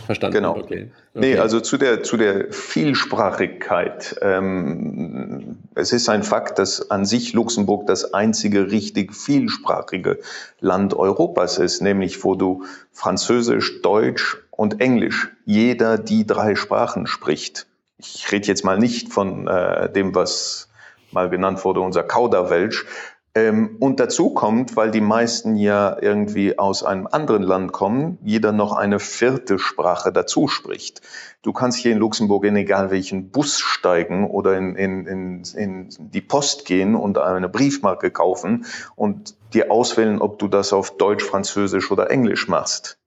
Verstanden. 0.05 0.35
Genau. 0.35 0.51
Okay. 0.51 0.63
okay. 0.63 0.89
Nee, 1.13 1.37
also 1.37 1.59
zu 1.59 1.77
der, 1.77 2.03
zu 2.03 2.17
der 2.17 2.51
Vielsprachigkeit. 2.51 4.15
Ähm, 4.21 5.59
es 5.75 5.93
ist 5.93 6.09
ein 6.09 6.23
Fakt, 6.23 6.59
dass 6.59 6.91
an 6.91 7.05
sich 7.05 7.33
Luxemburg 7.33 7.87
das 7.87 8.13
einzige 8.13 8.71
richtig 8.71 9.15
vielsprachige 9.15 10.19
Land 10.59 10.93
Europas 10.93 11.57
ist, 11.57 11.81
nämlich 11.81 12.23
wo 12.23 12.35
du 12.35 12.65
Französisch, 12.91 13.81
Deutsch 13.81 14.37
und 14.51 14.81
Englisch, 14.81 15.29
jeder 15.45 15.97
die 15.97 16.25
drei 16.27 16.55
Sprachen 16.55 17.07
spricht. 17.07 17.67
Ich 17.97 18.31
rede 18.31 18.47
jetzt 18.47 18.65
mal 18.65 18.77
nicht 18.77 19.13
von 19.13 19.47
äh, 19.47 19.91
dem, 19.91 20.13
was 20.13 20.69
mal 21.11 21.29
genannt 21.29 21.63
wurde, 21.63 21.79
unser 21.79 22.03
Kauderwelsch, 22.03 22.85
und 23.35 23.99
dazu 23.99 24.29
kommt, 24.29 24.75
weil 24.75 24.91
die 24.91 25.01
meisten 25.01 25.55
ja 25.55 25.97
irgendwie 25.99 26.59
aus 26.59 26.83
einem 26.83 27.07
anderen 27.07 27.41
Land 27.41 27.71
kommen, 27.71 28.19
jeder 28.23 28.51
noch 28.51 28.73
eine 28.73 28.99
vierte 28.99 29.57
Sprache 29.57 30.13
dazu 30.13 30.47
spricht. 30.47 31.01
Du 31.41 31.51
kannst 31.51 31.79
hier 31.79 31.93
in 31.93 31.97
Luxemburg 31.97 32.45
in 32.45 32.55
egal 32.55 32.91
welchen 32.91 33.31
Bus 33.31 33.59
steigen 33.59 34.29
oder 34.29 34.55
in, 34.55 34.75
in, 34.75 35.07
in, 35.07 35.43
in 35.55 35.89
die 35.97 36.21
Post 36.21 36.65
gehen 36.65 36.95
und 36.95 37.17
eine 37.17 37.49
Briefmarke 37.49 38.11
kaufen 38.11 38.65
und 38.95 39.33
dir 39.55 39.71
auswählen, 39.71 40.21
ob 40.21 40.37
du 40.37 40.47
das 40.47 40.71
auf 40.71 40.97
Deutsch, 40.97 41.23
Französisch 41.23 41.89
oder 41.89 42.11
Englisch 42.11 42.47
machst. 42.47 42.99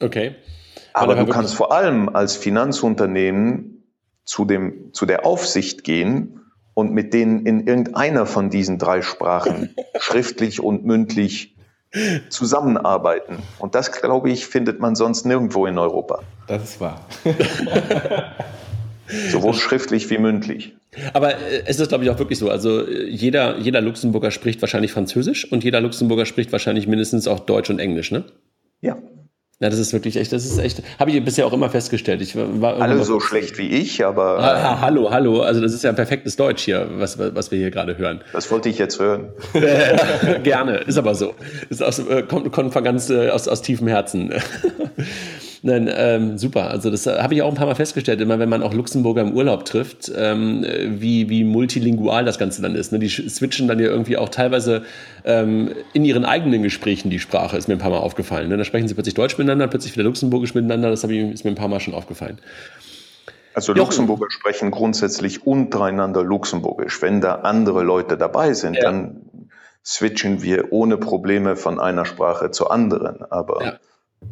Okay. 0.00 0.36
Aber 0.94 1.14
du 1.14 1.26
kannst 1.26 1.54
vor 1.54 1.72
allem 1.72 2.08
als 2.08 2.36
Finanzunternehmen 2.36 3.84
zu, 4.24 4.46
dem, 4.46 4.94
zu 4.94 5.04
der 5.04 5.26
Aufsicht 5.26 5.84
gehen 5.84 6.40
und 6.74 6.92
mit 6.92 7.14
denen 7.14 7.46
in 7.46 7.66
irgendeiner 7.66 8.26
von 8.26 8.50
diesen 8.50 8.78
drei 8.78 9.02
Sprachen 9.02 9.74
schriftlich 9.98 10.60
und 10.60 10.84
mündlich 10.84 11.54
zusammenarbeiten. 12.28 13.38
Und 13.58 13.74
das, 13.74 13.92
glaube 13.92 14.30
ich, 14.30 14.46
findet 14.46 14.80
man 14.80 14.96
sonst 14.96 15.26
nirgendwo 15.26 15.66
in 15.66 15.78
Europa. 15.78 16.20
Das 16.48 16.62
ist 16.64 16.80
wahr. 16.80 17.06
Sowohl 19.30 19.54
schriftlich 19.54 20.10
wie 20.10 20.18
mündlich. 20.18 20.74
Aber 21.12 21.34
äh, 21.34 21.62
es 21.66 21.78
ist, 21.78 21.88
glaube 21.88 22.04
ich, 22.04 22.10
auch 22.10 22.18
wirklich 22.18 22.38
so. 22.38 22.50
Also 22.50 22.86
äh, 22.86 23.06
jeder, 23.08 23.58
jeder 23.58 23.80
Luxemburger 23.80 24.30
spricht 24.30 24.60
wahrscheinlich 24.60 24.92
Französisch 24.92 25.50
und 25.50 25.62
jeder 25.62 25.80
Luxemburger 25.80 26.26
spricht 26.26 26.52
wahrscheinlich 26.52 26.86
mindestens 26.86 27.28
auch 27.28 27.40
Deutsch 27.40 27.70
und 27.70 27.78
Englisch, 27.78 28.10
ne? 28.10 28.24
Ja. 28.80 28.96
Ja, 29.64 29.70
das 29.70 29.78
ist 29.78 29.94
wirklich 29.94 30.16
echt, 30.16 30.30
das 30.30 30.44
ist 30.44 30.58
echt, 30.58 30.82
habe 30.98 31.10
ich 31.10 31.24
bisher 31.24 31.46
auch 31.46 31.52
immer 31.54 31.70
festgestellt. 31.70 32.20
Ich 32.20 32.36
war 32.36 32.82
Alle 32.82 33.02
so 33.02 33.18
schlecht 33.18 33.56
wie 33.56 33.68
ich, 33.68 34.04
aber. 34.04 34.38
Ah, 34.38 34.78
hallo, 34.82 35.10
hallo, 35.10 35.40
also 35.40 35.62
das 35.62 35.72
ist 35.72 35.84
ja 35.84 35.92
perfektes 35.94 36.36
Deutsch 36.36 36.64
hier, 36.64 36.86
was, 36.98 37.18
was 37.18 37.50
wir 37.50 37.56
hier 37.56 37.70
gerade 37.70 37.96
hören. 37.96 38.20
Das 38.34 38.50
wollte 38.50 38.68
ich 38.68 38.76
jetzt 38.76 39.00
hören. 39.00 39.30
Gerne, 40.42 40.80
ist 40.80 40.98
aber 40.98 41.14
so. 41.14 41.32
Ist 41.70 41.82
aus, 41.82 41.98
äh, 41.98 42.24
kommt, 42.24 42.52
kommt 42.52 42.74
von 42.74 42.84
ganz 42.84 43.08
äh, 43.08 43.30
aus, 43.30 43.48
aus 43.48 43.62
tiefem 43.62 43.88
Herzen. 43.88 44.34
Nein, 45.66 45.90
ähm, 45.90 46.36
super. 46.36 46.70
Also 46.70 46.90
das 46.90 47.06
äh, 47.06 47.22
habe 47.22 47.32
ich 47.32 47.40
auch 47.40 47.48
ein 47.48 47.54
paar 47.54 47.64
Mal 47.64 47.74
festgestellt, 47.74 48.20
immer 48.20 48.38
wenn 48.38 48.50
man 48.50 48.62
auch 48.62 48.74
Luxemburger 48.74 49.22
im 49.22 49.32
Urlaub 49.32 49.64
trifft, 49.64 50.12
ähm, 50.14 50.62
wie, 50.86 51.30
wie 51.30 51.42
multilingual 51.42 52.26
das 52.26 52.38
Ganze 52.38 52.60
dann 52.60 52.74
ist. 52.74 52.92
Ne? 52.92 52.98
Die 52.98 53.08
switchen 53.08 53.66
dann 53.66 53.78
ja 53.78 53.86
irgendwie 53.86 54.18
auch 54.18 54.28
teilweise 54.28 54.82
ähm, 55.24 55.72
in 55.94 56.04
ihren 56.04 56.26
eigenen 56.26 56.62
Gesprächen 56.62 57.08
die 57.08 57.18
Sprache, 57.18 57.56
ist 57.56 57.66
mir 57.66 57.76
ein 57.76 57.80
paar 57.80 57.88
Mal 57.88 57.96
aufgefallen. 57.96 58.50
Ne? 58.50 58.58
Da 58.58 58.64
sprechen 58.64 58.88
sie 58.88 58.94
plötzlich 58.94 59.14
Deutsch 59.14 59.38
miteinander, 59.38 59.66
plötzlich 59.66 59.94
wieder 59.94 60.04
Luxemburgisch 60.04 60.54
miteinander, 60.54 60.90
das 60.90 61.02
ich, 61.02 61.18
ist 61.18 61.44
mir 61.44 61.52
ein 61.52 61.54
paar 61.54 61.68
Mal 61.68 61.80
schon 61.80 61.94
aufgefallen. 61.94 62.42
Also 63.54 63.72
Luxemburger 63.72 64.26
sprechen 64.28 64.70
grundsätzlich 64.70 65.46
untereinander 65.46 66.22
Luxemburgisch. 66.22 67.00
Wenn 67.00 67.22
da 67.22 67.36
andere 67.36 67.84
Leute 67.84 68.18
dabei 68.18 68.52
sind, 68.52 68.76
ja. 68.76 68.82
dann 68.82 69.48
switchen 69.82 70.42
wir 70.42 70.74
ohne 70.74 70.98
Probleme 70.98 71.56
von 71.56 71.80
einer 71.80 72.04
Sprache 72.04 72.50
zur 72.50 72.70
anderen. 72.70 73.22
Aber 73.30 73.64
ja. 73.64 73.72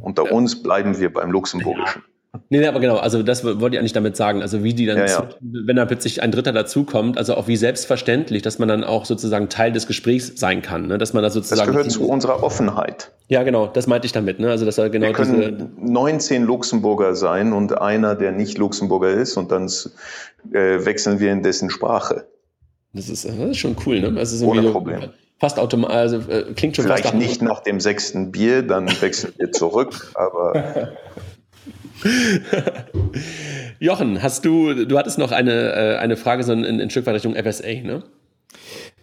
Unter 0.00 0.24
ja. 0.24 0.32
uns 0.32 0.62
bleiben 0.62 0.98
wir 0.98 1.12
beim 1.12 1.30
Luxemburgischen. 1.30 2.02
Nee, 2.48 2.60
nee, 2.60 2.66
aber 2.66 2.80
genau, 2.80 2.96
also 2.96 3.22
das 3.22 3.44
wollte 3.44 3.76
ich 3.76 3.78
eigentlich 3.78 3.92
damit 3.92 4.16
sagen. 4.16 4.40
Also 4.40 4.64
wie 4.64 4.72
die 4.72 4.86
dann, 4.86 4.96
ja, 4.96 5.06
ja. 5.06 5.28
wenn 5.40 5.76
da 5.76 5.84
plötzlich 5.84 6.22
ein 6.22 6.32
Dritter 6.32 6.52
dazukommt, 6.52 7.18
also 7.18 7.34
auch 7.34 7.46
wie 7.46 7.56
selbstverständlich, 7.56 8.40
dass 8.40 8.58
man 8.58 8.68
dann 8.68 8.84
auch 8.84 9.04
sozusagen 9.04 9.50
Teil 9.50 9.70
des 9.70 9.86
Gesprächs 9.86 10.32
sein 10.36 10.62
kann, 10.62 10.86
ne? 10.86 10.96
dass 10.96 11.12
man 11.12 11.22
da 11.22 11.28
sozusagen. 11.28 11.60
Das 11.60 11.76
gehört 11.76 11.90
zu 11.90 12.08
unserer 12.08 12.42
Offenheit. 12.42 13.12
Ja, 13.28 13.42
genau, 13.42 13.66
das 13.66 13.86
meinte 13.86 14.06
ich 14.06 14.12
damit, 14.12 14.40
ne? 14.40 14.50
Also 14.50 14.64
dass 14.64 14.78
er 14.78 14.88
genau 14.88 15.08
Wir 15.08 15.12
können 15.12 15.72
19 15.78 16.44
Luxemburger 16.44 17.14
sein 17.14 17.52
und 17.52 17.78
einer, 17.78 18.14
der 18.14 18.32
nicht 18.32 18.56
Luxemburger 18.56 19.10
ist, 19.10 19.36
und 19.36 19.52
dann 19.52 19.70
äh, 20.52 20.84
wechseln 20.86 21.20
wir 21.20 21.32
in 21.32 21.42
dessen 21.42 21.68
Sprache. 21.68 22.26
Das 22.94 23.10
ist, 23.10 23.26
das 23.26 23.34
ist 23.34 23.58
schon 23.58 23.76
cool, 23.86 24.00
ne? 24.00 24.18
Also 24.18 24.46
Ohne 24.46 24.70
Problem 24.70 25.10
fast 25.42 25.58
automatisch, 25.58 25.96
also 25.96 26.18
äh, 26.30 26.54
klingt 26.54 26.76
schon 26.76 26.84
Vielleicht 26.84 27.02
fast 27.02 27.16
nicht 27.16 27.42
nach 27.42 27.64
dem 27.64 27.80
sechsten 27.80 28.30
Bier, 28.30 28.62
dann 28.62 28.88
wechseln 29.02 29.34
wir 29.38 29.50
zurück, 29.50 30.12
aber. 30.14 30.92
Jochen, 33.80 34.22
hast 34.22 34.44
du, 34.44 34.84
du 34.84 34.96
hattest 34.96 35.18
noch 35.18 35.32
eine, 35.32 35.72
äh, 35.72 35.96
eine 35.96 36.16
Frage 36.16 36.44
so 36.44 36.52
in, 36.52 36.78
in 36.78 36.90
Stück 36.90 37.06
weit 37.06 37.16
Richtung 37.16 37.34
FSA, 37.34 37.66
ne? 37.82 38.04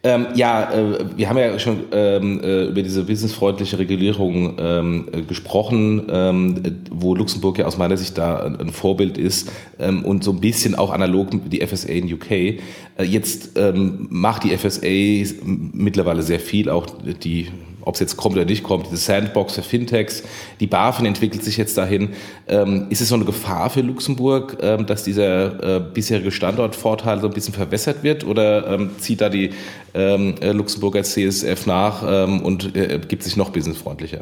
Ähm, 0.02 0.28
ja, 0.34 0.72
äh, 0.72 1.06
wir 1.18 1.28
haben 1.28 1.38
ja 1.38 1.60
schon 1.60 1.84
ähm, 1.92 2.42
äh, 2.42 2.68
über 2.68 2.82
diese 2.82 3.04
businessfreundliche 3.04 3.80
Regulierung 3.80 4.56
ähm, 4.58 5.10
äh, 5.12 5.22
gesprochen, 5.24 6.08
ähm, 6.10 6.84
wo 6.90 7.16
Luxemburg 7.16 7.58
ja 7.58 7.66
aus 7.66 7.78
meiner 7.78 7.98
Sicht 7.98 8.18
da 8.18 8.46
ein, 8.46 8.56
ein 8.62 8.70
Vorbild 8.70 9.18
ist 9.18 9.52
ähm, 9.78 10.06
und 10.06 10.24
so 10.24 10.32
ein 10.32 10.40
bisschen 10.40 10.76
auch 10.76 10.92
analog 10.92 11.32
die 11.50 11.66
FSA 11.66 11.90
in 11.90 12.14
UK. 12.14 12.32
Äh, 12.32 12.60
jetzt 13.04 13.58
ähm, 13.58 14.08
macht 14.10 14.46
die 14.46 14.58
FSA 14.58 15.36
mittlerweile 15.44 16.24
sehr 16.24 16.40
viel, 16.40 16.70
auch 16.70 16.86
die 17.22 17.50
ob 17.90 17.96
es 17.96 18.00
jetzt 18.00 18.18
kommt 18.18 18.36
oder 18.36 18.46
nicht 18.46 18.64
kommt, 18.64 18.86
diese 18.86 18.98
Sandbox 18.98 19.56
für 19.56 19.64
Fintechs, 19.64 20.24
die 20.60 20.68
BaFin 20.68 21.08
entwickelt 21.08 21.44
sich 21.44 21.58
jetzt 21.58 21.78
dahin. 21.78 22.14
Ähm, 22.48 22.86
ist 22.90 23.02
es 23.02 23.10
so 23.10 23.16
eine 23.16 23.26
Gefahr 23.26 23.70
für 23.72 23.82
Luxemburg, 23.82 24.58
ähm, 24.62 24.86
dass 24.86 25.04
dieser 25.04 25.78
äh, 25.78 25.80
bisherige 25.80 26.32
Standortvorteil 26.32 27.20
so 27.20 27.28
ein 27.28 27.34
bisschen 27.34 27.54
verwässert 27.54 28.04
wird 28.04 28.24
oder 28.24 28.68
ähm, 28.68 28.92
zieht 29.00 29.22
da 29.22 29.30
die 29.30 29.50
ähm, 29.96 30.36
äh, 30.40 30.52
Luxemburger 30.52 31.04
CSF 31.04 31.66
nach 31.66 32.04
ähm, 32.08 32.42
und 32.42 32.76
äh, 32.76 33.00
gibt 33.08 33.24
sich 33.24 33.36
noch 33.36 33.50
businessfreundlicher? 33.50 34.22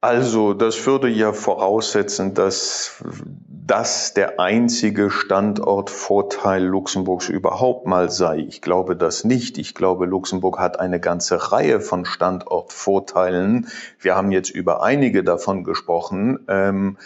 Also, 0.00 0.52
das 0.52 0.84
würde 0.86 1.08
ja 1.08 1.32
voraussetzen, 1.32 2.34
dass 2.34 3.02
das 3.64 4.12
der 4.12 4.40
einzige 4.40 5.08
Standortvorteil 5.08 6.64
Luxemburgs 6.64 7.28
überhaupt 7.28 7.86
mal 7.86 8.10
sei. 8.10 8.38
Ich 8.38 8.60
glaube 8.60 8.96
das 8.96 9.22
nicht. 9.22 9.56
Ich 9.56 9.74
glaube, 9.74 10.06
Luxemburg 10.06 10.58
hat 10.58 10.80
eine 10.80 10.98
ganze 10.98 11.52
Reihe 11.52 11.80
von 11.80 12.04
Standortvorteilen. 12.04 13.68
Wir 14.00 14.16
haben 14.16 14.32
jetzt 14.32 14.50
über 14.50 14.82
einige 14.82 15.22
davon 15.22 15.62
gesprochen. 15.62 16.40
Ähm, 16.48 16.98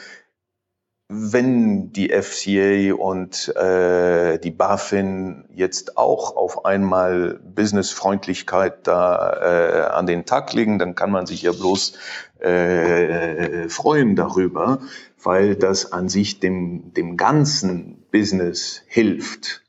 wenn 1.09 1.93
die 1.93 2.09
FCA 2.09 2.95
und 2.95 3.55
äh, 3.55 4.39
die 4.39 4.51
BaFin 4.51 5.45
jetzt 5.55 5.97
auch 5.99 6.35
auf 6.35 6.65
einmal 6.65 7.39
Businessfreundlichkeit 7.45 8.87
da 8.89 9.37
äh, 9.41 9.81
an 9.93 10.07
den 10.07 10.25
Tag 10.25 10.53
legen, 10.53 10.81
dann 10.81 10.97
kann 10.97 11.13
man 11.13 11.27
sich 11.27 11.43
ja 11.43 11.53
bloß 11.53 11.93
äh, 12.41 13.69
freuen 13.69 14.17
darüber, 14.17 14.81
weil 15.27 15.57
das 15.57 15.93
an 15.93 16.09
sich 16.09 16.39
dem, 16.39 16.93
dem 16.95 17.17
ganzen 17.17 18.05
Business 18.13 18.83
hilft. 18.87 19.65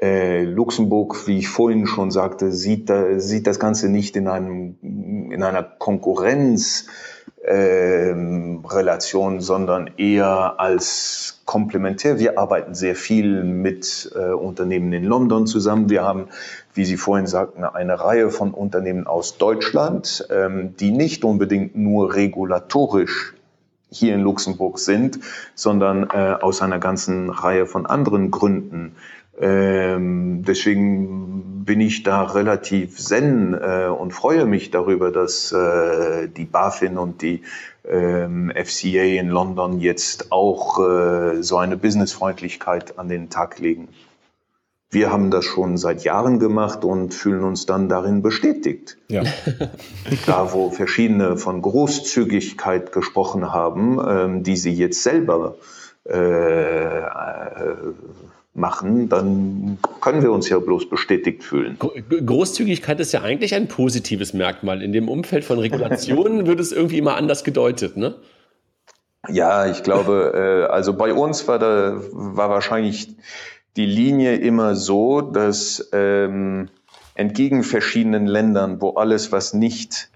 Äh, 0.00 0.44
Luxemburg, 0.44 1.26
wie 1.26 1.38
ich 1.38 1.48
vorhin 1.48 1.86
schon 1.86 2.10
sagte, 2.10 2.52
sieht, 2.52 2.88
da, 2.88 3.20
sieht 3.20 3.46
das 3.46 3.60
Ganze 3.60 3.90
nicht 3.90 4.16
in, 4.16 4.28
einem, 4.28 4.76
in 4.82 5.42
einer 5.42 5.62
Konkurrenz 5.62 6.86
ähm, 7.44 8.64
Relation, 8.66 9.40
sondern 9.40 9.90
eher 9.98 10.58
als 10.58 11.42
komplementär. 11.44 12.18
Wir 12.18 12.38
arbeiten 12.38 12.74
sehr 12.74 12.94
viel 12.96 13.44
mit 13.44 14.10
äh, 14.14 14.32
Unternehmen 14.32 14.92
in 14.94 15.04
London 15.04 15.46
zusammen. 15.46 15.90
Wir 15.90 16.02
haben, 16.02 16.28
wie 16.72 16.86
Sie 16.86 16.96
vorhin 16.96 17.26
sagten, 17.26 17.62
eine 17.62 18.00
Reihe 18.00 18.30
von 18.30 18.52
Unternehmen 18.52 19.06
aus 19.06 19.36
Deutschland, 19.36 20.26
ähm, 20.30 20.74
die 20.76 20.92
nicht 20.92 21.24
unbedingt 21.24 21.76
nur 21.76 22.14
regulatorisch 22.14 23.35
hier 23.96 24.14
in 24.14 24.20
Luxemburg 24.20 24.78
sind, 24.78 25.20
sondern 25.54 26.04
äh, 26.10 26.36
aus 26.40 26.62
einer 26.62 26.78
ganzen 26.78 27.30
Reihe 27.30 27.66
von 27.66 27.86
anderen 27.86 28.30
Gründen 28.30 28.96
ähm, 29.38 30.44
deswegen 30.46 31.64
bin 31.64 31.80
ich 31.80 32.02
da 32.02 32.22
relativ 32.22 32.98
zen 32.98 33.54
äh, 33.54 33.86
und 33.86 34.12
freue 34.12 34.46
mich 34.46 34.70
darüber, 34.70 35.10
dass 35.10 35.52
äh, 35.52 36.28
die 36.28 36.46
BaFin 36.46 36.96
und 36.96 37.20
die 37.20 37.42
ähm, 37.86 38.50
FCA 38.54 39.02
in 39.02 39.28
London 39.28 39.80
jetzt 39.80 40.32
auch 40.32 40.78
äh, 40.78 41.42
so 41.42 41.58
eine 41.58 41.76
Businessfreundlichkeit 41.76 42.98
an 42.98 43.08
den 43.08 43.28
Tag 43.28 43.58
legen. 43.58 43.88
Wir 44.90 45.10
haben 45.10 45.30
das 45.30 45.44
schon 45.44 45.76
seit 45.76 46.04
Jahren 46.04 46.38
gemacht 46.38 46.84
und 46.84 47.12
fühlen 47.12 47.42
uns 47.42 47.66
dann 47.66 47.88
darin 47.88 48.22
bestätigt. 48.22 48.96
Ja. 49.08 49.24
da, 50.26 50.52
wo 50.52 50.70
verschiedene 50.70 51.36
von 51.36 51.60
Großzügigkeit 51.60 52.92
gesprochen 52.92 53.52
haben, 53.52 54.00
ähm, 54.06 54.42
die 54.42 54.56
sie 54.56 54.72
jetzt 54.72 55.02
selber 55.02 55.56
äh, 56.08 57.00
äh 57.00 57.76
machen, 58.56 59.08
dann 59.08 59.78
können 60.00 60.22
wir 60.22 60.32
uns 60.32 60.48
ja 60.48 60.58
bloß 60.58 60.88
bestätigt 60.88 61.44
fühlen. 61.44 61.78
Großzügigkeit 61.78 62.98
ist 63.00 63.12
ja 63.12 63.22
eigentlich 63.22 63.54
ein 63.54 63.68
positives 63.68 64.32
Merkmal. 64.32 64.82
In 64.82 64.92
dem 64.92 65.08
Umfeld 65.08 65.44
von 65.44 65.58
Regulationen 65.58 66.46
wird 66.46 66.58
es 66.60 66.72
irgendwie 66.72 66.98
immer 66.98 67.16
anders 67.16 67.44
gedeutet, 67.44 67.96
ne? 67.96 68.14
Ja, 69.28 69.66
ich 69.66 69.82
glaube, 69.82 70.66
äh, 70.68 70.72
also 70.72 70.94
bei 70.94 71.12
uns 71.12 71.46
war 71.48 71.58
da 71.58 72.00
war 72.12 72.48
wahrscheinlich 72.48 73.16
die 73.76 73.86
Linie 73.86 74.36
immer 74.36 74.74
so, 74.74 75.20
dass 75.20 75.88
ähm, 75.92 76.68
entgegen 77.14 77.62
verschiedenen 77.62 78.26
Ländern, 78.26 78.80
wo 78.80 78.90
alles, 78.90 79.32
was 79.32 79.52
nicht 79.52 80.10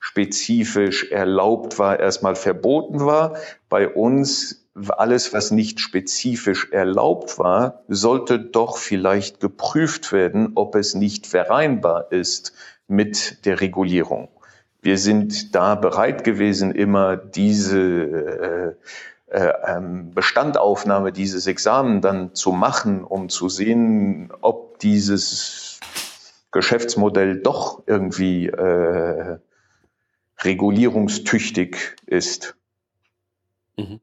spezifisch 0.00 1.10
erlaubt 1.10 1.78
war, 1.78 2.00
erstmal 2.00 2.36
verboten 2.36 3.00
war, 3.00 3.36
bei 3.68 3.88
uns 3.88 4.64
alles, 4.90 5.32
was 5.32 5.50
nicht 5.50 5.80
spezifisch 5.80 6.70
erlaubt 6.70 7.38
war, 7.38 7.82
sollte 7.88 8.38
doch 8.38 8.78
vielleicht 8.78 9.40
geprüft 9.40 10.12
werden, 10.12 10.52
ob 10.54 10.76
es 10.76 10.94
nicht 10.94 11.26
vereinbar 11.26 12.12
ist 12.12 12.52
mit 12.86 13.44
der 13.44 13.60
Regulierung. 13.60 14.28
Wir 14.80 14.96
sind 14.96 15.54
da 15.54 15.74
bereit 15.74 16.22
gewesen, 16.22 16.70
immer 16.70 17.16
diese 17.16 17.80
äh, 17.80 18.74
Bestandaufnahme, 19.30 21.12
dieses 21.12 21.46
Examen 21.46 22.00
dann 22.00 22.34
zu 22.34 22.52
machen, 22.52 23.04
um 23.04 23.28
zu 23.28 23.48
sehen, 23.48 24.32
ob 24.40 24.78
dieses 24.78 25.80
Geschäftsmodell 26.50 27.42
doch 27.42 27.82
irgendwie 27.86 28.46
äh, 28.46 29.38
regulierungstüchtig 30.38 31.96
ist. 32.06 32.56
Mhm. 33.76 34.00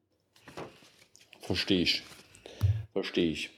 Verstehe 1.42 1.82
ich. 1.82 2.04
Verstehe 2.94 3.32
ich. 3.32 3.55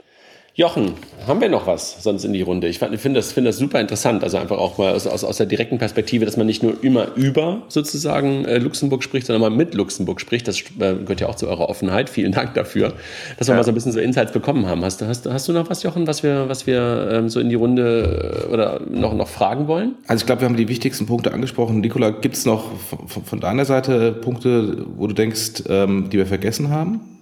Jochen, 0.57 0.93
haben 1.27 1.39
wir 1.39 1.49
noch 1.49 1.67
was 1.67 2.01
sonst 2.01 2.25
in 2.25 2.33
die 2.33 2.41
Runde? 2.41 2.67
Ich 2.67 2.79
finde 2.79 3.13
das, 3.13 3.31
finde 3.31 3.49
das 3.49 3.59
super 3.59 3.79
interessant. 3.79 4.23
Also 4.23 4.37
einfach 4.37 4.57
auch 4.57 4.79
mal 4.79 4.91
aus, 4.91 5.05
aus, 5.05 5.23
aus 5.23 5.37
der 5.37 5.45
direkten 5.45 5.77
Perspektive, 5.77 6.25
dass 6.25 6.35
man 6.35 6.47
nicht 6.47 6.63
nur 6.63 6.83
immer 6.83 7.09
über 7.15 7.61
sozusagen 7.67 8.43
äh, 8.45 8.57
Luxemburg 8.57 9.03
spricht, 9.03 9.27
sondern 9.27 9.51
mal 9.51 9.55
mit 9.55 9.75
Luxemburg 9.75 10.19
spricht. 10.19 10.47
Das 10.47 10.61
äh, 10.61 10.95
gehört 10.95 11.21
ja 11.21 11.29
auch 11.29 11.35
zu 11.35 11.47
eurer 11.47 11.69
Offenheit. 11.69 12.09
Vielen 12.09 12.31
Dank 12.31 12.55
dafür, 12.55 12.93
dass 13.37 13.47
wir 13.47 13.53
ja. 13.53 13.57
mal 13.57 13.63
so 13.65 13.69
ein 13.69 13.75
bisschen 13.75 13.91
so 13.91 13.99
Insights 13.99 14.31
bekommen 14.31 14.65
haben. 14.65 14.83
Hast, 14.83 14.99
hast, 15.03 15.27
hast 15.27 15.47
du 15.47 15.53
noch 15.53 15.69
was, 15.69 15.83
Jochen, 15.83 16.07
was 16.07 16.23
wir, 16.23 16.49
was 16.49 16.65
wir 16.65 17.07
ähm, 17.11 17.29
so 17.29 17.39
in 17.39 17.49
die 17.49 17.55
Runde 17.55 18.47
äh, 18.47 18.51
oder 18.51 18.81
noch, 18.89 19.13
noch 19.13 19.27
fragen 19.27 19.67
wollen? 19.67 19.93
Also 20.07 20.23
ich 20.23 20.25
glaube, 20.25 20.41
wir 20.41 20.49
haben 20.49 20.57
die 20.57 20.69
wichtigsten 20.69 21.05
Punkte 21.05 21.35
angesprochen. 21.35 21.81
Nikola, 21.81 22.09
gibt 22.09 22.33
es 22.33 22.45
noch 22.45 22.71
von, 22.79 23.23
von, 23.23 23.39
deiner 23.39 23.65
Seite 23.65 24.11
Punkte, 24.11 24.87
wo 24.95 25.05
du 25.05 25.13
denkst, 25.13 25.65
ähm, 25.69 26.09
die 26.11 26.17
wir 26.17 26.25
vergessen 26.25 26.71
haben? 26.71 27.16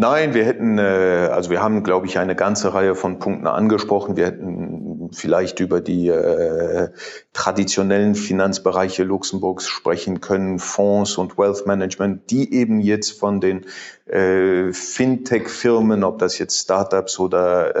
Nein, 0.00 0.32
wir 0.32 0.44
hätten, 0.44 0.78
äh, 0.78 1.28
also 1.32 1.50
wir 1.50 1.60
haben, 1.60 1.82
glaube 1.82 2.06
ich, 2.06 2.20
eine 2.20 2.36
ganze 2.36 2.72
Reihe 2.72 2.94
von 2.94 3.18
Punkten 3.18 3.48
angesprochen. 3.48 4.16
Wir 4.16 4.26
hätten 4.26 5.10
vielleicht 5.12 5.58
über 5.58 5.80
die 5.80 6.06
äh, 6.06 6.90
traditionellen 7.32 8.14
Finanzbereiche 8.14 9.02
Luxemburgs 9.02 9.66
sprechen 9.66 10.20
können, 10.20 10.60
Fonds 10.60 11.18
und 11.18 11.36
Wealth 11.36 11.66
Management, 11.66 12.30
die 12.30 12.54
eben 12.54 12.78
jetzt 12.78 13.18
von 13.18 13.40
den 13.40 13.66
äh, 14.06 14.72
Fintech-Firmen, 14.72 16.04
ob 16.04 16.20
das 16.20 16.38
jetzt 16.38 16.60
Startups 16.60 17.18
oder 17.18 17.74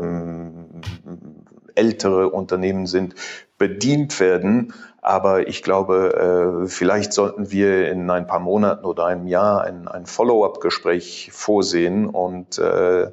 ähm, 0.00 0.80
ältere 1.74 2.30
Unternehmen 2.30 2.86
sind, 2.86 3.16
bedient 3.58 4.18
werden. 4.20 4.72
Aber 5.00 5.48
ich 5.48 5.62
glaube, 5.62 6.62
äh, 6.64 6.68
vielleicht 6.68 7.12
sollten 7.12 7.50
wir 7.50 7.90
in 7.90 8.10
ein 8.10 8.26
paar 8.26 8.40
Monaten 8.40 8.84
oder 8.84 9.06
einem 9.06 9.26
Jahr 9.26 9.62
ein, 9.62 9.86
ein 9.86 10.06
Follow-up-Gespräch 10.06 11.30
vorsehen 11.32 12.06
und 12.06 12.58
äh, 12.58 13.10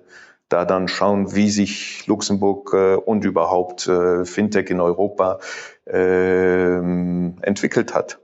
da 0.47 0.65
dann 0.65 0.87
schauen, 0.87 1.35
wie 1.35 1.49
sich 1.49 2.07
Luxemburg 2.07 2.73
äh, 2.73 2.95
und 2.95 3.25
überhaupt 3.25 3.89
Fintech 4.23 4.69
in 4.69 4.79
Europa 4.81 5.39
äh, 5.85 6.77
entwickelt 6.77 7.93
hat. 7.93 8.19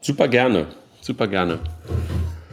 Super 0.00 0.28
gerne, 0.28 0.66
super 1.00 1.26
gerne. 1.26 1.58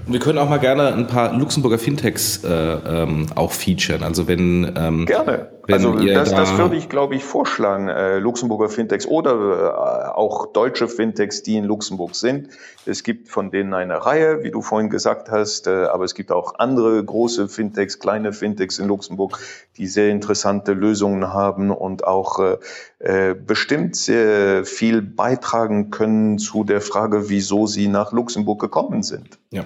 Wir 0.06 0.20
können 0.20 0.38
auch 0.38 0.50
mal 0.50 0.58
gerne 0.58 0.94
ein 0.94 1.08
paar 1.08 1.34
Luxemburger 1.34 1.80
Fintechs 1.80 2.44
äh, 2.44 2.50
ähm, 2.50 3.28
auch 3.36 3.54
featuren. 3.54 4.04
Also 4.04 4.28
wenn 4.28 4.72
ähm, 4.76 5.06
gerne. 5.06 5.50
Wenn 5.66 5.76
also 5.76 5.94
das, 5.94 6.32
da 6.32 6.42
das 6.42 6.58
würde 6.58 6.76
ich, 6.76 6.90
glaube 6.90 7.16
ich, 7.16 7.24
vorschlagen. 7.24 7.88
Äh, 7.88 8.20
Luxemburger 8.20 8.68
Fintechs 8.68 9.08
oder 9.08 9.32
äh, 9.32 10.10
auch 10.10 10.48
deutsche 10.48 10.90
Fintechs, 10.90 11.42
die 11.42 11.56
in 11.56 11.64
Luxemburg 11.64 12.16
sind. 12.16 12.50
Es 12.86 13.04
gibt 13.04 13.30
von 13.30 13.50
denen 13.50 13.74
eine 13.74 14.06
Reihe, 14.06 14.44
wie 14.44 14.52
du 14.52 14.62
vorhin 14.62 14.90
gesagt 14.90 15.32
hast, 15.32 15.68
äh, 15.68 15.86
aber 15.86 16.04
es 16.04 16.16
gibt 16.16 16.34
auch 16.34 16.56
andere 16.60 17.02
große 17.02 17.48
Fintechs, 17.48 18.00
kleine 18.00 18.34
Fintechs 18.34 18.80
in 18.80 18.90
Luxemburg, 18.90 19.40
die 19.78 19.88
sehr 19.88 20.10
interessante 20.10 20.74
Lösungen 20.74 21.32
haben 21.32 21.72
und 21.72 22.04
auch 22.04 22.40
äh, 22.40 22.58
äh 23.00 23.36
bestimmt 23.36 23.96
sehr 23.96 24.66
viel 24.66 25.02
beitragen 25.02 25.92
können 25.92 26.40
zu 26.40 26.66
der 26.66 26.82
Frage, 26.82 27.30
wieso 27.30 27.68
sie 27.68 27.88
nach 27.88 28.12
Luxemburg 28.12 28.60
gekommen 28.60 29.02
sind. 29.02 29.40
Ja. 29.52 29.64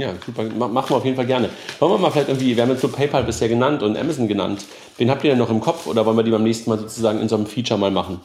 Ja, 0.00 0.14
super. 0.24 0.44
Machen 0.44 0.88
wir 0.88 0.96
auf 0.96 1.04
jeden 1.04 1.16
Fall 1.16 1.26
gerne. 1.26 1.50
Wollen 1.78 1.92
wir 1.92 1.98
mal 1.98 2.10
vielleicht 2.10 2.28
irgendwie, 2.28 2.56
wir 2.56 2.62
haben 2.62 2.70
jetzt 2.70 2.80
so 2.80 2.88
PayPal 2.88 3.22
bisher 3.22 3.50
genannt 3.50 3.82
und 3.82 3.98
Amazon 3.98 4.28
genannt. 4.28 4.64
Wen 4.96 5.10
habt 5.10 5.22
ihr 5.24 5.30
denn 5.30 5.38
noch 5.38 5.50
im 5.50 5.60
Kopf 5.60 5.86
oder 5.86 6.06
wollen 6.06 6.16
wir 6.16 6.22
die 6.22 6.30
beim 6.30 6.42
nächsten 6.42 6.70
Mal 6.70 6.78
sozusagen 6.78 7.20
in 7.20 7.28
so 7.28 7.36
einem 7.36 7.44
Feature 7.44 7.78
mal 7.78 7.90
machen? 7.90 8.20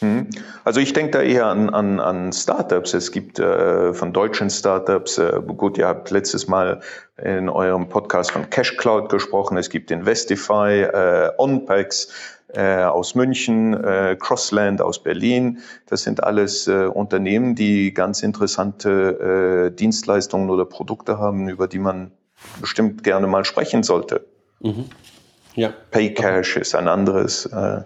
Hm. 0.00 0.28
Also 0.64 0.80
ich 0.80 0.92
denke 0.92 1.12
da 1.12 1.22
eher 1.22 1.46
an, 1.46 1.70
an, 1.70 2.00
an 2.00 2.32
Startups. 2.32 2.92
Es 2.92 3.12
gibt 3.12 3.38
äh, 3.38 3.94
von 3.94 4.12
deutschen 4.12 4.50
Startups, 4.50 5.16
äh, 5.16 5.40
gut, 5.56 5.78
ihr 5.78 5.86
habt 5.86 6.10
letztes 6.10 6.48
Mal 6.48 6.80
in 7.22 7.48
eurem 7.48 7.88
Podcast 7.88 8.32
von 8.32 8.50
Cash 8.50 8.76
Cloud 8.76 9.08
gesprochen. 9.08 9.56
Es 9.56 9.70
gibt 9.70 9.90
Investify, 9.90 10.82
äh, 10.82 11.30
OnPax, 11.38 12.08
äh, 12.54 12.84
aus 12.84 13.14
München, 13.14 13.74
äh, 13.74 14.16
Crossland 14.18 14.80
aus 14.80 15.02
Berlin. 15.02 15.58
Das 15.86 16.02
sind 16.02 16.22
alles 16.22 16.66
äh, 16.68 16.86
Unternehmen, 16.86 17.54
die 17.54 17.92
ganz 17.94 18.22
interessante 18.22 19.70
äh, 19.70 19.76
Dienstleistungen 19.76 20.50
oder 20.50 20.64
Produkte 20.64 21.18
haben, 21.18 21.48
über 21.48 21.68
die 21.68 21.78
man 21.78 22.10
bestimmt 22.60 23.04
gerne 23.04 23.26
mal 23.26 23.44
sprechen 23.44 23.82
sollte. 23.82 24.26
Mhm. 24.60 24.86
Ja. 25.54 25.72
Paycash 25.90 26.56
ist 26.56 26.74
ein 26.74 26.88
anderes. 26.88 27.46
Äh, 27.46 27.82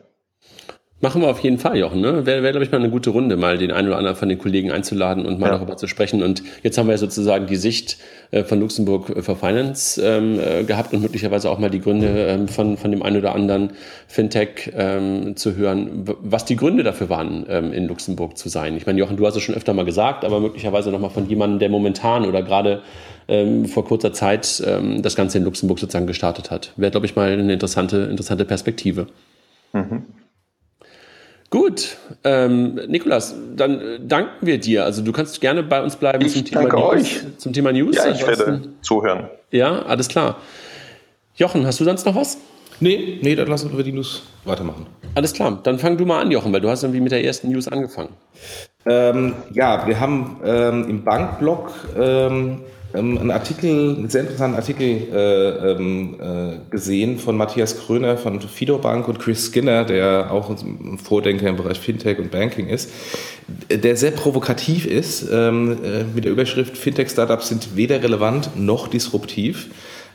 Machen 1.00 1.22
wir 1.22 1.28
auf 1.28 1.38
jeden 1.40 1.58
Fall, 1.58 1.78
Jochen. 1.78 2.00
Ne? 2.00 2.26
Wäre, 2.26 2.42
wär, 2.42 2.50
glaube 2.50 2.64
ich, 2.64 2.72
mal 2.72 2.78
eine 2.78 2.90
gute 2.90 3.10
Runde, 3.10 3.36
mal 3.36 3.56
den 3.56 3.70
einen 3.70 3.86
oder 3.86 3.98
anderen 3.98 4.16
von 4.16 4.28
den 4.28 4.38
Kollegen 4.38 4.72
einzuladen 4.72 5.26
und 5.26 5.38
mal 5.38 5.46
ja. 5.46 5.52
darüber 5.52 5.76
zu 5.76 5.86
sprechen. 5.86 6.24
Und 6.24 6.42
jetzt 6.64 6.76
haben 6.76 6.88
wir 6.88 6.94
ja 6.94 6.98
sozusagen 6.98 7.46
die 7.46 7.54
Sicht 7.54 7.98
äh, 8.32 8.42
von 8.42 8.58
Luxemburg 8.58 9.06
für 9.22 9.36
Finance 9.36 10.02
ähm, 10.04 10.40
äh, 10.40 10.64
gehabt 10.64 10.92
und 10.92 11.00
möglicherweise 11.00 11.50
auch 11.50 11.60
mal 11.60 11.70
die 11.70 11.80
Gründe 11.80 12.08
ähm, 12.08 12.48
von, 12.48 12.76
von 12.76 12.90
dem 12.90 13.04
einen 13.04 13.16
oder 13.16 13.32
anderen 13.32 13.70
Fintech 14.08 14.72
ähm, 14.76 15.36
zu 15.36 15.54
hören, 15.54 16.04
was 16.20 16.46
die 16.46 16.56
Gründe 16.56 16.82
dafür 16.82 17.08
waren, 17.08 17.46
ähm, 17.48 17.72
in 17.72 17.86
Luxemburg 17.86 18.36
zu 18.36 18.48
sein. 18.48 18.76
Ich 18.76 18.86
meine, 18.86 18.98
Jochen, 18.98 19.16
du 19.16 19.24
hast 19.24 19.36
es 19.36 19.42
schon 19.44 19.54
öfter 19.54 19.74
mal 19.74 19.84
gesagt, 19.84 20.24
aber 20.24 20.40
möglicherweise 20.40 20.90
nochmal 20.90 21.10
von 21.10 21.28
jemandem, 21.28 21.60
der 21.60 21.68
momentan 21.68 22.26
oder 22.26 22.42
gerade 22.42 22.82
ähm, 23.28 23.66
vor 23.66 23.84
kurzer 23.84 24.12
Zeit 24.12 24.60
ähm, 24.66 25.00
das 25.00 25.14
Ganze 25.14 25.38
in 25.38 25.44
Luxemburg 25.44 25.78
sozusagen 25.78 26.08
gestartet 26.08 26.50
hat. 26.50 26.72
Wäre, 26.76 26.90
glaube 26.90 27.06
ich, 27.06 27.14
mal 27.14 27.30
eine 27.30 27.52
interessante, 27.52 27.98
interessante 28.10 28.44
Perspektive. 28.44 29.06
Mhm. 29.72 30.02
Gut, 31.50 31.96
ähm, 32.24 32.74
Nikolas, 32.88 33.34
dann 33.56 33.80
äh, 33.80 34.00
danken 34.00 34.46
wir 34.46 34.58
dir. 34.58 34.84
Also 34.84 35.02
du 35.02 35.12
kannst 35.12 35.40
gerne 35.40 35.62
bei 35.62 35.82
uns 35.82 35.96
bleiben 35.96 36.24
ich 36.24 36.34
zum 36.34 36.44
Thema 36.44 36.64
News. 36.64 36.92
Euch. 36.92 37.20
Zum 37.38 37.52
Thema 37.54 37.72
News. 37.72 37.96
Ja, 37.96 38.10
ich 38.10 38.26
werde 38.26 38.60
zuhören. 38.82 39.30
Ja, 39.50 39.82
alles 39.82 40.08
klar. 40.08 40.36
Jochen, 41.36 41.64
hast 41.66 41.80
du 41.80 41.84
sonst 41.84 42.04
noch 42.04 42.14
was? 42.14 42.36
Nee, 42.80 43.18
nee, 43.22 43.34
dann 43.34 43.48
lassen 43.48 43.74
wir 43.74 43.82
die 43.82 43.92
News 43.92 44.22
weitermachen. 44.44 44.86
Alles 45.14 45.32
klar, 45.32 45.58
dann 45.62 45.78
fang 45.78 45.96
du 45.96 46.04
mal 46.04 46.20
an, 46.20 46.30
Jochen, 46.30 46.52
weil 46.52 46.60
du 46.60 46.68
hast 46.68 46.82
irgendwie 46.82 47.00
mit 47.00 47.12
der 47.12 47.24
ersten 47.24 47.50
News 47.50 47.66
angefangen. 47.66 48.10
Ähm, 48.86 49.34
ja, 49.52 49.86
wir 49.86 49.98
haben 49.98 50.40
ähm, 50.44 50.88
im 50.88 51.02
Bankblog 51.02 51.72
ähm, 51.98 52.60
ähm, 52.94 53.18
einen 53.18 53.30
Artikel, 53.30 53.96
einen 53.96 54.08
sehr 54.08 54.22
interessanten 54.22 54.56
Artikel 54.56 55.08
äh, 55.12 55.72
ähm, 55.72 56.16
äh, 56.20 56.70
gesehen 56.70 57.18
von 57.18 57.36
Matthias 57.36 57.78
Kröner 57.78 58.16
von 58.16 58.40
Fido 58.40 58.78
Bank 58.78 59.08
und 59.08 59.18
Chris 59.18 59.50
Skinner, 59.50 59.84
der 59.84 60.30
auch 60.32 60.50
ein 60.50 60.98
Vordenker 60.98 61.48
im 61.48 61.56
Bereich 61.56 61.78
Fintech 61.78 62.18
und 62.18 62.30
Banking 62.30 62.68
ist, 62.68 62.90
der 63.70 63.96
sehr 63.96 64.12
provokativ 64.12 64.86
ist 64.86 65.26
ähm, 65.30 65.78
äh, 65.84 66.04
mit 66.04 66.24
der 66.24 66.32
Überschrift 66.32 66.76
Fintech-Startups 66.76 67.48
sind 67.48 67.76
weder 67.76 68.02
relevant 68.02 68.50
noch 68.56 68.88
disruptiv. 68.88 69.68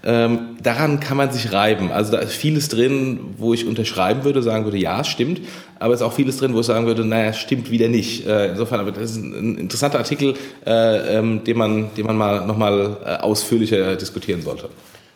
Ähm, 0.06 0.58
daran 0.62 1.00
kann 1.00 1.16
man 1.16 1.32
sich 1.32 1.54
reiben. 1.54 1.92
Also 1.92 2.12
da 2.12 2.20
ist 2.20 2.34
vieles 2.34 2.68
drin, 2.68 3.20
wo 3.38 3.54
ich 3.54 3.66
unterschreiben 3.66 4.24
würde, 4.26 4.44
sagen 4.44 4.66
würde, 4.66 4.78
ja, 4.78 5.04
stimmt. 5.04 5.42
Aber 5.80 5.94
es 5.94 6.02
ist 6.02 6.06
auch 6.06 6.14
vieles 6.14 6.38
drin, 6.38 6.54
wo 6.54 6.60
ich 6.60 6.66
sagen 6.66 6.86
würde, 6.86 7.06
naja, 7.06 7.32
stimmt 7.32 7.72
wieder 7.72 7.88
nicht. 7.88 8.28
Äh, 8.28 8.50
insofern, 8.50 8.82
aber 8.82 8.92
das 8.92 9.12
ist 9.12 9.18
ein 9.18 9.58
interessanter 9.58 10.00
Artikel, 10.00 10.36
äh, 10.66 11.18
ähm, 11.18 11.44
den 11.46 11.58
man, 11.58 11.90
den 11.96 12.06
man 12.06 12.18
mal 12.18 12.46
nochmal 12.46 12.98
äh, 13.06 13.16
ausführlicher 13.22 13.96
diskutieren 13.96 14.42
sollte. 14.42 14.70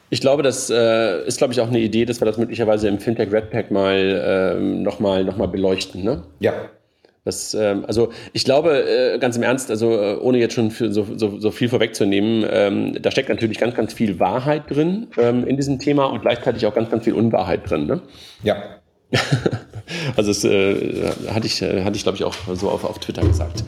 Ich 0.10 0.22
glaube, 0.22 0.42
das 0.42 0.70
äh, 0.70 1.26
ist, 1.26 1.38
glaube 1.38 1.52
ich, 1.52 1.60
auch 1.60 1.68
eine 1.68 1.80
Idee, 1.80 2.06
dass 2.06 2.22
wir 2.22 2.26
das 2.26 2.38
möglicherweise 2.38 2.88
im 2.88 3.00
Fintech 3.00 3.30
Red 3.30 3.50
Pack 3.50 3.72
mal 3.72 4.56
ähm, 4.56 4.84
nochmal 4.84 5.26
noch 5.26 5.36
mal 5.36 5.50
beleuchten. 5.50 6.02
Ne? 6.04 6.24
Ja, 6.40 6.54
das, 7.28 7.54
ähm, 7.54 7.84
also 7.86 8.12
ich 8.32 8.46
glaube, 8.46 8.86
äh, 8.88 9.20
ganz 9.20 9.36
im 9.36 9.44
Ernst, 9.44 9.70
also 9.70 9.92
äh, 9.92 10.16
ohne 10.16 10.38
jetzt 10.38 10.54
schon 10.54 10.72
für 10.72 10.94
so, 10.94 11.06
so, 11.18 11.40
so 11.40 11.52
viel 11.52 11.68
vorwegzunehmen, 11.68 12.48
ähm, 12.50 13.02
da 13.02 13.12
steckt 13.12 13.28
natürlich 13.28 13.58
ganz, 13.58 13.76
ganz 13.76 13.94
viel 13.94 14.20
Wahrheit 14.20 14.64
drin 14.70 15.08
ähm, 15.18 15.46
in 15.46 15.58
diesem 15.58 15.78
Thema 15.78 16.06
und 16.06 16.22
gleichzeitig 16.22 16.66
auch 16.66 16.74
ganz, 16.74 16.90
ganz 16.90 17.04
viel 17.04 17.14
Unwahrheit 17.14 17.70
drin. 17.70 17.86
Ne? 17.86 18.02
Ja. 18.44 18.56
also 20.16 20.32
das 20.32 20.44
äh, 20.46 21.12
hatte 21.30 21.48
ich, 21.48 21.62
äh, 21.62 21.84
hatte 21.84 21.98
ich 21.98 22.04
glaube 22.04 22.16
ich, 22.16 22.24
auch 22.24 22.36
so 22.54 22.70
auf, 22.70 22.86
auf 22.86 23.00
Twitter 23.00 23.22
gesagt. 23.22 23.64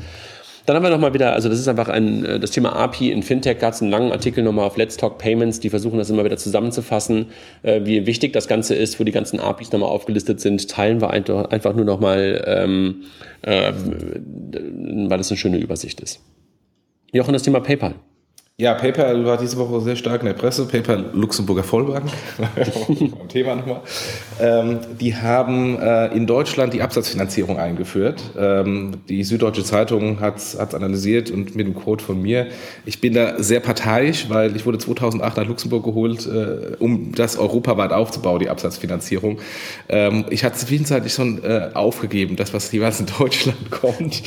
Dann 0.70 0.76
haben 0.76 0.84
wir 0.84 0.92
nochmal 0.92 1.16
wieder, 1.16 1.34
also 1.34 1.50
das 1.50 1.58
ist 1.58 1.68
einfach 1.68 1.90
ein, 1.90 2.24
äh, 2.24 2.40
das 2.40 2.52
Thema 2.52 2.76
API 2.76 3.10
in 3.10 3.24
Fintech, 3.24 3.58
gab 3.58 3.74
es 3.74 3.82
einen 3.82 3.90
langen 3.90 4.12
Artikel 4.12 4.44
nochmal 4.44 4.68
auf 4.68 4.78
Let's 4.78 4.98
Talk 4.98 5.18
Payments, 5.18 5.60
die 5.60 5.72
versuchen 5.72 5.98
das 5.98 6.12
immer 6.12 6.24
wieder 6.24 6.38
zusammenzufassen, 6.38 7.32
äh, 7.64 7.82
wie 7.86 8.06
wichtig 8.06 8.34
das 8.34 8.48
Ganze 8.48 8.76
ist, 8.76 9.00
wo 9.00 9.04
die 9.04 9.12
ganzen 9.12 9.40
APIs 9.40 9.72
nochmal 9.72 9.90
aufgelistet 9.90 10.40
sind, 10.40 10.70
teilen 10.70 11.02
wir 11.02 11.10
einfach 11.10 11.74
nur 11.74 11.86
nochmal, 11.86 12.44
ähm, 12.46 13.02
äh, 13.42 13.72
weil 13.74 15.20
es 15.20 15.32
eine 15.32 15.38
schöne 15.40 15.58
Übersicht 15.58 16.02
ist. 16.02 16.22
Jochen, 17.14 17.34
das 17.34 17.42
Thema 17.42 17.62
PayPal. 17.62 17.96
Ja, 18.62 18.74
PayPal 18.74 19.24
war 19.24 19.38
diese 19.38 19.56
Woche 19.56 19.80
sehr 19.80 19.96
stark 19.96 20.20
in 20.20 20.26
der 20.26 20.34
Presse. 20.34 20.66
PayPal 20.66 21.12
Luxemburger 21.14 21.64
Vollbank, 21.64 22.12
Thema 23.30 23.56
nochmal. 23.56 23.80
Ähm, 24.38 24.80
die 25.00 25.16
haben 25.16 25.80
äh, 25.80 26.08
in 26.08 26.28
Deutschland 26.28 26.74
die 26.74 26.82
Absatzfinanzierung 26.82 27.58
eingeführt. 27.58 28.22
Ähm, 28.38 28.98
die 29.08 29.24
Süddeutsche 29.24 29.64
Zeitung 29.64 30.20
hat 30.20 30.40
es 30.40 30.58
analysiert 30.58 31.32
und 31.32 31.56
mit 31.56 31.68
dem 31.68 31.74
Code 31.74 32.04
von 32.04 32.22
mir. 32.22 32.48
Ich 32.86 33.00
bin 33.00 33.14
da 33.14 33.42
sehr 33.42 33.62
parteiisch, 33.62 34.26
weil 34.28 34.54
ich 34.58 34.66
wurde 34.66 34.78
2008 34.78 35.38
nach 35.38 35.48
Luxemburg 35.48 35.86
geholt, 35.86 36.28
äh, 36.28 36.76
um 36.80 37.14
das 37.16 37.38
europaweit 37.38 37.94
aufzubauen, 37.94 38.40
die 38.40 38.50
Absatzfinanzierung. 38.50 39.40
Ähm, 39.88 40.26
ich 40.32 40.44
hatte 40.44 40.58
zwischenzeitlich 40.58 41.14
schon 41.14 41.42
äh, 41.46 41.70
aufgegeben, 41.76 42.36
das, 42.36 42.54
was 42.54 42.70
jeweils 42.74 43.00
in 43.00 43.06
Deutschland 43.06 43.72
kommt. 43.72 44.22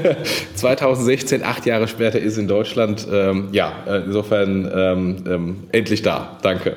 2016, 0.54 1.42
acht 1.42 1.66
Jahre 1.66 1.86
später, 1.86 2.18
ist 2.18 2.38
in 2.38 2.48
Deutschland, 2.48 3.06
ähm, 3.12 3.48
ja, 3.86 3.94
äh, 3.94 4.02
insofern 4.04 4.70
ähm, 4.74 5.16
ähm, 5.26 5.56
endlich 5.72 6.02
da. 6.02 6.38
Danke. 6.42 6.76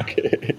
okay. 0.00 0.54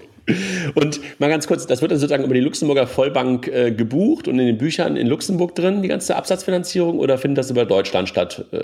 Und 0.74 1.00
mal 1.20 1.28
ganz 1.28 1.46
kurz, 1.46 1.66
das 1.66 1.82
wird 1.82 1.92
dann 1.92 1.98
sozusagen 1.98 2.24
über 2.24 2.34
die 2.34 2.40
Luxemburger 2.40 2.86
Vollbank 2.86 3.46
äh, 3.46 3.70
gebucht 3.70 4.26
und 4.26 4.38
in 4.38 4.46
den 4.46 4.58
Büchern 4.58 4.96
in 4.96 5.06
Luxemburg 5.06 5.54
drin, 5.54 5.82
die 5.82 5.88
ganze 5.88 6.16
Absatzfinanzierung, 6.16 6.98
oder 6.98 7.16
findet 7.16 7.38
das 7.38 7.50
über 7.50 7.64
Deutschland 7.64 8.08
statt? 8.08 8.44
Äh, 8.50 8.58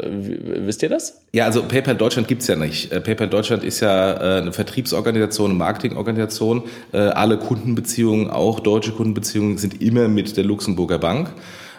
wisst 0.66 0.82
ihr 0.82 0.88
das? 0.88 1.22
Ja, 1.32 1.44
also 1.44 1.62
PayPal 1.62 1.94
Deutschland 1.94 2.26
gibt 2.26 2.42
es 2.42 2.48
ja 2.48 2.56
nicht. 2.56 2.90
Äh, 2.90 3.00
PayPal 3.00 3.28
Deutschland 3.28 3.62
ist 3.62 3.80
ja 3.80 4.12
äh, 4.12 4.40
eine 4.40 4.52
Vertriebsorganisation, 4.52 5.50
eine 5.50 5.58
Marketingorganisation. 5.58 6.64
Alle 6.92 7.38
Kundenbeziehungen, 7.38 8.30
auch 8.30 8.60
deutsche 8.60 8.92
Kundenbeziehungen, 8.92 9.58
sind 9.58 9.80
immer 9.80 10.08
mit 10.08 10.36
der 10.36 10.44
Luxemburger 10.44 10.98
Bank. 10.98 11.32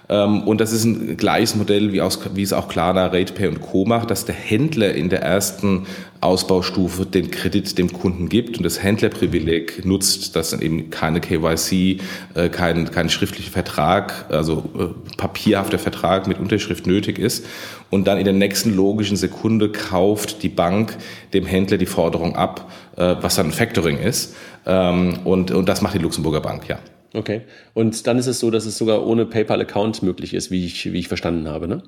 Ähm, 0.10 0.44
und 0.44 0.60
das 0.60 0.72
ist 0.72 0.84
ein 0.84 1.18
gleiches 1.18 1.56
Modell, 1.56 1.94
wie, 1.94 2.02
aus, 2.02 2.20
wie 2.34 2.42
es 2.42 2.54
auch 2.54 2.68
Klarna, 2.68 3.08
RatePay 3.08 3.48
und 3.48 3.62
Co. 3.62 3.86
macht, 3.86 4.12
dass 4.12 4.26
der 4.26 4.36
Händler 4.36 4.94
in 4.94 5.10
der 5.10 5.22
ersten 5.22 5.86
Ausbaustufe 6.20 7.06
den 7.06 7.32
Kredit 7.32 7.78
dem 7.78 7.92
Kunden 7.92 8.30
gibt 8.30 8.58
und 8.58 8.64
das 8.64 8.82
Händlerprivileg 8.82 9.86
nutzt, 9.86 10.36
dass 10.36 10.52
dann 10.52 10.62
eben 10.62 10.90
keine 10.90 11.22
KYC, 11.22 12.00
äh, 12.34 12.50
kein, 12.50 12.90
kein 12.92 13.10
schriftlicher 13.10 13.52
Vertrag, 13.52 14.26
also 14.30 14.64
äh, 14.78 15.16
papierhafter 15.18 15.80
Vertrag 15.80 16.28
mit 16.28 16.40
Unterschrift 16.40 16.88
nötig 16.88 17.20
ist. 17.20 17.46
Und 17.90 18.08
dann 18.08 18.18
in 18.18 18.26
der 18.26 18.34
nächsten 18.34 18.76
logischen 18.76 19.18
Sekunde 19.18 19.70
kauft 19.72 20.44
die 20.44 20.50
Bank 20.50 20.98
dem 21.34 21.46
Händler 21.46 21.78
die 21.78 21.86
Forderung 21.86 22.36
ab, 22.36 22.72
äh, 22.96 23.16
was 23.22 23.36
dann 23.36 23.52
Factoring 23.52 24.00
ist. 24.00 24.36
Ähm, 24.66 25.20
und, 25.26 25.52
und 25.52 25.70
das 25.70 25.82
macht 25.82 25.94
die 25.94 26.00
Luxemburger 26.00 26.42
Bank, 26.42 26.68
ja. 26.68 26.80
Okay. 27.14 27.42
Und 27.74 28.08
dann 28.08 28.18
ist 28.18 28.28
es 28.28 28.40
so, 28.40 28.50
dass 28.50 28.66
es 28.66 28.78
sogar 28.78 29.06
ohne 29.06 29.26
PayPal-Account 29.26 30.02
möglich 30.04 30.34
ist, 30.34 30.50
wie 30.52 30.66
ich, 30.66 30.92
wie 30.92 31.00
ich 31.00 31.08
verstanden 31.08 31.48
habe, 31.48 31.68
ne? 31.68 31.84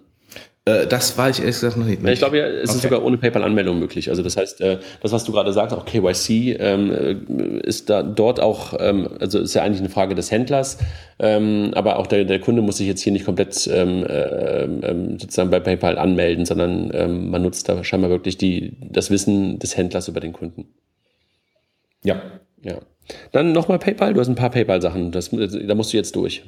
Äh, 0.65 0.87
das 0.87 1.17
war 1.17 1.29
ich 1.29 1.39
ehrlich 1.39 1.55
gesagt 1.55 1.77
noch 1.77 1.85
nicht. 1.85 2.03
Ja, 2.03 2.11
ich 2.11 2.19
glaube, 2.19 2.39
ja, 2.39 2.45
es 2.47 2.69
okay. 2.69 2.77
ist 2.77 2.81
sogar 2.83 3.03
ohne 3.03 3.17
PayPal-Anmeldung 3.17 3.79
möglich. 3.79 4.09
Also 4.09 4.23
das 4.23 4.35
heißt, 4.35 4.61
äh, 4.61 4.79
das, 5.01 5.11
was 5.11 5.23
du 5.23 5.31
gerade 5.31 5.53
sagst, 5.53 5.75
auch 5.75 5.85
KYC, 5.85 6.57
ähm, 6.59 6.91
äh, 6.91 7.67
ist 7.67 7.89
da 7.89 8.01
dort 8.01 8.39
auch, 8.39 8.73
ähm, 8.79 9.07
also 9.19 9.39
ist 9.39 9.53
ja 9.53 9.61
eigentlich 9.61 9.79
eine 9.79 9.89
Frage 9.89 10.15
des 10.15 10.31
Händlers, 10.31 10.79
ähm, 11.19 11.71
aber 11.75 11.99
auch 11.99 12.07
der, 12.07 12.25
der 12.25 12.39
Kunde 12.39 12.63
muss 12.63 12.77
sich 12.77 12.87
jetzt 12.87 13.01
hier 13.01 13.13
nicht 13.13 13.25
komplett 13.25 13.69
ähm, 13.71 14.03
äh, 14.05 15.17
sozusagen 15.19 15.51
bei 15.51 15.59
PayPal 15.59 15.99
anmelden, 15.99 16.45
sondern 16.45 16.91
ähm, 16.93 17.29
man 17.29 17.43
nutzt 17.43 17.69
da 17.69 17.83
scheinbar 17.83 18.09
wirklich 18.09 18.37
die, 18.37 18.77
das 18.89 19.11
Wissen 19.11 19.59
des 19.59 19.77
Händlers 19.77 20.07
über 20.07 20.19
den 20.19 20.33
Kunden. 20.33 20.65
Ja. 22.03 22.21
Ja. 22.63 22.79
Dann 23.31 23.51
nochmal 23.51 23.77
PayPal. 23.77 24.13
Du 24.13 24.19
hast 24.19 24.29
ein 24.29 24.35
paar 24.35 24.49
PayPal-Sachen. 24.49 25.11
Da 25.11 25.75
musst 25.75 25.93
du 25.93 25.97
jetzt 25.97 26.15
durch. 26.15 26.43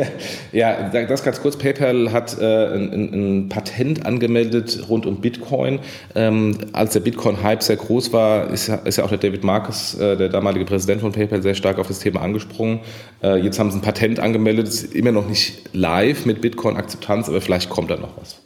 ja, 0.52 0.90
das 0.90 1.22
ganz 1.22 1.40
kurz. 1.40 1.56
PayPal 1.56 2.12
hat 2.12 2.38
äh, 2.38 2.66
ein, 2.74 2.92
ein, 2.92 3.48
Patent 3.48 4.04
angemeldet 4.04 4.88
rund 4.90 5.06
um 5.06 5.22
Bitcoin. 5.22 5.78
Ähm, 6.14 6.58
als 6.72 6.92
der 6.92 7.00
Bitcoin-Hype 7.00 7.62
sehr 7.62 7.76
groß 7.76 8.12
war, 8.12 8.50
ist, 8.50 8.68
ist, 8.68 8.98
ja 8.98 9.04
auch 9.04 9.08
der 9.08 9.18
David 9.18 9.42
Marcus, 9.42 9.94
äh, 9.94 10.16
der 10.16 10.28
damalige 10.28 10.66
Präsident 10.66 11.00
von 11.00 11.12
PayPal, 11.12 11.42
sehr 11.42 11.54
stark 11.54 11.78
auf 11.78 11.88
das 11.88 12.00
Thema 12.00 12.20
angesprungen. 12.20 12.80
Äh, 13.22 13.38
jetzt 13.38 13.58
haben 13.58 13.70
sie 13.70 13.78
ein 13.78 13.82
Patent 13.82 14.20
angemeldet. 14.20 14.68
Ist 14.68 14.94
immer 14.94 15.12
noch 15.12 15.26
nicht 15.26 15.62
live 15.72 16.26
mit 16.26 16.42
Bitcoin-Akzeptanz, 16.42 17.30
aber 17.30 17.40
vielleicht 17.40 17.70
kommt 17.70 17.90
da 17.90 17.96
noch 17.96 18.18
was. 18.20 18.42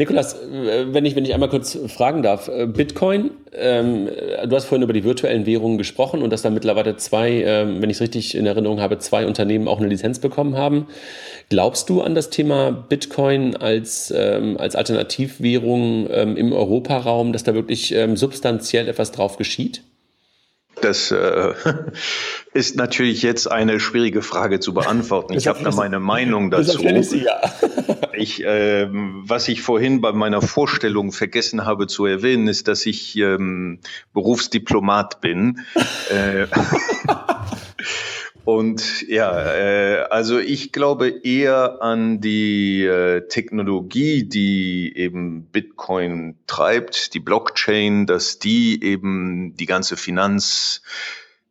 Nikolas, 0.00 0.32
äh, 0.34 0.86
wenn 0.94 1.04
ich, 1.04 1.14
wenn 1.14 1.26
ich 1.26 1.34
einmal 1.34 1.50
kurz 1.50 1.78
fragen 1.88 2.22
darf, 2.22 2.48
äh, 2.48 2.66
Bitcoin, 2.66 3.32
ähm, 3.52 4.08
du 4.46 4.56
hast 4.56 4.64
vorhin 4.64 4.82
über 4.82 4.94
die 4.94 5.04
virtuellen 5.04 5.44
Währungen 5.44 5.76
gesprochen 5.76 6.22
und 6.22 6.30
dass 6.30 6.40
da 6.40 6.48
mittlerweile 6.48 6.96
zwei, 6.96 7.42
ähm, 7.44 7.82
wenn 7.82 7.90
ich 7.90 7.98
es 7.98 8.00
richtig 8.00 8.34
in 8.34 8.46
Erinnerung 8.46 8.80
habe, 8.80 8.98
zwei 8.98 9.26
Unternehmen 9.26 9.68
auch 9.68 9.78
eine 9.78 9.88
Lizenz 9.88 10.18
bekommen 10.18 10.56
haben. 10.56 10.86
Glaubst 11.50 11.90
du 11.90 12.00
an 12.00 12.14
das 12.14 12.30
Thema 12.30 12.70
Bitcoin 12.70 13.56
als, 13.56 14.10
ähm, 14.16 14.56
als 14.56 14.74
Alternativwährung 14.74 16.08
ähm, 16.10 16.36
im 16.36 16.54
Europaraum, 16.54 17.34
dass 17.34 17.44
da 17.44 17.54
wirklich 17.54 17.94
ähm, 17.94 18.16
substanziell 18.16 18.88
etwas 18.88 19.12
drauf 19.12 19.36
geschieht? 19.36 19.82
Das 20.80 21.10
äh, 21.10 21.52
ist 22.52 22.76
natürlich 22.76 23.22
jetzt 23.22 23.50
eine 23.50 23.78
schwierige 23.78 24.22
Frage 24.22 24.60
zu 24.60 24.74
beantworten. 24.74 25.34
Ich 25.34 25.46
habe 25.46 25.62
da 25.62 25.70
meine 25.70 26.00
Meinung 26.00 26.50
dazu. 26.50 26.78
Sie, 27.02 27.24
ja. 27.24 27.40
ich, 28.12 28.44
äh, 28.44 28.88
was 28.90 29.48
ich 29.48 29.62
vorhin 29.62 30.00
bei 30.00 30.12
meiner 30.12 30.42
Vorstellung 30.42 31.12
vergessen 31.12 31.64
habe 31.64 31.86
zu 31.86 32.06
erwähnen, 32.06 32.48
ist, 32.48 32.68
dass 32.68 32.86
ich 32.86 33.16
ähm, 33.16 33.80
Berufsdiplomat 34.12 35.20
bin. 35.20 35.60
äh, 36.10 36.46
Und 38.44 39.06
ja, 39.06 39.54
äh, 39.54 40.06
also 40.10 40.38
ich 40.38 40.72
glaube 40.72 41.08
eher 41.08 41.82
an 41.82 42.20
die 42.20 42.84
äh, 42.84 43.28
Technologie, 43.28 44.24
die 44.24 44.92
eben 44.96 45.44
Bitcoin 45.44 46.36
treibt, 46.48 47.14
die 47.14 47.20
Blockchain, 47.20 48.06
dass 48.06 48.38
die 48.40 48.82
eben 48.82 49.54
die 49.56 49.66
ganze 49.66 49.96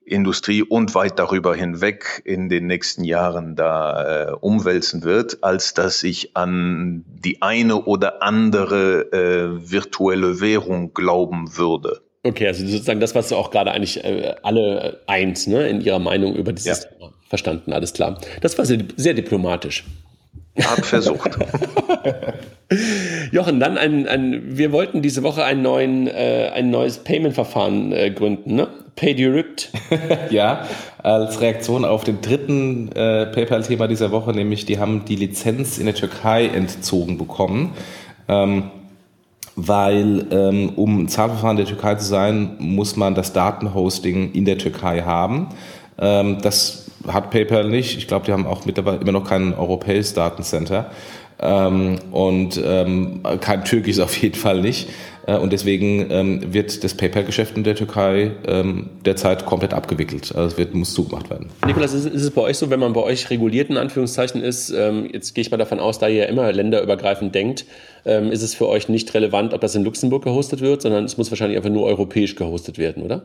Finanzindustrie 0.09 0.63
und 0.63 0.95
weit 0.95 1.19
darüber 1.19 1.55
hinweg 1.55 2.21
in 2.25 2.49
den 2.49 2.67
nächsten 2.67 3.03
Jahren 3.03 3.55
da 3.55 4.29
äh, 4.29 4.31
umwälzen 4.31 5.03
wird, 5.03 5.43
als 5.43 5.73
dass 5.73 6.03
ich 6.03 6.35
an 6.35 7.05
die 7.07 7.41
eine 7.41 7.83
oder 7.83 8.23
andere 8.23 9.11
äh, 9.11 9.71
virtuelle 9.71 10.41
Währung 10.41 10.93
glauben 10.93 11.57
würde. 11.57 12.01
Okay, 12.23 12.47
also 12.47 12.65
sozusagen 12.65 12.99
das, 12.99 13.15
was 13.15 13.29
du 13.29 13.35
auch 13.35 13.51
gerade 13.51 13.71
eigentlich 13.71 14.03
äh, 14.03 14.35
alle 14.43 15.01
eins 15.07 15.47
ne, 15.47 15.67
in 15.69 15.81
ihrer 15.81 15.99
Meinung 15.99 16.35
über 16.35 16.51
dieses 16.51 16.83
ja. 16.83 16.89
Thema 16.89 17.13
verstanden, 17.29 17.71
alles 17.71 17.93
klar. 17.93 18.19
Das 18.41 18.57
war 18.57 18.65
sehr, 18.65 18.79
sehr 18.97 19.13
diplomatisch. 19.13 19.85
Hab 20.57 20.83
versucht. 20.83 21.37
Jochen, 23.31 23.59
dann 23.59 23.77
ein, 23.77 24.07
ein, 24.07 24.57
wir 24.57 24.71
wollten 24.71 25.01
diese 25.01 25.23
Woche 25.23 25.43
einen 25.43 25.61
neuen, 25.61 26.07
äh, 26.07 26.51
ein 26.53 26.69
neues 26.69 26.97
Payment-Verfahren 26.99 27.91
äh, 27.93 28.09
gründen, 28.11 28.55
ne? 28.55 28.67
PayDirect. 28.99 29.71
ja, 30.29 30.65
als 31.01 31.39
Reaktion 31.41 31.85
auf 31.85 32.03
den 32.03 32.21
dritten 32.21 32.91
äh, 32.91 33.27
PayPal-Thema 33.27 33.87
dieser 33.87 34.11
Woche, 34.11 34.31
nämlich 34.31 34.65
die 34.65 34.79
haben 34.79 35.05
die 35.05 35.15
Lizenz 35.15 35.77
in 35.77 35.85
der 35.85 35.95
Türkei 35.95 36.47
entzogen 36.47 37.17
bekommen. 37.17 37.73
Ähm, 38.27 38.71
weil 39.55 40.25
ähm, 40.31 40.69
um 40.75 41.07
Zahlverfahren 41.07 41.57
der 41.57 41.65
Türkei 41.65 41.95
zu 41.95 42.05
sein, 42.05 42.55
muss 42.59 42.95
man 42.95 43.13
das 43.15 43.33
Datenhosting 43.33 44.31
in 44.31 44.45
der 44.45 44.57
Türkei 44.57 45.01
haben. 45.01 45.49
Ähm, 45.99 46.37
das 46.41 46.89
hat 47.07 47.29
PayPal 47.29 47.67
nicht. 47.67 47.97
Ich 47.97 48.07
glaube, 48.07 48.25
die 48.25 48.31
haben 48.31 48.45
auch 48.45 48.65
mittlerweile 48.65 48.99
immer 48.99 49.11
noch 49.11 49.27
kein 49.27 49.53
europäisches 49.53 50.13
Datencenter. 50.13 50.91
Ähm, 51.41 51.99
und 52.11 52.61
ähm, 52.63 53.21
kein 53.41 53.63
Türkisch 53.63 53.99
auf 53.99 54.15
jeden 54.17 54.35
Fall 54.35 54.61
nicht. 54.61 54.89
Äh, 55.29 55.37
und 55.37 55.53
deswegen 55.53 56.07
ähm, 56.09 56.53
wird 56.53 56.83
das 56.83 56.95
PayPal-Geschäft 56.95 57.55
in 57.57 57.63
der 57.63 57.75
Türkei 57.75 58.31
ähm, 58.47 58.89
derzeit 59.05 59.45
komplett 59.45 59.73
abgewickelt. 59.73 60.33
Also 60.35 60.53
es 60.53 60.57
wird, 60.57 60.73
muss 60.73 60.93
zugemacht 60.93 61.29
werden. 61.29 61.49
Nikolas, 61.65 61.93
ist, 61.93 62.05
ist, 62.05 62.23
es 62.23 62.31
bei 62.31 62.41
euch 62.41 62.57
so, 62.57 62.69
wenn 62.69 62.79
man 62.79 62.93
bei 62.93 63.01
euch 63.01 63.29
reguliert 63.29 63.69
in 63.69 63.77
Anführungszeichen 63.77 64.41
ist, 64.41 64.71
ähm, 64.71 65.09
jetzt 65.11 65.35
gehe 65.35 65.41
ich 65.41 65.51
mal 65.51 65.57
davon 65.57 65.79
aus, 65.79 65.99
da 65.99 66.07
ihr 66.07 66.15
ja 66.15 66.25
immer 66.25 66.51
länderübergreifend 66.51 67.33
denkt, 67.35 67.65
ähm, 68.05 68.31
ist 68.31 68.41
es 68.41 68.55
für 68.55 68.67
euch 68.67 68.89
nicht 68.89 69.13
relevant, 69.13 69.53
ob 69.53 69.61
das 69.61 69.75
in 69.75 69.83
Luxemburg 69.83 70.23
gehostet 70.23 70.61
wird, 70.61 70.81
sondern 70.81 71.05
es 71.05 71.17
muss 71.17 71.31
wahrscheinlich 71.31 71.57
einfach 71.57 71.69
nur 71.69 71.85
europäisch 71.85 72.35
gehostet 72.35 72.77
werden, 72.77 73.03
oder? 73.03 73.23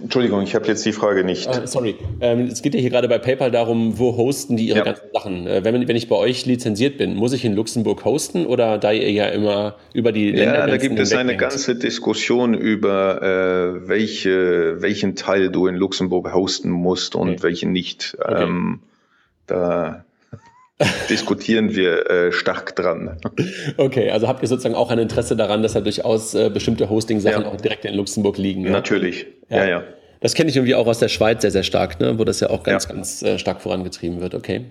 Entschuldigung, 0.00 0.42
ich 0.42 0.54
habe 0.54 0.66
jetzt 0.66 0.84
die 0.84 0.92
Frage 0.92 1.24
nicht. 1.24 1.48
Uh, 1.48 1.66
sorry. 1.66 1.96
Ähm, 2.20 2.48
es 2.52 2.60
geht 2.60 2.74
ja 2.74 2.80
hier 2.80 2.90
gerade 2.90 3.08
bei 3.08 3.18
PayPal 3.18 3.50
darum, 3.50 3.98
wo 3.98 4.16
hosten 4.16 4.56
die 4.56 4.68
ihre 4.68 4.78
ja. 4.78 4.84
ganzen 4.84 5.06
Sachen. 5.12 5.46
Äh, 5.46 5.64
wenn, 5.64 5.88
wenn 5.88 5.96
ich 5.96 6.08
bei 6.08 6.16
euch 6.16 6.44
lizenziert 6.44 6.98
bin, 6.98 7.14
muss 7.14 7.32
ich 7.32 7.44
in 7.44 7.54
Luxemburg 7.54 8.04
hosten 8.04 8.44
oder 8.44 8.76
da 8.78 8.92
ihr 8.92 9.10
ja 9.10 9.26
immer 9.28 9.76
über 9.94 10.12
die 10.12 10.32
Länder 10.32 10.58
Ja, 10.58 10.66
da 10.66 10.76
gibt 10.76 10.98
es 10.98 11.14
eine 11.14 11.36
ganze 11.36 11.76
Diskussion 11.76 12.52
über 12.54 13.22
äh, 13.22 13.88
welche, 13.88 14.82
welchen 14.82 15.16
Teil 15.16 15.50
du 15.50 15.66
in 15.66 15.76
Luxemburg 15.76 16.32
hosten 16.34 16.70
musst 16.70 17.14
und 17.14 17.30
okay. 17.30 17.42
welchen 17.42 17.72
nicht. 17.72 18.16
Okay. 18.20 18.44
Ähm, 18.44 18.80
da 19.46 20.04
diskutieren 21.08 21.74
wir 21.74 22.10
äh, 22.10 22.32
stark 22.32 22.76
dran. 22.76 23.18
Okay, 23.76 24.10
also 24.10 24.28
habt 24.28 24.42
ihr 24.42 24.48
sozusagen 24.48 24.74
auch 24.74 24.90
ein 24.90 24.98
Interesse 24.98 25.36
daran, 25.36 25.62
dass 25.62 25.72
da 25.72 25.80
durchaus 25.80 26.34
äh, 26.34 26.50
bestimmte 26.50 26.88
Hosting-Sachen 26.88 27.42
ja. 27.42 27.48
auch 27.48 27.56
direkt 27.56 27.84
in 27.84 27.94
Luxemburg 27.94 28.38
liegen? 28.38 28.62
Ja? 28.62 28.70
Natürlich, 28.70 29.26
ja, 29.48 29.58
ja. 29.58 29.66
ja. 29.66 29.84
Das 30.20 30.34
kenne 30.34 30.50
ich 30.50 30.56
irgendwie 30.56 30.74
auch 30.74 30.86
aus 30.86 30.98
der 30.98 31.08
Schweiz 31.08 31.42
sehr, 31.42 31.50
sehr 31.50 31.62
stark, 31.62 32.00
ne? 32.00 32.18
wo 32.18 32.24
das 32.24 32.40
ja 32.40 32.50
auch 32.50 32.62
ganz, 32.62 32.88
ganz 32.88 33.22
äh, 33.22 33.38
stark 33.38 33.60
vorangetrieben 33.60 34.20
wird. 34.20 34.34
Okay. 34.34 34.64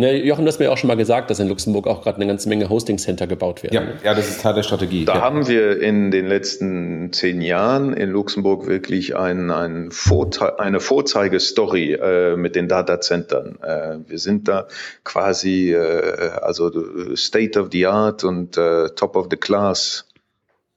Ne, 0.00 0.14
Jochen, 0.24 0.44
du 0.44 0.48
hast 0.48 0.60
mir 0.60 0.70
auch 0.70 0.78
schon 0.78 0.86
mal 0.86 0.96
gesagt, 0.96 1.28
dass 1.28 1.40
in 1.40 1.48
Luxemburg 1.48 1.88
auch 1.88 2.04
gerade 2.04 2.18
eine 2.18 2.28
ganze 2.28 2.48
Menge 2.48 2.68
Hosting-Center 2.68 3.26
gebaut 3.26 3.64
werden. 3.64 3.74
Ja, 3.74 3.82
ja, 4.04 4.14
das 4.14 4.28
ist 4.28 4.40
Teil 4.40 4.54
der 4.54 4.62
Strategie. 4.62 5.04
Da 5.04 5.16
ja. 5.16 5.20
haben 5.22 5.48
wir 5.48 5.82
in 5.82 6.12
den 6.12 6.28
letzten 6.28 7.12
zehn 7.12 7.40
Jahren 7.40 7.92
in 7.94 8.10
Luxemburg 8.10 8.68
wirklich 8.68 9.16
ein, 9.16 9.50
ein 9.50 9.90
Vorte 9.90 10.60
eine 10.60 10.78
Vorzeigestory 10.78 11.94
äh, 11.94 12.36
mit 12.36 12.54
den 12.54 12.68
Datacentern. 12.68 13.58
Äh, 13.60 13.98
wir 14.08 14.20
sind 14.20 14.46
da 14.46 14.68
quasi 15.02 15.72
äh, 15.72 16.30
also 16.42 16.70
State 17.16 17.58
of 17.58 17.70
the 17.72 17.86
Art 17.86 18.22
und 18.22 18.56
äh, 18.56 18.90
Top 18.90 19.16
of 19.16 19.26
the 19.32 19.36
Class 19.36 20.06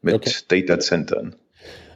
mit 0.02 0.16
okay. 0.16 0.32
Datacentern. 0.48 1.36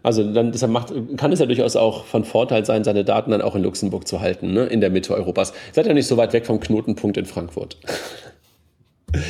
Also 0.06 0.24
dann 0.24 0.52
deshalb 0.52 0.72
macht, 0.72 0.94
kann 1.18 1.32
es 1.32 1.40
ja 1.40 1.48
durchaus 1.48 1.76
auch 1.76 2.06
von 2.06 2.26
Vorteil 2.26 2.64
sein, 2.64 2.84
seine 2.84 3.04
Daten 3.04 3.32
dann 3.32 3.42
auch 3.42 3.56
in 3.56 3.64
Luxemburg 3.64 4.08
zu 4.08 4.22
halten, 4.22 4.54
ne? 4.54 4.66
in 4.68 4.80
der 4.80 4.92
Mitte 4.92 5.16
Europas. 5.16 5.52
Seid 5.72 5.88
ja 5.88 5.94
nicht 5.96 6.06
so 6.06 6.16
weit 6.16 6.32
weg 6.32 6.46
vom 6.46 6.60
Knotenpunkt 6.60 7.18
in 7.18 7.26
Frankfurt. 7.26 7.78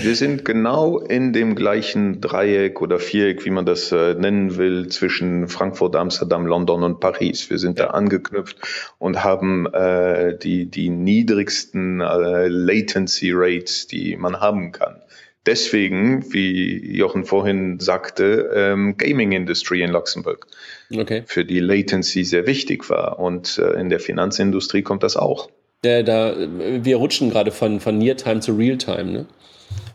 Wir 0.02 0.16
sind 0.16 0.44
genau 0.44 1.00
in 1.00 1.32
dem 1.32 1.56
gleichen 1.56 2.20
Dreieck 2.20 2.82
oder 2.82 3.00
Viereck, 3.00 3.46
wie 3.46 3.52
man 3.52 3.66
das 3.66 3.92
äh, 3.92 4.16
nennen 4.16 4.58
will, 4.58 4.88
zwischen 4.88 5.48
Frankfurt, 5.48 5.96
Amsterdam, 5.96 6.46
London 6.46 6.84
und 6.84 7.00
Paris. 7.00 7.50
Wir 7.50 7.60
sind 7.60 7.80
da 7.80 7.88
angeknüpft 7.88 8.58
und 8.98 9.24
haben 9.24 9.68
äh, 9.68 10.38
die, 10.38 10.66
die 10.66 10.90
niedrigsten 10.90 12.02
äh, 12.02 12.48
Latency 12.48 13.32
Rates, 13.34 13.88
die 13.88 14.18
man 14.18 14.42
haben 14.42 14.72
kann 14.72 15.02
deswegen, 15.46 16.34
wie 16.34 16.96
Jochen 16.98 17.26
vorhin 17.26 17.80
sagte, 17.80 18.52
ähm, 18.56 18.96
Gaming 18.98 19.32
Industry 19.32 19.82
in 19.82 19.92
Luxemburg. 19.92 20.48
Okay. 20.94 21.24
Für 21.26 21.46
die 21.46 21.60
Latency 21.60 22.24
sehr 22.24 22.48
wichtig 22.48 22.90
war. 22.90 23.20
Und 23.20 23.58
äh, 23.58 23.80
in 23.80 23.90
der 23.90 24.00
Finanzindustrie 24.00 24.82
kommt 24.82 25.04
das 25.04 25.18
auch. 25.18 25.50
Ja, 25.84 26.02
da, 26.04 26.36
wir 26.38 26.98
rutschen 26.98 27.30
gerade 27.30 27.52
von, 27.52 27.80
von 27.80 27.98
Near 27.98 28.18
Time 28.18 28.40
zu 28.40 28.54
Real 28.54 28.78
Time, 28.78 29.06
ne? 29.06 29.26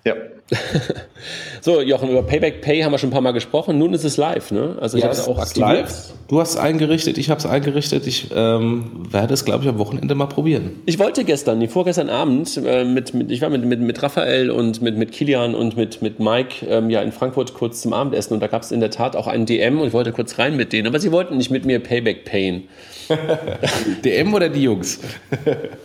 Ja. 0.04 0.14
so, 1.60 1.80
Jochen, 1.80 2.10
über 2.10 2.22
Payback 2.22 2.60
Pay 2.60 2.82
haben 2.82 2.92
wir 2.92 2.98
schon 2.98 3.10
ein 3.10 3.12
paar 3.12 3.20
Mal 3.20 3.32
gesprochen. 3.32 3.78
Nun 3.78 3.94
ist 3.94 4.04
es 4.04 4.16
live, 4.16 4.50
ne? 4.50 4.76
Also 4.80 4.96
ich 4.96 5.04
ja, 5.04 5.08
habe 5.08 5.18
es 5.18 5.26
auch 5.26 5.38
aktiviert. 5.38 5.82
Live. 5.82 6.12
Du 6.28 6.40
hast 6.40 6.50
es 6.50 6.56
eingerichtet, 6.56 7.18
ich 7.18 7.28
habe 7.28 7.38
es 7.38 7.46
eingerichtet. 7.46 8.06
Ich 8.06 8.30
ähm, 8.34 9.06
werde 9.10 9.34
es, 9.34 9.44
glaube 9.44 9.64
ich, 9.64 9.68
am 9.68 9.78
Wochenende 9.78 10.14
mal 10.14 10.26
probieren. 10.26 10.80
Ich 10.86 10.98
wollte 10.98 11.24
gestern, 11.24 11.58
nee, 11.58 11.68
vorgestern 11.68 12.08
Abend, 12.08 12.56
äh, 12.56 12.84
mit, 12.84 13.14
mit, 13.14 13.30
ich 13.30 13.40
war 13.42 13.50
mit, 13.50 13.64
mit, 13.64 13.80
mit 13.80 14.02
Raphael 14.02 14.50
und 14.50 14.80
mit, 14.80 14.96
mit 14.96 15.12
Kilian 15.12 15.54
und 15.54 15.76
mit, 15.76 16.02
mit 16.02 16.20
Mike 16.20 16.66
ähm, 16.66 16.90
ja 16.90 17.02
in 17.02 17.12
Frankfurt 17.12 17.54
kurz 17.54 17.82
zum 17.82 17.92
Abendessen 17.92 18.34
und 18.34 18.40
da 18.40 18.46
gab 18.46 18.62
es 18.62 18.70
in 18.70 18.80
der 18.80 18.90
Tat 18.90 19.16
auch 19.16 19.26
einen 19.26 19.46
DM 19.46 19.80
und 19.80 19.88
ich 19.88 19.92
wollte 19.92 20.12
kurz 20.12 20.38
rein 20.38 20.56
mit 20.56 20.72
denen, 20.72 20.86
aber 20.86 21.00
sie 21.00 21.10
wollten 21.12 21.36
nicht 21.36 21.50
mit 21.50 21.64
mir 21.64 21.80
Payback 21.80 22.24
payen. 22.24 22.68
DM 24.04 24.32
oder 24.32 24.48
die 24.48 24.62
Jungs? 24.62 25.00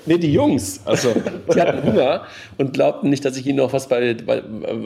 nee, 0.06 0.18
die 0.18 0.32
Jungs. 0.32 0.82
Also, 0.86 1.14
die 1.56 1.60
hatten 1.60 1.84
Hunger 1.84 2.26
und 2.58 2.74
glaubten 2.74 3.10
nicht, 3.10 3.26
dass 3.26 3.38
ich 3.38 3.46
ihnen 3.48 3.58
noch 3.58 3.74
was 3.74 3.88
bei, 3.88 4.14
bei 4.14 4.44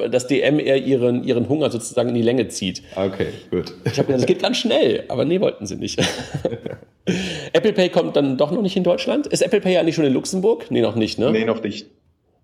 das 0.10 0.28
DM 0.28 0.60
eher 0.60 0.78
ihren, 0.78 1.24
ihren 1.24 1.50
Hunger 1.50 1.70
sozusagen 1.70 2.10
in 2.10 2.16
die 2.16 2.22
Länge 2.22 2.48
zieht. 2.48 2.84
Okay, 2.96 3.28
gut. 3.52 3.74
Ich 3.86 3.98
habe 3.98 4.08
gesagt, 4.08 4.22
es 4.22 4.26
geht 4.26 4.42
ganz 4.42 4.58
schnell, 4.58 5.04
aber 5.08 5.26
nee, 5.26 5.40
wollten 5.42 5.66
sie 5.66 5.76
nicht. 5.76 6.00
Apple 7.54 7.74
Pay 7.74 7.90
kommt 7.90 8.16
dann 8.16 8.38
doch 8.38 8.52
noch 8.52 8.62
nicht 8.62 8.76
in 8.76 8.84
Deutschland. 8.84 9.28
Ist 9.28 9.42
Apple 9.42 9.62
Pay 9.62 9.74
ja 9.74 9.84
nicht 9.84 9.96
schon 9.96 10.06
in 10.06 10.14
Luxemburg? 10.14 10.70
Nee, 10.70 10.82
noch 10.82 10.96
nicht, 10.96 11.20
ne? 11.20 11.32
Nee, 11.32 11.46
noch 11.46 11.64
nicht. 11.64 11.88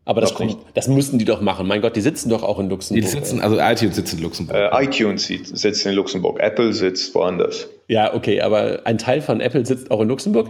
Aber 0.07 0.21
das, 0.21 0.35
kommt, 0.35 0.57
das 0.75 0.87
müssten 0.87 1.17
die 1.17 1.25
doch 1.25 1.41
machen. 1.41 1.67
Mein 1.67 1.81
Gott, 1.81 1.95
die 1.95 2.01
sitzen 2.01 2.29
doch 2.29 2.43
auch 2.43 2.59
in 2.59 2.69
Luxemburg. 2.69 3.03
Die 3.03 3.09
sitzen, 3.09 3.41
also 3.41 3.57
iTunes 3.59 3.95
sitzt 3.95 4.13
in 4.13 4.21
Luxemburg. 4.21 4.55
Äh, 4.55 4.83
iTunes 4.83 5.25
sitzt 5.25 5.85
in 5.85 5.93
Luxemburg. 5.93 6.39
Apple 6.39 6.73
sitzt 6.73 7.15
woanders. 7.15 7.67
Ja, 7.87 8.13
okay, 8.13 8.41
aber 8.41 8.81
ein 8.85 8.99
Teil 8.99 9.21
von 9.21 9.41
Apple 9.41 9.65
sitzt 9.65 9.89
auch 9.89 10.01
in 10.01 10.07
Luxemburg. 10.07 10.49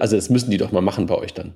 Also 0.00 0.16
das 0.16 0.30
müssen 0.30 0.50
die 0.50 0.56
doch 0.56 0.72
mal 0.72 0.80
machen 0.80 1.06
bei 1.06 1.16
euch 1.16 1.34
dann. 1.34 1.52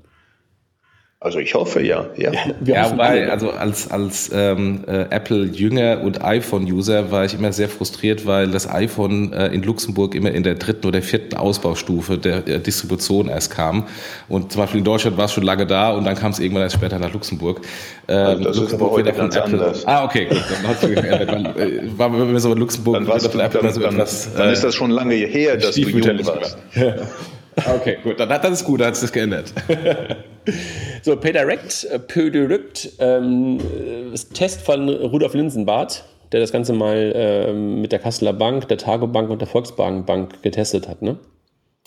Also 1.21 1.41
ich 1.41 1.53
hoffe 1.55 1.83
ja. 1.83 2.07
Ja, 2.17 2.31
ja 2.65 2.97
weil 2.97 3.29
also 3.29 3.51
als, 3.51 3.91
als 3.91 4.31
ähm, 4.33 4.85
äh, 4.87 5.07
Apple-Jünger 5.11 6.03
und 6.05 6.23
iPhone-User 6.23 7.11
war 7.11 7.25
ich 7.25 7.35
immer 7.35 7.53
sehr 7.53 7.69
frustriert, 7.69 8.25
weil 8.25 8.53
das 8.53 8.71
iPhone 8.71 9.33
äh, 9.33 9.49
in 9.49 9.65
Luxemburg 9.65 10.15
immer 10.15 10.31
in 10.31 10.45
der 10.45 10.55
dritten 10.55 10.87
oder 10.87 11.03
vierten 11.03 11.37
Ausbaustufe 11.37 12.19
der, 12.19 12.43
der 12.43 12.61
Distribution 12.61 13.29
erst 13.29 13.51
kam. 13.51 13.89
Und 14.29 14.53
zum 14.53 14.61
Beispiel 14.61 14.79
in 14.79 14.85
Deutschland 14.85 15.17
war 15.17 15.25
es 15.25 15.33
schon 15.33 15.43
lange 15.43 15.67
da 15.67 15.91
und 15.91 16.05
dann 16.05 16.15
kam 16.15 16.31
es 16.31 16.39
irgendwann 16.39 16.63
erst 16.63 16.77
später 16.77 17.01
nach 17.01 17.13
Luxemburg. 17.13 17.63
Ähm, 18.07 18.17
also 18.17 18.45
das 18.45 18.57
Luxemburg 18.57 18.71
ist 18.71 18.75
aber 18.75 18.91
heute 18.93 19.13
ganz 19.13 19.35
Apple. 19.35 19.53
anders. 19.55 19.87
Ah, 19.89 20.05
okay, 20.05 20.27
gut. 20.27 20.45
Dann 20.49 20.69
hat 20.69 20.81
sich 20.81 20.97
äh, 20.97 21.99
war 21.99 22.15
immer 22.15 22.39
so 22.39 22.53
in 22.53 22.59
Luxemburg 22.59 22.95
dann, 22.95 23.09
warst 23.09 23.27
von 23.27 23.41
Apple 23.41 23.61
dann, 23.61 23.73
so 23.73 23.83
etwas, 23.83 24.33
dann, 24.35 24.45
dann 24.45 24.53
ist 24.53 24.63
das 24.63 24.73
schon 24.73 24.93
lange 24.93 25.17
her, 25.17 25.57
dass 25.57 25.75
du 25.75 25.81
jung 25.81 26.25
warst. 26.25 26.59
Okay, 27.67 27.99
gut, 28.03 28.21
dann, 28.21 28.29
das 28.29 28.51
ist 28.51 28.65
gut, 28.65 28.81
dann 28.81 28.89
hat 28.89 28.95
es 28.95 29.01
das 29.01 29.13
geändert. 29.13 29.53
so, 31.03 31.17
PayDirect, 31.17 31.85
äh, 31.85 31.99
PayDirect, 31.99 32.93
ähm, 32.99 33.59
Test 34.35 34.63
von 34.63 34.89
Rudolf 34.89 35.35
Linsenbart, 35.35 36.05
der 36.33 36.41
das 36.41 36.53
Ganze 36.53 36.73
mal 36.73 37.13
ähm, 37.15 37.81
mit 37.81 37.93
der 37.93 37.99
Kasseler 37.99 38.33
Bank, 38.33 38.69
der 38.69 38.79
Targo 38.79 39.07
Bank 39.07 39.31
und 39.31 39.41
der 39.41 39.49
Volkswagen 39.49 40.05
Bank 40.05 40.43
getestet 40.43 40.89
hat, 40.89 41.03
ne? 41.03 41.19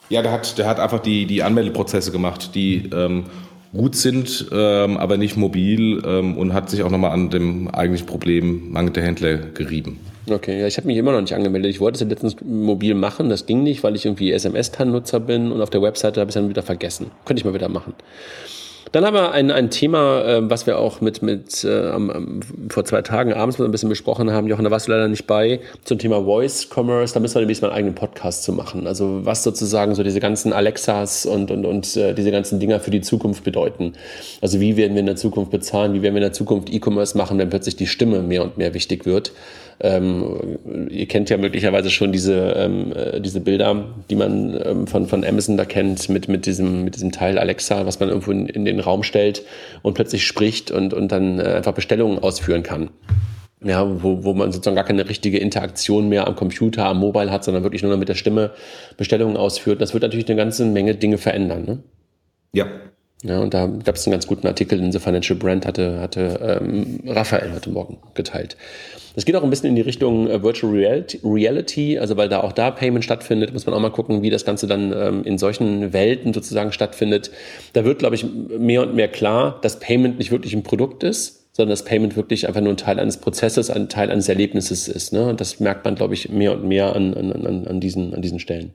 Ja, 0.09 0.21
der 0.21 0.31
hat, 0.31 0.57
der 0.57 0.67
hat 0.67 0.79
einfach 0.79 0.99
die, 0.99 1.25
die 1.25 1.41
Anmeldeprozesse 1.41 2.11
gemacht, 2.11 2.53
die 2.53 2.89
ähm, 2.93 3.25
gut 3.71 3.95
sind, 3.95 4.47
ähm, 4.51 4.97
aber 4.97 5.17
nicht 5.17 5.37
mobil 5.37 6.01
ähm, 6.05 6.37
und 6.37 6.53
hat 6.53 6.69
sich 6.69 6.83
auch 6.83 6.89
nochmal 6.89 7.11
an 7.11 7.29
dem 7.29 7.69
eigentlichen 7.69 8.07
Problem 8.07 8.71
mangelnder 8.71 9.01
Händler 9.01 9.37
gerieben. 9.37 9.99
Okay, 10.29 10.59
ja, 10.59 10.67
ich 10.67 10.77
habe 10.77 10.87
mich 10.87 10.97
immer 10.97 11.11
noch 11.11 11.21
nicht 11.21 11.33
angemeldet. 11.33 11.71
Ich 11.71 11.79
wollte 11.79 11.95
es 11.95 12.01
ja 12.01 12.07
letztens 12.07 12.35
mobil 12.41 12.93
machen, 12.93 13.29
das 13.29 13.45
ging 13.45 13.63
nicht, 13.63 13.83
weil 13.83 13.95
ich 13.95 14.05
irgendwie 14.05 14.31
SMS-TAN-Nutzer 14.31 15.19
bin 15.19 15.51
und 15.51 15.61
auf 15.61 15.69
der 15.69 15.81
Webseite 15.81 16.19
habe 16.19 16.29
ich 16.29 16.35
es 16.35 16.41
dann 16.41 16.49
wieder 16.49 16.63
vergessen. 16.63 17.11
Könnte 17.25 17.41
ich 17.41 17.45
mal 17.45 17.53
wieder 17.53 17.69
machen. 17.69 17.93
Dann 18.91 19.05
haben 19.05 19.13
wir 19.13 19.31
ein, 19.31 19.51
ein 19.51 19.69
Thema, 19.69 20.21
äh, 20.25 20.49
was 20.49 20.67
wir 20.67 20.77
auch 20.77 20.99
mit, 20.99 21.21
mit 21.21 21.63
äh, 21.63 21.87
am, 21.87 22.41
vor 22.69 22.83
zwei 22.83 23.01
Tagen 23.01 23.31
abends 23.31 23.57
mal 23.57 23.65
ein 23.65 23.71
bisschen 23.71 23.87
besprochen 23.87 24.31
haben. 24.31 24.47
Jochen, 24.47 24.65
da 24.65 24.71
warst 24.71 24.87
du 24.87 24.91
leider 24.91 25.07
nicht 25.07 25.27
bei, 25.27 25.61
zum 25.85 25.97
Thema 25.97 26.23
Voice 26.25 26.67
Commerce. 26.69 27.13
Da 27.13 27.21
müssen 27.21 27.35
wir 27.35 27.39
demnächst 27.39 27.61
mal 27.61 27.69
einen 27.69 27.77
eigenen 27.77 27.95
Podcast 27.95 28.43
zu 28.43 28.51
machen. 28.51 28.87
Also 28.87 29.25
was 29.25 29.43
sozusagen 29.43 29.95
so 29.95 30.03
diese 30.03 30.19
ganzen 30.19 30.51
Alexas 30.51 31.25
und, 31.25 31.51
und, 31.51 31.65
und 31.65 31.95
äh, 31.95 32.13
diese 32.13 32.31
ganzen 32.31 32.59
Dinger 32.59 32.81
für 32.81 32.91
die 32.91 33.01
Zukunft 33.01 33.45
bedeuten. 33.45 33.93
Also 34.41 34.59
wie 34.59 34.75
werden 34.75 34.93
wir 34.93 34.99
in 34.99 35.05
der 35.05 35.15
Zukunft 35.15 35.51
bezahlen, 35.51 35.93
wie 35.93 36.01
werden 36.01 36.15
wir 36.15 36.21
in 36.21 36.27
der 36.27 36.33
Zukunft 36.33 36.69
E-Commerce 36.69 37.17
machen, 37.17 37.37
wenn 37.37 37.49
plötzlich 37.49 37.77
die 37.77 37.87
Stimme 37.87 38.21
mehr 38.21 38.43
und 38.43 38.57
mehr 38.57 38.73
wichtig 38.73 39.05
wird. 39.05 39.31
Ähm, 39.81 40.87
ihr 40.89 41.07
kennt 41.07 41.29
ja 41.29 41.37
möglicherweise 41.37 41.89
schon 41.89 42.11
diese, 42.11 42.53
ähm, 42.55 42.93
äh, 42.93 43.19
diese 43.19 43.41
Bilder, 43.41 43.85
die 44.09 44.15
man 44.15 44.59
ähm, 44.63 44.87
von, 44.87 45.07
von 45.07 45.25
Amazon 45.25 45.57
da 45.57 45.65
kennt, 45.65 46.07
mit, 46.09 46.27
mit, 46.27 46.45
diesem, 46.45 46.83
mit 46.83 46.95
diesem 46.95 47.11
Teil 47.11 47.37
Alexa, 47.37 47.85
was 47.85 47.99
man 47.99 48.09
irgendwo 48.09 48.31
in, 48.31 48.47
in 48.47 48.65
den 48.65 48.79
Raum 48.79 49.03
stellt 49.03 49.43
und 49.81 49.93
plötzlich 49.93 50.25
spricht 50.25 50.71
und, 50.71 50.93
und 50.93 51.11
dann 51.11 51.39
äh, 51.39 51.43
einfach 51.43 51.73
Bestellungen 51.73 52.19
ausführen 52.19 52.63
kann 52.63 52.89
ja, 53.63 54.03
wo, 54.03 54.23
wo 54.23 54.33
man 54.33 54.51
sozusagen 54.51 54.75
gar 54.75 54.85
keine 54.85 55.07
richtige 55.07 55.37
Interaktion 55.37 56.09
mehr 56.09 56.27
am 56.27 56.35
Computer, 56.35 56.85
am 56.85 56.99
Mobile 56.99 57.31
hat, 57.31 57.43
sondern 57.43 57.63
wirklich 57.63 57.83
nur 57.83 57.91
noch 57.91 57.99
mit 57.99 58.09
der 58.09 58.15
Stimme 58.15 58.51
Bestellungen 58.97 59.37
ausführt. 59.37 59.81
Das 59.81 59.93
wird 59.93 60.03
natürlich 60.03 60.27
eine 60.27 60.35
ganze 60.37 60.65
Menge 60.65 60.95
Dinge 60.95 61.17
verändern. 61.17 61.65
Ne? 61.65 61.83
Ja. 62.53 62.65
Ja, 63.23 63.39
und 63.39 63.53
da 63.53 63.67
gab 63.67 63.95
es 63.95 64.07
einen 64.07 64.13
ganz 64.13 64.25
guten 64.25 64.47
Artikel 64.47 64.79
in 64.79 64.91
The 64.91 64.97
Financial 64.97 65.37
Brand, 65.37 65.67
hatte, 65.67 65.99
hatte 65.99 66.59
ähm, 66.61 67.01
Raphael 67.05 67.53
heute 67.53 67.69
Morgen 67.69 67.97
geteilt. 68.15 68.57
Das 69.13 69.25
geht 69.25 69.35
auch 69.35 69.43
ein 69.43 69.49
bisschen 69.49 69.69
in 69.69 69.75
die 69.75 69.81
Richtung 69.81 70.27
äh, 70.27 70.41
Virtual 70.41 70.73
Reality, 70.73 71.19
Reality, 71.23 71.99
also 71.99 72.17
weil 72.17 72.29
da 72.29 72.41
auch 72.41 72.51
da 72.51 72.71
Payment 72.71 73.03
stattfindet, 73.03 73.53
muss 73.53 73.65
man 73.67 73.75
auch 73.75 73.79
mal 73.79 73.91
gucken, 73.91 74.23
wie 74.23 74.31
das 74.31 74.43
Ganze 74.43 74.65
dann 74.65 74.91
ähm, 74.91 75.23
in 75.23 75.37
solchen 75.37 75.93
Welten 75.93 76.33
sozusagen 76.33 76.71
stattfindet. 76.71 77.29
Da 77.73 77.85
wird, 77.85 77.99
glaube 77.99 78.15
ich, 78.15 78.25
mehr 78.25 78.81
und 78.81 78.95
mehr 78.95 79.07
klar, 79.07 79.59
dass 79.61 79.79
Payment 79.79 80.17
nicht 80.17 80.31
wirklich 80.31 80.55
ein 80.55 80.63
Produkt 80.63 81.03
ist, 81.03 81.53
sondern 81.53 81.71
das 81.71 81.85
Payment 81.85 82.15
wirklich 82.15 82.47
einfach 82.47 82.61
nur 82.61 82.73
ein 82.73 82.77
Teil 82.77 82.99
eines 82.99 83.17
Prozesses, 83.17 83.69
ein 83.69 83.89
Teil 83.89 84.09
eines 84.09 84.29
Erlebnisses 84.29 84.87
ist. 84.87 85.13
Ne? 85.13 85.27
Und 85.27 85.41
das 85.41 85.59
merkt 85.59 85.85
man, 85.85 85.93
glaube 85.93 86.15
ich, 86.15 86.29
mehr 86.29 86.53
und 86.53 86.63
mehr 86.67 86.95
an, 86.95 87.13
an, 87.13 87.31
an, 87.33 87.67
an, 87.67 87.79
diesen, 87.79 88.15
an 88.15 88.21
diesen 88.21 88.39
Stellen. 88.39 88.73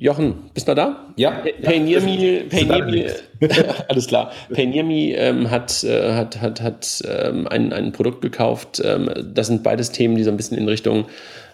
Jochen, 0.00 0.50
bist 0.54 0.66
du 0.66 0.74
da? 0.74 1.12
Ja. 1.16 1.42
Paynirmi, 1.62 2.44
Paynirmi, 2.48 3.04
alles 3.88 4.06
klar. 4.06 4.32
Paynirmi 4.50 5.12
ähm, 5.12 5.50
hat, 5.50 5.84
äh, 5.84 6.14
hat, 6.14 6.40
hat, 6.40 6.62
hat 6.62 7.02
ähm, 7.06 7.46
ein, 7.46 7.70
ein 7.74 7.92
Produkt 7.92 8.22
gekauft. 8.22 8.80
Ähm, 8.82 9.10
das 9.34 9.48
sind 9.48 9.62
beides 9.62 9.92
Themen, 9.92 10.14
die 10.14 10.22
so 10.22 10.30
ein 10.30 10.38
bisschen 10.38 10.56
in 10.56 10.66
Richtung 10.66 11.04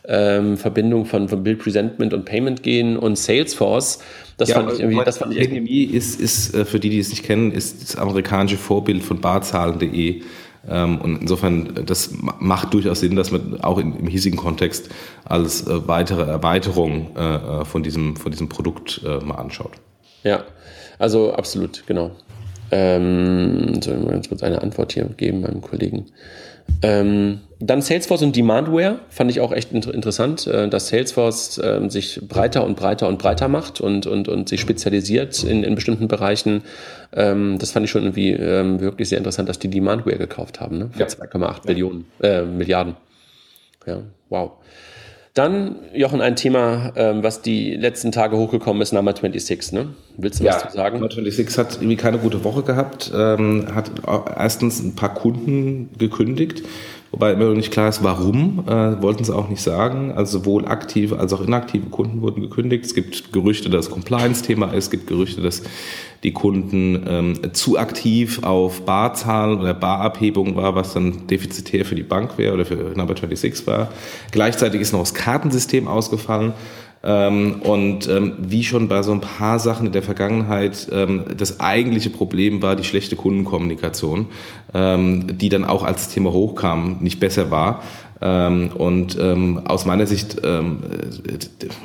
ähm, 0.06 0.56
Verbindung 0.56 1.06
von, 1.06 1.28
von 1.28 1.42
Bill 1.42 1.56
Presentment 1.56 2.14
und 2.14 2.24
Payment 2.24 2.62
gehen 2.62 2.96
und 2.96 3.18
Salesforce. 3.18 3.98
Das 4.36 4.50
ja, 4.50 4.54
fand 4.54 4.74
ich 4.74 4.78
irgendwie, 4.78 5.04
das 5.04 5.18
fand 5.18 5.36
ich 5.36 5.92
ist, 5.92 6.20
ist, 6.20 6.54
äh, 6.54 6.64
für 6.64 6.78
die, 6.78 6.90
die 6.90 7.00
es 7.00 7.08
nicht 7.08 7.24
kennen, 7.24 7.50
ist 7.50 7.82
das 7.82 7.96
amerikanische 7.96 8.58
Vorbild 8.58 9.02
von 9.02 9.20
barzahlen.de. 9.20 10.22
Ähm, 10.68 11.00
und 11.00 11.22
insofern, 11.22 11.82
das 11.86 12.10
macht 12.38 12.74
durchaus 12.74 13.00
Sinn, 13.00 13.16
dass 13.16 13.30
man 13.30 13.60
auch 13.60 13.78
im 13.78 14.06
hiesigen 14.06 14.38
Kontext 14.38 14.90
als 15.24 15.66
äh, 15.66 15.88
weitere 15.88 16.22
Erweiterung 16.22 17.16
äh, 17.16 17.64
von, 17.64 17.82
diesem, 17.82 18.16
von 18.16 18.30
diesem 18.32 18.48
Produkt 18.48 19.02
mal 19.24 19.36
anschaut. 19.36 19.72
Ja, 20.22 20.44
also 20.98 21.32
absolut, 21.32 21.84
genau. 21.86 22.10
Ähm, 22.70 23.80
soll 23.80 23.96
ich 23.96 24.04
mal 24.04 24.12
ganz 24.12 24.28
kurz 24.28 24.42
eine 24.42 24.60
Antwort 24.60 24.92
hier 24.92 25.04
geben 25.04 25.42
meinem 25.42 25.60
Kollegen. 25.60 26.06
Ähm, 26.82 27.40
dann 27.58 27.80
Salesforce 27.80 28.22
und 28.22 28.36
Demandware 28.36 28.98
fand 29.08 29.30
ich 29.30 29.40
auch 29.40 29.52
echt 29.52 29.72
inter 29.72 29.94
interessant, 29.94 30.46
äh, 30.46 30.68
dass 30.68 30.88
Salesforce 30.88 31.58
äh, 31.58 31.88
sich 31.88 32.20
breiter 32.28 32.64
und 32.64 32.76
breiter 32.76 33.08
und 33.08 33.18
breiter 33.18 33.48
macht 33.48 33.80
und, 33.80 34.06
und, 34.06 34.28
und 34.28 34.48
sich 34.48 34.60
spezialisiert 34.60 35.42
in, 35.42 35.62
in 35.62 35.74
bestimmten 35.74 36.06
Bereichen. 36.06 36.62
Ähm, 37.14 37.56
das 37.58 37.70
fand 37.70 37.84
ich 37.84 37.90
schon 37.90 38.02
irgendwie 38.02 38.32
ähm, 38.32 38.80
wirklich 38.80 39.08
sehr 39.08 39.18
interessant, 39.18 39.48
dass 39.48 39.58
die 39.58 39.68
Demandware 39.68 40.18
gekauft 40.18 40.60
haben, 40.60 40.78
ne? 40.78 40.90
für 40.92 41.00
ja. 41.00 41.06
2,8 41.06 41.40
ja. 41.40 41.54
Billionen, 41.64 42.04
äh, 42.20 42.42
Milliarden. 42.42 42.96
Ja, 43.86 44.02
wow. 44.28 44.52
Dann, 45.36 45.76
Jochen, 45.92 46.22
ein 46.22 46.34
Thema, 46.34 46.92
ähm, 46.96 47.22
was 47.22 47.42
die 47.42 47.74
letzten 47.76 48.10
Tage 48.10 48.38
hochgekommen 48.38 48.80
ist, 48.80 48.94
Number 48.94 49.14
26, 49.14 49.72
ne? 49.72 49.88
Willst 50.16 50.40
du 50.40 50.44
ja, 50.44 50.54
was 50.54 50.70
zu 50.70 50.74
sagen? 50.74 50.98
Number 50.98 51.12
26 51.12 51.58
hat 51.58 51.74
irgendwie 51.76 51.96
keine 51.96 52.16
gute 52.16 52.42
Woche 52.42 52.62
gehabt, 52.62 53.12
ähm, 53.14 53.66
hat 53.74 53.90
erstens 54.34 54.82
ein 54.82 54.94
paar 54.94 55.12
Kunden 55.12 55.90
gekündigt, 55.98 56.62
wobei 57.16 57.32
immer 57.32 57.46
noch 57.46 57.54
nicht 57.54 57.72
klar 57.72 57.88
ist, 57.88 58.04
warum, 58.04 58.64
äh, 58.66 59.00
wollten 59.00 59.24
sie 59.24 59.34
auch 59.34 59.48
nicht 59.48 59.62
sagen. 59.62 60.12
Also 60.14 60.40
sowohl 60.40 60.66
aktive 60.66 61.18
als 61.18 61.32
auch 61.32 61.40
inaktive 61.40 61.86
Kunden 61.86 62.20
wurden 62.20 62.42
gekündigt. 62.42 62.84
Es 62.84 62.94
gibt 62.94 63.32
Gerüchte, 63.32 63.70
dass 63.70 63.88
Compliance-Thema 63.88 64.66
ist, 64.66 64.84
es 64.84 64.90
gibt 64.90 65.06
Gerüchte, 65.06 65.40
dass 65.40 65.62
die 66.22 66.32
Kunden 66.32 67.02
ähm, 67.08 67.54
zu 67.54 67.78
aktiv 67.78 68.42
auf 68.42 68.82
Barzahlen 68.82 69.58
oder 69.58 69.72
Barabhebung 69.72 70.56
war, 70.56 70.74
was 70.74 70.92
dann 70.92 71.26
defizitär 71.26 71.86
für 71.86 71.94
die 71.94 72.02
Bank 72.02 72.36
wäre 72.36 72.52
oder 72.52 72.66
für 72.66 72.92
Number 72.94 73.16
26 73.16 73.66
war. 73.66 73.88
Gleichzeitig 74.30 74.82
ist 74.82 74.92
noch 74.92 75.00
das 75.00 75.14
Kartensystem 75.14 75.88
ausgefallen. 75.88 76.52
Ähm, 77.08 77.62
und 77.62 78.08
ähm, 78.08 78.32
wie 78.36 78.64
schon 78.64 78.88
bei 78.88 79.00
so 79.04 79.12
ein 79.12 79.20
paar 79.20 79.60
Sachen 79.60 79.86
in 79.86 79.92
der 79.92 80.02
Vergangenheit, 80.02 80.88
ähm, 80.90 81.24
das 81.36 81.60
eigentliche 81.60 82.10
Problem 82.10 82.62
war 82.62 82.74
die 82.74 82.82
schlechte 82.82 83.14
Kundenkommunikation, 83.14 84.26
ähm, 84.74 85.38
die 85.38 85.48
dann 85.48 85.64
auch 85.64 85.84
als 85.84 86.08
Thema 86.08 86.32
hochkam, 86.32 86.96
nicht 87.00 87.20
besser 87.20 87.52
war. 87.52 87.84
Ähm, 88.20 88.70
und 88.74 89.16
ähm, 89.20 89.62
aus 89.66 89.86
meiner 89.86 90.06
Sicht 90.06 90.38
ähm, 90.42 90.78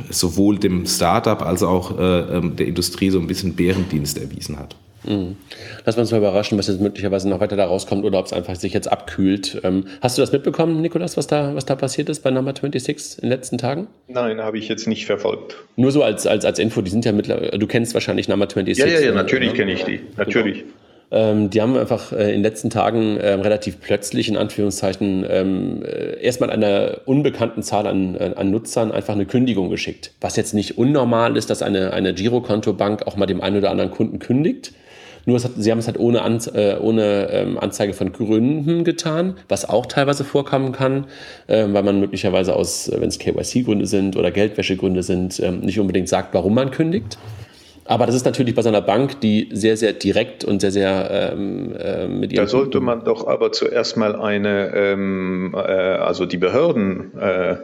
sowohl 0.09 0.57
dem 0.57 0.87
Startup 0.87 1.43
als 1.43 1.61
auch 1.61 1.99
äh, 1.99 2.37
ähm, 2.37 2.55
der 2.55 2.65
Industrie 2.65 3.11
so 3.11 3.19
ein 3.19 3.27
bisschen 3.27 3.53
Bärendienst 3.53 4.17
erwiesen 4.17 4.57
hat. 4.57 4.75
Mhm. 5.03 5.37
Lass 5.85 5.97
uns 5.97 6.11
mal 6.11 6.17
überraschen, 6.17 6.57
was 6.57 6.67
jetzt 6.67 6.81
möglicherweise 6.81 7.29
noch 7.29 7.39
weiter 7.39 7.55
da 7.55 7.65
rauskommt 7.65 8.05
oder 8.05 8.19
ob 8.19 8.25
es 8.25 8.33
einfach 8.33 8.55
sich 8.55 8.73
jetzt 8.73 8.91
abkühlt. 8.91 9.59
Ähm, 9.63 9.85
hast 10.01 10.17
du 10.17 10.21
das 10.21 10.31
mitbekommen, 10.31 10.81
Nikolas, 10.81 11.17
was 11.17 11.27
da, 11.27 11.55
was 11.55 11.65
da 11.65 11.75
passiert 11.75 12.09
ist 12.09 12.21
bei 12.21 12.31
Number 12.31 12.53
26 12.53 13.17
in 13.17 13.21
den 13.21 13.29
letzten 13.29 13.57
Tagen? 13.57 13.87
Nein, 14.07 14.41
habe 14.41 14.57
ich 14.57 14.67
jetzt 14.67 14.87
nicht 14.87 15.05
verfolgt. 15.05 15.55
Nur 15.75 15.91
so 15.91 16.03
als, 16.03 16.27
als, 16.27 16.45
als 16.45 16.59
Info, 16.59 16.81
die 16.81 16.91
sind 16.91 17.05
ja 17.05 17.11
mittlerweile, 17.11 17.57
du 17.57 17.67
kennst 17.67 17.93
wahrscheinlich 17.93 18.27
Number 18.27 18.45
26. 18.45 18.77
Ja, 18.77 18.87
ja, 18.87 19.05
ja, 19.05 19.11
natürlich 19.13 19.53
kenne 19.53 19.73
ich 19.73 19.83
die. 19.83 20.01
Natürlich. 20.17 20.59
Genau. 20.59 20.73
Ähm, 21.13 21.49
die 21.49 21.61
haben 21.61 21.77
einfach 21.77 22.13
äh, 22.13 22.29
in 22.29 22.41
den 22.41 22.43
letzten 22.43 22.69
Tagen 22.69 23.17
ähm, 23.21 23.41
relativ 23.41 23.81
plötzlich, 23.81 24.29
in 24.29 24.37
Anführungszeichen, 24.37 25.25
ähm, 25.29 25.83
äh, 25.83 26.21
erstmal 26.21 26.49
einer 26.49 27.01
unbekannten 27.05 27.63
Zahl 27.63 27.85
an, 27.85 28.15
äh, 28.15 28.31
an 28.37 28.49
Nutzern 28.49 28.93
einfach 28.93 29.13
eine 29.13 29.25
Kündigung 29.25 29.69
geschickt. 29.69 30.13
Was 30.21 30.37
jetzt 30.37 30.53
nicht 30.53 30.77
unnormal 30.77 31.35
ist, 31.35 31.49
dass 31.49 31.61
eine, 31.61 31.91
eine 31.91 32.13
Girokontobank 32.13 33.05
auch 33.07 33.17
mal 33.17 33.25
dem 33.25 33.41
einen 33.41 33.57
oder 33.57 33.71
anderen 33.71 33.91
Kunden 33.91 34.19
kündigt. 34.19 34.71
Nur 35.25 35.41
hat, 35.41 35.51
sie 35.57 35.71
haben 35.71 35.79
es 35.79 35.87
halt 35.87 35.99
ohne, 35.99 36.21
An, 36.21 36.39
äh, 36.53 36.75
ohne 36.79 37.29
ähm, 37.31 37.57
Anzeige 37.59 37.93
von 37.93 38.11
Gründen 38.11 38.83
getan, 38.83 39.35
was 39.47 39.69
auch 39.69 39.85
teilweise 39.85 40.23
vorkommen 40.23 40.71
kann, 40.71 41.05
äh, 41.47 41.65
weil 41.69 41.83
man 41.83 41.99
möglicherweise 41.99 42.55
aus, 42.55 42.91
wenn 42.93 43.09
es 43.09 43.19
KYC-Gründe 43.19 43.85
sind 43.85 44.15
oder 44.17 44.31
Geldwäschegründe 44.31 45.03
sind, 45.03 45.39
äh, 45.39 45.51
nicht 45.51 45.79
unbedingt 45.79 46.09
sagt, 46.09 46.33
warum 46.33 46.55
man 46.55 46.71
kündigt. 46.71 47.17
Aber 47.85 48.05
das 48.05 48.15
ist 48.15 48.25
natürlich 48.25 48.55
bei 48.55 48.61
so 48.61 48.69
einer 48.69 48.81
Bank, 48.81 49.19
die 49.21 49.49
sehr, 49.51 49.75
sehr 49.75 49.93
direkt 49.93 50.43
und 50.45 50.61
sehr, 50.61 50.71
sehr 50.71 51.33
ähm, 51.33 51.75
äh, 51.75 52.07
mit 52.07 52.31
ihrem. 52.31 52.45
Da 52.45 52.49
sollte 52.49 52.79
man 52.79 53.03
doch 53.03 53.27
aber 53.27 53.51
zuerst 53.51 53.97
mal 53.97 54.15
eine, 54.15 54.71
ähm, 54.73 55.53
äh, 55.55 55.57
also 55.57 56.25
die 56.25 56.37
Behörden 56.37 57.17
äh, 57.19 57.57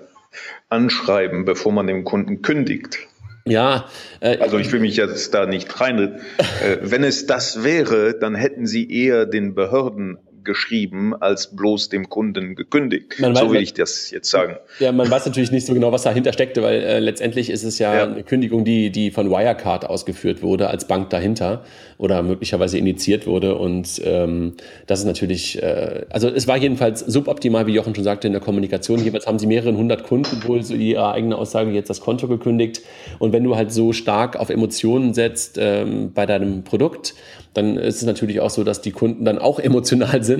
anschreiben, 0.70 1.45
bevor 1.45 1.72
man 1.72 1.88
dem 1.88 2.03
Kunden 2.03 2.41
kündigt. 2.41 3.08
Ja. 3.50 3.86
Äh, 4.20 4.38
also 4.39 4.58
ich 4.58 4.72
will 4.72 4.80
mich 4.80 4.98
jetzt 4.98 5.34
da 5.34 5.45
nicht 5.45 5.80
rein. 5.80 6.00
äh, 6.00 6.78
wenn 6.82 7.04
es 7.04 7.26
das 7.26 7.64
wäre, 7.64 8.18
dann 8.20 8.36
hätten 8.36 8.68
Sie 8.68 8.91
eher 8.91 9.26
den 9.26 9.56
Behörden 9.56 10.18
geschrieben 10.48 11.14
als 11.14 11.56
bloß 11.56 11.89
dem 11.89 12.10
Kunden 12.10 12.56
gekündigt. 12.56 13.20
Man 13.20 13.36
so 13.36 13.52
will 13.52 13.62
ich 13.62 13.76
das 13.76 14.10
jetzt 14.10 14.32
sagen. 14.32 14.56
Ja, 14.80 14.91
man 14.91 15.12
weiß 15.12 15.28
natürlich 15.28 15.52
nicht 15.52 15.68
so 15.68 15.76
genau, 15.76 15.91
was 15.91 16.02
dahinter 16.02 16.34
steckte, 16.34 16.64
weil 16.64 16.82
äh, 16.82 17.00
letztendlich 17.00 17.52
ist 17.52 17.64
es 17.64 17.78
ja, 17.78 17.93
ja, 17.93 18.04
eine 18.06 18.24
Kündigung, 18.24 18.66
die, 18.66 18.89
die 18.89 19.12
von 19.12 19.30
Wirecard 19.30 19.86
ausgeführt 19.86 20.41
wurde, 20.41 20.70
als 20.70 20.88
Bank 20.88 21.12
dahinter 21.12 21.64
oder 22.00 22.24
möglicherweise 22.24 22.78
initiiert 22.78 23.28
wurde. 23.28 23.56
Und 23.56 24.02
ähm, 24.04 24.54
das 24.88 25.02
ist 25.02 25.06
natürlich, 25.06 25.62
äh, 25.62 26.06
also 26.10 26.30
es 26.30 26.48
war 26.48 26.58
jedenfalls 26.58 27.02
suboptimal, 27.02 27.68
wie 27.68 27.74
Jochen 27.74 27.93
schon 27.93 28.04
sagte, 28.04 28.26
in 28.26 28.34
der 28.34 28.41
Kommunikation. 28.41 29.04
Jeweils 29.04 29.28
haben 29.28 29.38
sie 29.38 29.48
mehrere 29.48 29.76
hundert 29.76 30.04
Kunden 30.04 30.43
wohl 30.48 30.64
so 30.64 30.74
ihre 30.74 31.12
eigene 31.12 31.38
Aussage 31.38 31.72
jetzt 31.72 31.89
das 31.89 32.02
Konto 32.02 32.28
gekündigt. 32.28 32.82
Und 33.20 33.34
wenn 33.34 33.43
du 33.43 33.56
halt 33.56 33.72
so 33.72 33.93
stark 33.93 34.38
auf 34.38 34.50
Emotionen 34.50 35.14
setzt 35.14 35.58
ähm, 35.60 36.14
bei 36.14 36.26
deinem 36.26 36.64
Produkt, 36.64 37.14
dann 37.58 37.78
ist 37.78 37.98
es 37.98 38.04
natürlich 38.04 38.39
auch 38.39 38.52
so, 38.52 38.64
dass 38.64 38.82
die 38.82 38.91
Kunden 38.91 39.26
dann 39.26 39.39
auch 39.39 39.60
emotional 39.68 40.24
sind. 40.24 40.37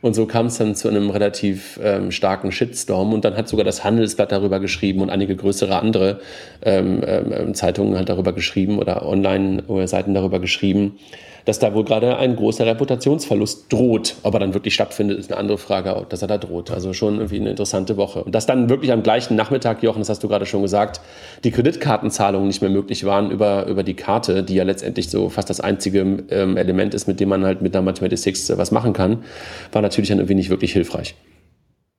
Und 0.00 0.14
so 0.14 0.26
kam 0.26 0.46
es 0.46 0.58
dann 0.58 0.74
zu 0.74 0.88
einem 0.88 1.10
relativ 1.10 1.78
ähm, 1.82 2.10
starken 2.10 2.52
Shitstorm. 2.52 3.12
Und 3.12 3.24
dann 3.24 3.36
hat 3.36 3.48
sogar 3.48 3.64
das 3.64 3.84
Handelsblatt 3.84 4.32
darüber 4.32 4.60
geschrieben 4.60 5.02
und 5.02 5.10
einige 5.10 5.36
größere 5.36 5.78
andere 5.78 6.20
ähm, 6.62 7.02
ähm, 7.04 7.54
Zeitungen 7.54 7.96
halt 7.96 8.08
darüber 8.08 8.32
geschrieben 8.32 8.78
oder 8.78 9.06
Online-Seiten 9.06 10.14
darüber 10.14 10.40
geschrieben, 10.40 10.98
dass 11.44 11.58
da 11.58 11.74
wohl 11.74 11.84
gerade 11.84 12.16
ein 12.16 12.36
großer 12.36 12.66
Reputationsverlust 12.66 13.72
droht. 13.72 14.16
Ob 14.22 14.34
er 14.34 14.40
dann 14.40 14.54
wirklich 14.54 14.74
stattfindet, 14.74 15.18
ist 15.18 15.30
eine 15.30 15.38
andere 15.38 15.58
Frage, 15.58 16.06
dass 16.08 16.22
er 16.22 16.28
da 16.28 16.38
droht. 16.38 16.70
Also 16.70 16.92
schon 16.92 17.16
irgendwie 17.16 17.40
eine 17.40 17.50
interessante 17.50 17.96
Woche. 17.96 18.24
Und 18.24 18.34
dass 18.34 18.46
dann 18.46 18.68
wirklich 18.68 18.92
am 18.92 19.02
gleichen 19.02 19.36
Nachmittag, 19.36 19.82
Jochen, 19.82 20.00
das 20.00 20.08
hast 20.08 20.22
du 20.22 20.28
gerade 20.28 20.46
schon 20.46 20.62
gesagt, 20.62 21.00
die 21.44 21.50
Kreditkartenzahlungen 21.50 22.48
nicht 22.48 22.62
mehr 22.62 22.70
möglich 22.70 23.04
waren 23.04 23.30
über, 23.30 23.66
über 23.66 23.82
die 23.82 23.94
Karte, 23.94 24.42
die 24.42 24.54
ja 24.54 24.64
letztendlich 24.64 25.10
so 25.10 25.28
fast 25.28 25.50
das 25.50 25.60
einzige 25.60 26.00
ähm, 26.30 26.56
Element 26.56 26.94
ist, 26.94 27.06
mit 27.06 27.20
dem 27.20 27.28
man 27.28 27.44
halt 27.44 27.62
mit 27.62 27.74
der 27.74 27.82
Mathematics 27.82 28.56
was 28.56 28.70
machen 28.70 28.92
kann, 28.92 29.24
war 29.72 29.82
natürlich 29.82 30.08
dann 30.08 30.18
irgendwie 30.18 30.34
nicht 30.34 30.50
wirklich 30.50 30.72
hilfreich. 30.72 31.14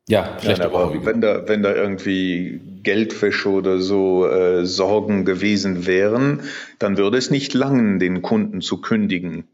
Ja, 0.10 0.38
vielleicht 0.39 0.60
Nein, 0.60 0.68
aber 0.68 1.06
wenn 1.06 1.22
da, 1.22 1.47
wenn 1.47 1.64
da 1.64 1.74
irgendwie 1.74 2.60
Geldwäsche 2.84 3.49
oder 3.49 3.80
so 3.80 4.28
äh, 4.28 4.66
Sorgen 4.66 5.26
gewesen 5.26 5.86
wären, 5.86 6.41
dann 6.80 6.97
würde 6.97 7.18
es 7.18 7.30
nicht 7.30 7.54
langen, 7.54 7.99
den 7.99 8.22
Kunden 8.22 8.62
zu 8.62 8.82
kündigen. 8.82 9.45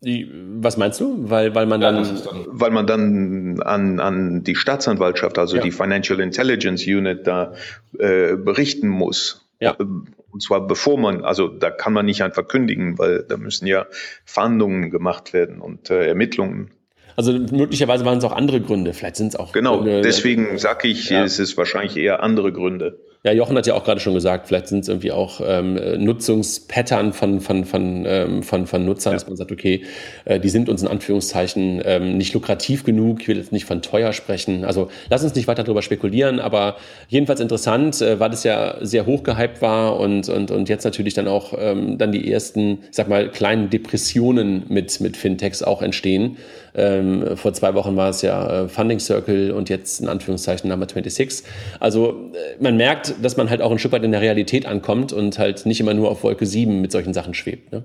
Was 0.00 0.76
meinst 0.76 1.00
du? 1.00 1.28
Weil, 1.28 1.54
weil 1.56 1.66
man 1.66 1.80
dann, 1.80 1.96
ja, 1.96 2.02
dann 2.02 2.44
weil 2.46 2.70
man 2.70 2.86
dann 2.86 3.60
an, 3.62 3.98
an 3.98 4.44
die 4.44 4.54
Staatsanwaltschaft, 4.54 5.38
also 5.38 5.56
ja. 5.56 5.62
die 5.62 5.72
Financial 5.72 6.20
Intelligence 6.20 6.86
Unit, 6.86 7.26
da 7.26 7.54
äh, 7.98 8.36
berichten 8.36 8.88
muss. 8.88 9.48
Ja. 9.60 9.72
Und 9.72 10.42
zwar 10.42 10.66
bevor 10.68 10.98
man, 11.00 11.24
also 11.24 11.48
da 11.48 11.70
kann 11.70 11.92
man 11.92 12.06
nicht 12.06 12.22
einfach 12.22 12.46
kündigen, 12.46 12.96
weil 12.98 13.24
da 13.28 13.36
müssen 13.36 13.66
ja 13.66 13.86
Fahndungen 14.24 14.90
gemacht 14.90 15.32
werden 15.32 15.60
und 15.60 15.90
äh, 15.90 16.06
Ermittlungen. 16.06 16.70
Also 17.18 17.32
möglicherweise 17.32 18.04
waren 18.04 18.18
es 18.18 18.24
auch 18.24 18.30
andere 18.30 18.60
Gründe. 18.60 18.92
Vielleicht 18.92 19.16
sind 19.16 19.26
es 19.26 19.36
auch. 19.36 19.50
Genau, 19.50 19.78
Gründe, 19.78 20.02
deswegen 20.02 20.56
sage 20.56 20.86
ich, 20.86 21.10
ja. 21.10 21.24
es 21.24 21.40
ist 21.40 21.56
wahrscheinlich 21.56 21.96
eher 21.96 22.22
andere 22.22 22.52
Gründe. 22.52 23.00
Ja, 23.24 23.32
Jochen 23.32 23.56
hat 23.56 23.66
ja 23.66 23.74
auch 23.74 23.82
gerade 23.82 23.98
schon 23.98 24.14
gesagt, 24.14 24.46
vielleicht 24.46 24.68
sind 24.68 24.80
es 24.80 24.88
irgendwie 24.88 25.10
auch 25.10 25.40
ähm, 25.44 25.74
Nutzungspattern 25.98 27.12
von, 27.12 27.40
von, 27.40 27.64
von, 27.64 28.04
ähm, 28.06 28.44
von, 28.44 28.68
von 28.68 28.84
Nutzern, 28.84 29.14
ja. 29.14 29.16
dass 29.16 29.26
man 29.26 29.36
sagt, 29.36 29.50
okay, 29.50 29.82
äh, 30.26 30.38
die 30.38 30.48
sind 30.48 30.68
uns 30.68 30.82
in 30.82 30.88
Anführungszeichen 30.88 31.82
ähm, 31.84 32.16
nicht 32.16 32.32
lukrativ 32.34 32.84
genug, 32.84 33.22
ich 33.22 33.26
will 33.26 33.36
jetzt 33.36 33.50
nicht 33.50 33.64
von 33.64 33.82
teuer 33.82 34.12
sprechen. 34.12 34.64
Also 34.64 34.88
lass 35.10 35.24
uns 35.24 35.34
nicht 35.34 35.48
weiter 35.48 35.64
darüber 35.64 35.82
spekulieren, 35.82 36.38
aber 36.38 36.76
jedenfalls 37.08 37.40
interessant, 37.40 38.00
äh, 38.00 38.20
weil 38.20 38.30
das 38.30 38.44
ja 38.44 38.76
sehr 38.82 39.06
hoch 39.06 39.24
gehypt 39.24 39.60
war 39.60 39.98
und, 39.98 40.28
und, 40.28 40.52
und 40.52 40.68
jetzt 40.68 40.84
natürlich 40.84 41.14
dann 41.14 41.26
auch 41.26 41.52
ähm, 41.58 41.98
dann 41.98 42.12
die 42.12 42.30
ersten, 42.30 42.84
ich 42.88 42.94
sag 42.94 43.08
mal, 43.08 43.28
kleinen 43.28 43.68
Depressionen 43.70 44.62
mit, 44.68 45.00
mit 45.00 45.16
Fintechs 45.16 45.64
auch 45.64 45.82
entstehen. 45.82 46.36
Ähm, 46.74 47.36
vor 47.36 47.52
zwei 47.52 47.74
Wochen 47.74 47.96
war 47.96 48.10
es 48.10 48.22
ja 48.22 48.64
äh, 48.64 48.68
Funding 48.68 48.98
Circle 48.98 49.52
und 49.52 49.68
jetzt 49.68 50.00
in 50.00 50.08
Anführungszeichen 50.08 50.68
Number 50.68 50.86
26. 50.86 51.44
Also 51.80 52.30
äh, 52.32 52.62
man 52.62 52.76
merkt, 52.76 53.14
dass 53.22 53.36
man 53.36 53.50
halt 53.50 53.62
auch 53.62 53.70
ein 53.70 53.78
Stück 53.78 53.92
weit 53.92 54.04
in 54.04 54.12
der 54.12 54.20
Realität 54.20 54.66
ankommt 54.66 55.12
und 55.12 55.38
halt 55.38 55.66
nicht 55.66 55.80
immer 55.80 55.94
nur 55.94 56.10
auf 56.10 56.22
Wolke 56.22 56.46
7 56.46 56.80
mit 56.80 56.92
solchen 56.92 57.14
Sachen 57.14 57.34
schwebt. 57.34 57.72
Ne? 57.72 57.84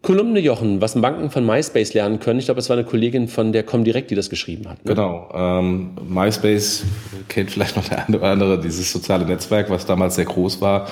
Kolumne 0.00 0.38
Jochen, 0.38 0.80
was 0.80 1.00
Banken 1.00 1.30
von 1.30 1.44
MySpace 1.44 1.92
lernen 1.92 2.20
können. 2.20 2.38
Ich 2.38 2.44
glaube, 2.44 2.60
es 2.60 2.68
war 2.68 2.76
eine 2.76 2.86
Kollegin 2.86 3.26
von 3.26 3.52
der 3.52 3.64
Comdirect, 3.64 4.10
die 4.10 4.14
das 4.14 4.30
geschrieben 4.30 4.68
hat. 4.68 4.84
Ne? 4.84 4.94
Genau. 4.94 5.28
Ähm, 5.34 5.90
MySpace 6.08 6.84
kennt 7.28 7.50
vielleicht 7.50 7.76
noch 7.76 7.86
der 7.88 8.06
eine 8.06 8.16
oder 8.18 8.28
andere, 8.28 8.60
dieses 8.60 8.92
soziale 8.92 9.24
Netzwerk, 9.24 9.70
was 9.70 9.86
damals 9.86 10.14
sehr 10.14 10.24
groß 10.24 10.60
war 10.60 10.86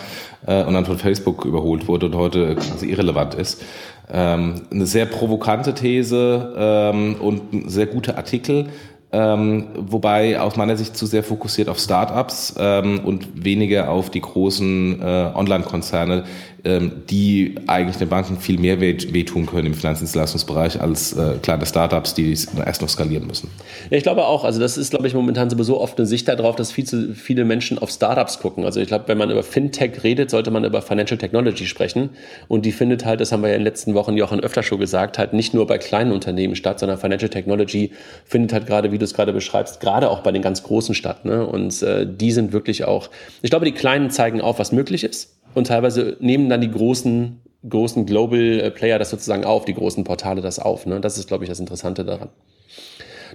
äh, 0.46 0.64
und 0.64 0.74
dann 0.74 0.84
von 0.84 0.98
Facebook 0.98 1.44
überholt 1.44 1.86
wurde 1.86 2.06
und 2.06 2.16
heute 2.16 2.56
quasi 2.56 2.86
irrelevant 2.90 3.34
ist. 3.34 3.62
Ähm, 4.12 4.62
eine 4.70 4.86
sehr 4.86 5.06
provokante 5.06 5.72
These 5.74 6.54
ähm, 6.56 7.16
und 7.20 7.52
ein 7.52 7.68
sehr 7.68 7.86
guter 7.86 8.16
Artikel. 8.16 8.66
Ähm, 9.12 9.68
wobei 9.76 10.38
aus 10.40 10.56
meiner 10.56 10.76
Sicht 10.76 10.96
zu 10.96 11.06
sehr 11.06 11.22
fokussiert 11.22 11.68
auf 11.68 11.78
Startups 11.78 12.54
ähm, 12.58 13.00
und 13.04 13.44
weniger 13.44 13.88
auf 13.88 14.10
die 14.10 14.20
großen 14.20 15.00
äh, 15.00 15.30
Online-Konzerne, 15.32 16.24
die 16.64 17.54
eigentlich 17.66 17.96
den 17.96 18.08
Banken 18.08 18.38
viel 18.38 18.58
mehr 18.58 18.80
wehtun 18.80 19.46
können 19.46 19.66
im 19.66 19.74
Finanzdienstleistungsbereich 19.74 20.80
als 20.80 21.12
äh, 21.12 21.34
kleine 21.40 21.64
Startups, 21.64 22.14
die 22.14 22.30
erst 22.32 22.82
noch 22.82 22.88
skalieren 22.88 23.26
müssen. 23.26 23.50
Ja, 23.90 23.96
ich 23.96 24.02
glaube 24.02 24.24
auch. 24.24 24.42
Also 24.42 24.58
das 24.58 24.76
ist, 24.76 24.90
glaube 24.90 25.06
ich, 25.06 25.14
momentan 25.14 25.48
sowieso 25.48 25.80
oft 25.80 25.98
eine 25.98 26.06
Sicht 26.06 26.26
darauf, 26.26 26.56
dass 26.56 26.72
viel 26.72 26.84
zu 26.84 27.14
viele 27.14 27.44
Menschen 27.44 27.78
auf 27.78 27.90
Startups 27.90 28.40
gucken. 28.40 28.64
Also 28.64 28.80
ich 28.80 28.88
glaube, 28.88 29.04
wenn 29.06 29.18
man 29.18 29.30
über 29.30 29.44
Fintech 29.44 30.02
redet, 30.02 30.30
sollte 30.30 30.50
man 30.50 30.64
über 30.64 30.82
Financial 30.82 31.18
Technology 31.18 31.66
sprechen. 31.66 32.10
Und 32.48 32.66
die 32.66 32.72
findet 32.72 33.04
halt, 33.04 33.20
das 33.20 33.30
haben 33.30 33.42
wir 33.42 33.50
ja 33.50 33.54
in 33.54 33.60
den 33.60 33.66
letzten 33.66 33.94
Wochen 33.94 34.16
Jochen 34.16 34.40
öfter 34.40 34.62
schon 34.64 34.80
gesagt, 34.80 35.18
halt 35.18 35.32
nicht 35.34 35.54
nur 35.54 35.66
bei 35.66 35.78
kleinen 35.78 36.10
Unternehmen 36.10 36.56
statt, 36.56 36.80
sondern 36.80 36.98
Financial 36.98 37.28
Technology 37.28 37.92
findet 38.24 38.52
halt 38.52 38.66
gerade, 38.66 38.90
wie 38.90 38.98
du 38.98 39.04
es 39.04 39.14
gerade 39.14 39.32
beschreibst, 39.32 39.80
gerade 39.80 40.10
auch 40.10 40.20
bei 40.20 40.32
den 40.32 40.42
ganz 40.42 40.62
großen 40.64 40.94
statt. 40.94 41.24
Ne? 41.24 41.46
Und 41.46 41.80
äh, 41.82 42.06
die 42.06 42.32
sind 42.32 42.52
wirklich 42.52 42.84
auch, 42.84 43.08
ich 43.42 43.50
glaube, 43.50 43.66
die 43.66 43.72
Kleinen 43.72 44.10
zeigen 44.10 44.40
auf, 44.40 44.58
was 44.58 44.72
möglich 44.72 45.04
ist 45.04 45.35
und 45.56 45.68
teilweise 45.68 46.18
nehmen 46.20 46.50
dann 46.50 46.60
die 46.60 46.70
großen, 46.70 47.40
großen 47.66 48.04
Global 48.04 48.60
äh, 48.60 48.70
Player 48.70 48.98
das 48.98 49.08
sozusagen 49.08 49.46
auf, 49.46 49.64
die 49.64 49.72
großen 49.72 50.04
Portale 50.04 50.42
das 50.42 50.58
auf. 50.58 50.84
Ne? 50.84 51.00
Das 51.00 51.16
ist, 51.16 51.28
glaube 51.28 51.44
ich, 51.44 51.48
das 51.48 51.58
Interessante 51.60 52.04
daran. 52.04 52.28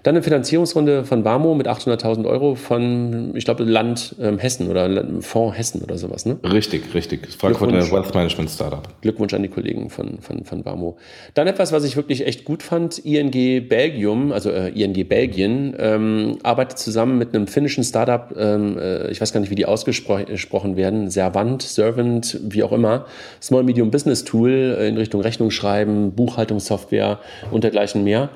Dann 0.03 0.15
eine 0.15 0.23
Finanzierungsrunde 0.23 1.05
von 1.05 1.23
Barmo 1.23 1.53
mit 1.55 1.67
800.000 1.67 2.25
Euro 2.25 2.55
von, 2.55 3.33
ich 3.35 3.45
glaube, 3.45 3.63
Land 3.63 4.15
ähm, 4.21 4.39
Hessen 4.39 4.69
oder 4.69 5.05
Fonds 5.21 5.57
Hessen 5.57 5.81
oder 5.81 5.97
sowas. 5.97 6.25
Ne? 6.25 6.37
Richtig, 6.43 6.93
richtig. 6.93 7.27
Frankfurter 7.37 7.91
Wealth 7.91 8.13
Management 8.13 8.49
Startup. 8.49 8.87
Glückwunsch 9.01 9.33
an 9.33 9.43
die 9.43 9.49
Kollegen 9.49 9.89
von, 9.89 10.19
von, 10.19 10.43
von 10.43 10.63
Barmo. 10.63 10.97
Dann 11.33 11.47
etwas, 11.47 11.71
was 11.71 11.83
ich 11.83 11.95
wirklich 11.95 12.25
echt 12.25 12.45
gut 12.45 12.63
fand. 12.63 12.99
ING 12.99 13.31
Belgium, 13.31 14.31
also 14.31 14.49
äh, 14.49 14.69
ING 14.69 15.07
Belgien, 15.07 15.75
ähm, 15.77 16.37
arbeitet 16.43 16.79
zusammen 16.79 17.17
mit 17.17 17.35
einem 17.35 17.47
finnischen 17.47 17.83
Startup, 17.83 18.33
ähm, 18.37 18.77
äh, 18.77 19.11
ich 19.11 19.21
weiß 19.21 19.33
gar 19.33 19.39
nicht, 19.39 19.49
wie 19.49 19.55
die 19.55 19.65
ausgesprochen 19.65 20.75
werden, 20.75 21.09
Servant, 21.09 21.61
Servant, 21.61 22.39
wie 22.43 22.63
auch 22.63 22.71
immer, 22.71 23.05
Small 23.41 23.63
Medium 23.63 23.91
Business 23.91 24.23
Tool 24.23 24.77
in 24.81 24.97
Richtung 24.97 25.21
Rechnungsschreiben, 25.21 26.11
Buchhaltungssoftware 26.13 27.19
und 27.51 27.63
dergleichen 27.63 28.03
mehr 28.03 28.29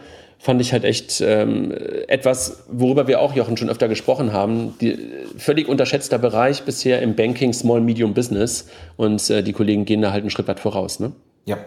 fand 0.46 0.62
ich 0.62 0.74
halt 0.74 0.84
echt 0.84 1.22
ähm, 1.22 1.74
etwas, 2.08 2.66
worüber 2.70 3.08
wir 3.08 3.20
auch, 3.20 3.34
Jochen, 3.34 3.58
schon 3.58 3.68
öfter 3.68 3.88
gesprochen 3.88 4.32
haben. 4.32 4.76
Die, 4.80 4.96
völlig 5.38 5.68
unterschätzter 5.68 6.20
Bereich 6.20 6.62
bisher 6.62 7.02
im 7.02 7.16
Banking, 7.16 7.52
Small, 7.52 7.82
Medium 7.82 8.14
Business. 8.14 8.70
Und 8.96 9.28
äh, 9.32 9.42
die 9.42 9.54
Kollegen 9.54 9.86
gehen 9.86 10.04
da 10.04 10.12
halt 10.12 10.22
einen 10.22 10.30
Schritt 10.30 10.48
weit 10.48 10.60
voraus. 10.60 11.00
Ne? 11.00 11.14
Ja. 11.46 11.58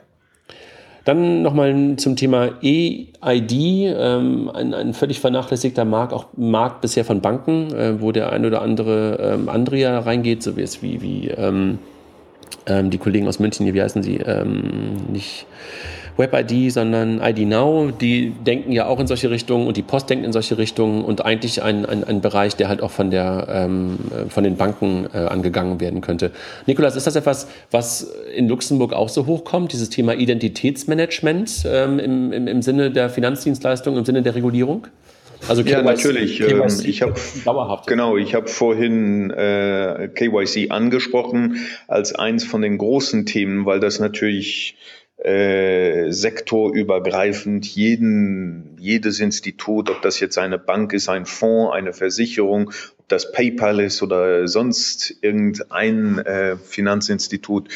Dann 1.05 1.43
nochmal 1.43 1.97
zum 1.97 2.15
Thema 2.15 2.51
EID, 2.63 3.53
ähm, 3.53 4.49
ein, 4.55 4.73
ein 4.73 4.95
völlig 4.95 5.19
vernachlässigter 5.19 5.85
Markt, 5.85 6.13
auch 6.13 6.27
Markt 6.37 6.81
bisher 6.81 7.05
von 7.05 7.21
Banken, 7.21 7.75
äh, 7.75 8.01
wo 8.01 8.13
der 8.13 8.31
ein 8.31 8.47
oder 8.47 8.63
andere 8.63 9.19
ähm, 9.21 9.49
Andrea 9.49 9.99
reingeht, 9.99 10.45
so 10.45 10.57
wie 10.57 10.63
es 10.63 10.83
wie, 10.85 11.03
wie 11.03 11.29
ähm, 11.31 11.81
ähm 12.67 12.91
die 12.91 12.99
Kollegen 12.99 13.27
aus 13.27 13.41
München, 13.41 13.75
wie 13.75 13.83
heißen 13.83 14.05
sie? 14.05 14.19
Ähm, 14.19 15.11
nicht 15.11 15.47
WebID, 16.19 16.73
sondern 16.73 17.21
ID 17.23 17.47
Now. 17.47 17.91
Die 17.91 18.31
denken 18.31 18.73
ja 18.73 18.87
auch 18.87 19.01
in 19.01 19.07
solche 19.07 19.31
Richtungen 19.31 19.67
und 19.67 19.77
die 19.77 19.83
Post 19.83 20.11
denkt 20.11 20.27
in 20.27 20.33
solche 20.33 20.59
Richtungen 20.59 21.05
und 21.05 21.25
eigentlich 21.25 21.63
ein, 21.63 21.87
ein, 21.87 22.05
ein 22.05 22.21
Bereich, 22.21 22.57
der 22.57 22.69
halt 22.69 22.83
auch 22.83 22.91
von, 22.91 23.11
der, 23.11 23.47
ähm, 23.51 23.99
von 24.29 24.45
den 24.45 24.57
Banken 24.57 25.07
äh, 25.15 25.19
angegangen 25.19 25.81
werden 25.81 26.01
könnte. 26.01 26.33
Nikolas, 26.67 26.97
ist 26.97 27.07
das 27.07 27.17
etwas, 27.17 27.49
was 27.71 28.13
in 28.35 28.49
Luxemburg 28.49 28.93
auch 28.93 29.09
so 29.09 29.27
hochkommt, 29.27 29.73
dieses 29.73 29.91
Thema 29.91 30.15
Identitätsmanagement 30.15 31.65
ähm, 31.67 31.99
im, 31.99 32.33
im, 32.33 32.49
im 32.49 32.63
Sinne 32.63 32.91
der 32.91 33.09
Finanzdienstleistung, 33.09 33.97
im 33.97 34.05
Sinne 34.05 34.23
der 34.23 34.35
Regulierung? 34.35 34.89
Also 35.47 35.63
KYC, 35.63 35.73
ja, 35.73 35.83
natürlich. 35.83 36.39
KYC 36.39 36.51
ähm, 36.51 36.69
ich 36.85 37.03
habe 37.03 37.15
dauerhaft. 37.45 37.87
Genau, 37.87 38.17
ich 38.17 38.35
habe 38.35 38.49
vorhin 38.49 39.31
äh, 39.31 40.09
KYC 40.13 40.71
angesprochen 40.71 41.59
als 41.87 42.15
eins 42.15 42.45
von 42.45 42.63
den 42.63 42.77
großen 42.79 43.25
Themen, 43.25 43.65
weil 43.65 43.79
das 43.79 44.01
natürlich 44.01 44.77
äh, 45.19 46.11
sektorübergreifend 46.13 47.67
jeden, 47.67 48.77
jedes 48.79 49.21
Institut, 49.21 49.91
ob 49.91 50.01
das 50.03 50.21
jetzt 50.21 50.39
eine 50.39 50.59
Bank 50.59 50.93
ist, 50.93 51.09
ein 51.09 51.27
Fonds, 51.27 51.75
eine 51.75 51.93
Versicherung, 51.93 52.71
ob 52.99 53.09
das 53.09 53.33
PayPal 53.33 53.81
ist 53.81 54.03
oder 54.03 54.47
sonst 54.47 55.13
irgendein 55.21 56.19
äh, 56.19 56.57
Finanzinstitut, 56.57 57.69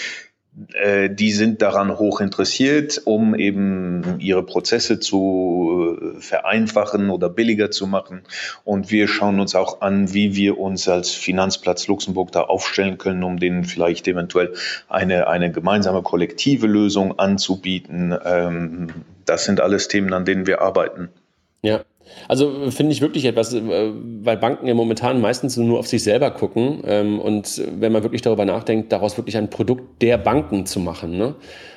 die 0.55 1.33
sind 1.33 1.63
daran 1.63 1.99
hoch 1.99 2.21
interessiert, 2.21 3.01
um 3.07 3.35
eben 3.35 4.19
ihre 4.19 4.43
Prozesse 4.43 5.01
zu 5.01 5.97
äh, 5.99 6.21
vereinfachen 6.21 7.09
oder 7.09 7.31
billiger 7.31 7.71
zu 7.71 7.87
machen. 7.87 8.23
Und 8.63 8.91
wir 8.91 9.09
schauen 9.09 9.41
uns 9.41 9.55
auch 9.55 9.81
an, 9.81 10.13
wie 10.13 10.37
wir 10.37 10.59
uns 10.59 10.89
als 10.89 11.11
Finanzplatz 11.11 11.87
Luxemburg 11.87 12.33
da 12.33 12.43
aufstellen 12.43 12.99
können, 12.99 13.25
um 13.25 13.41
denen 13.41 13.65
vielleicht 13.65 14.07
eventuell 14.09 14.53
eine, 14.89 15.27
eine 15.27 15.51
gemeinsame 15.51 16.03
kollektive 16.03 16.67
Lösung 16.67 17.19
anzubieten. 17.19 18.15
Ähm, 18.23 18.89
das 19.25 19.47
sind 19.47 19.59
alles 19.61 19.89
Themen, 19.89 20.13
an 20.13 20.27
denen 20.27 20.47
wir 20.47 20.61
arbeiten. 20.61 21.09
Ja, 21.63 21.83
also 22.29 22.71
finde 22.71 22.93
ich 22.93 23.01
wirklich 23.01 23.25
etwas, 23.25 23.55
äh, 23.55 23.61
weil 24.23 24.37
Banken 24.37 24.67
ja 24.67 24.75
momentan 24.75 25.21
meistens 25.21 25.57
nur 25.57 25.79
auf 25.79 25.87
sich 25.87 26.03
selber 26.03 26.31
gucken 26.31 26.83
ähm, 26.87 27.21
und 27.21 27.63
wenn 27.79 27.93
man 27.93 28.03
wirklich 28.03 28.23
darüber 28.23 28.45
nachdenkt, 28.45 28.93
daraus 28.93 29.17
wirklich 29.17 29.37
ein 29.37 29.51
Produkt 29.51 30.03
der 30.03 30.19
Banken 30.19 30.67
zu 30.67 30.81
machen, 30.81 31.19
ne? 31.19 31.35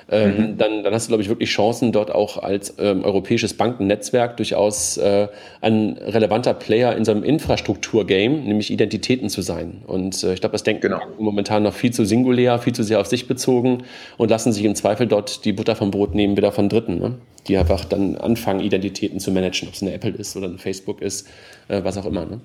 ähm, 0.10 0.38
mhm. 0.38 0.58
dann, 0.58 0.84
dann 0.84 0.94
hast 0.94 1.08
du, 1.08 1.10
glaube 1.10 1.24
ich, 1.24 1.30
wirklich 1.30 1.50
Chancen, 1.50 1.92
dort 1.92 2.14
auch 2.14 2.38
als 2.38 2.76
ähm, 2.78 3.04
europäisches 3.04 3.56
Bankennetzwerk 3.56 4.38
durchaus 4.38 4.98
äh, 4.98 5.28
ein 5.62 5.98
relevanter 6.00 6.54
Player 6.54 6.96
in 6.96 7.06
so 7.06 7.12
einem 7.12 7.24
Infrastrukturgame, 7.24 8.36
nämlich 8.38 8.72
Identitäten 8.72 9.30
zu 9.30 9.42
sein. 9.42 9.82
Und 9.88 10.24
äh, 10.24 10.34
ich 10.34 10.42
glaube, 10.42 10.54
das 10.54 10.64
denken 10.64 10.82
genau. 10.82 11.00
momentan 11.18 11.64
noch 11.64 11.74
viel 11.74 11.92
zu 11.92 12.06
singulär, 12.06 12.60
viel 12.60 12.74
zu 12.74 12.84
sehr 12.84 13.00
auf 13.00 13.08
sich 13.08 13.28
bezogen 13.28 13.84
und 14.18 14.30
lassen 14.30 14.52
sich 14.52 14.64
im 14.64 14.76
Zweifel 14.76 15.08
dort 15.08 15.44
die 15.46 15.54
Butter 15.54 15.76
vom 15.76 15.92
Brot 15.92 16.14
nehmen, 16.14 16.38
wieder 16.38 16.52
von 16.52 16.70
Dritten, 16.70 17.00
ne? 17.00 17.16
Die 17.48 17.58
einfach 17.58 17.86
dann 17.86 18.16
anfangen, 18.16 18.60
Identitäten 18.60 19.20
zu 19.20 19.32
managen, 19.32 19.68
ob 19.68 19.76
es 19.76 19.82
eine 19.82 19.94
Apple 19.94 20.12
ist 20.12 20.36
oder 20.36 20.48
ein 20.48 20.58
Facebook 20.58 21.02
ist, 21.02 21.28
äh, 21.68 21.84
was 21.84 21.98
auch 21.98 22.06
immer. 22.06 22.26
Ne? 22.26 22.42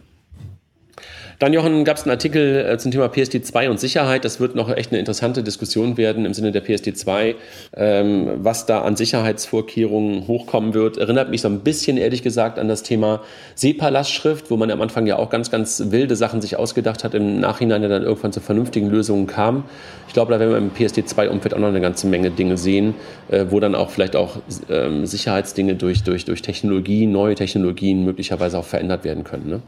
Dann, 1.41 1.55
Jochen, 1.55 1.85
gab 1.85 1.97
es 1.97 2.03
einen 2.03 2.11
Artikel 2.11 2.67
äh, 2.67 2.77
zum 2.77 2.93
Thema 2.93 3.07
PSD2 3.07 3.71
und 3.71 3.81
Sicherheit. 3.81 4.27
Das 4.27 4.41
wird 4.41 4.55
noch 4.55 4.71
echt 4.71 4.93
eine 4.93 4.99
interessante 4.99 5.43
Diskussion 5.43 5.97
werden 5.97 6.27
im 6.27 6.35
Sinne 6.35 6.53
der 6.53 6.63
PSD2, 6.63 7.35
ähm, 7.79 8.29
was 8.37 8.67
da 8.67 8.83
an 8.83 8.95
Sicherheitsvorkehrungen 8.95 10.29
hochkommen 10.29 10.75
wird. 10.75 10.99
Erinnert 10.99 11.31
mich 11.31 11.41
so 11.41 11.49
ein 11.49 11.61
bisschen, 11.61 11.97
ehrlich 11.97 12.23
gesagt, 12.23 12.59
an 12.59 12.69
das 12.69 12.83
Thema 12.83 13.23
SEPA-Lastschrift, 13.55 14.51
wo 14.51 14.59
man 14.59 14.71
am 14.71 14.83
Anfang 14.83 15.07
ja 15.07 15.17
auch 15.17 15.31
ganz, 15.31 15.51
ganz 15.51 15.85
wilde 15.87 16.15
Sachen 16.15 16.43
sich 16.43 16.57
ausgedacht 16.57 17.05
hat, 17.05 17.15
im 17.15 17.41
Nachhinein 17.41 17.83
ja 17.83 17.89
dann 17.89 18.03
irgendwann 18.03 18.35
zu 18.35 18.41
vernünftigen 18.41 18.91
Lösungen 18.91 19.27
kam. 19.27 19.65
Ich 20.09 20.13
glaube, 20.13 20.35
da 20.35 20.41
werden 20.41 20.51
wir 20.51 20.59
im 20.59 20.73
PSD2-Umfeld 20.73 21.55
auch 21.55 21.59
noch 21.59 21.69
eine 21.69 21.81
ganze 21.81 22.07
Menge 22.07 22.31
Dinge 22.31 22.59
sehen, 22.59 22.93
äh, 23.31 23.47
wo 23.49 23.61
dann 23.61 23.75
auch 23.75 23.89
vielleicht 23.89 24.15
auch 24.15 24.37
ähm, 24.69 25.07
Sicherheitsdinge 25.07 25.75
durch, 25.75 26.03
durch, 26.03 26.27
durch 26.27 26.43
Technologie, 26.43 27.07
neue 27.07 27.35
Technologien 27.35 28.05
möglicherweise 28.05 28.59
auch 28.59 28.67
verändert 28.67 29.05
werden 29.05 29.25
können. 29.25 29.49
Ne? 29.49 29.63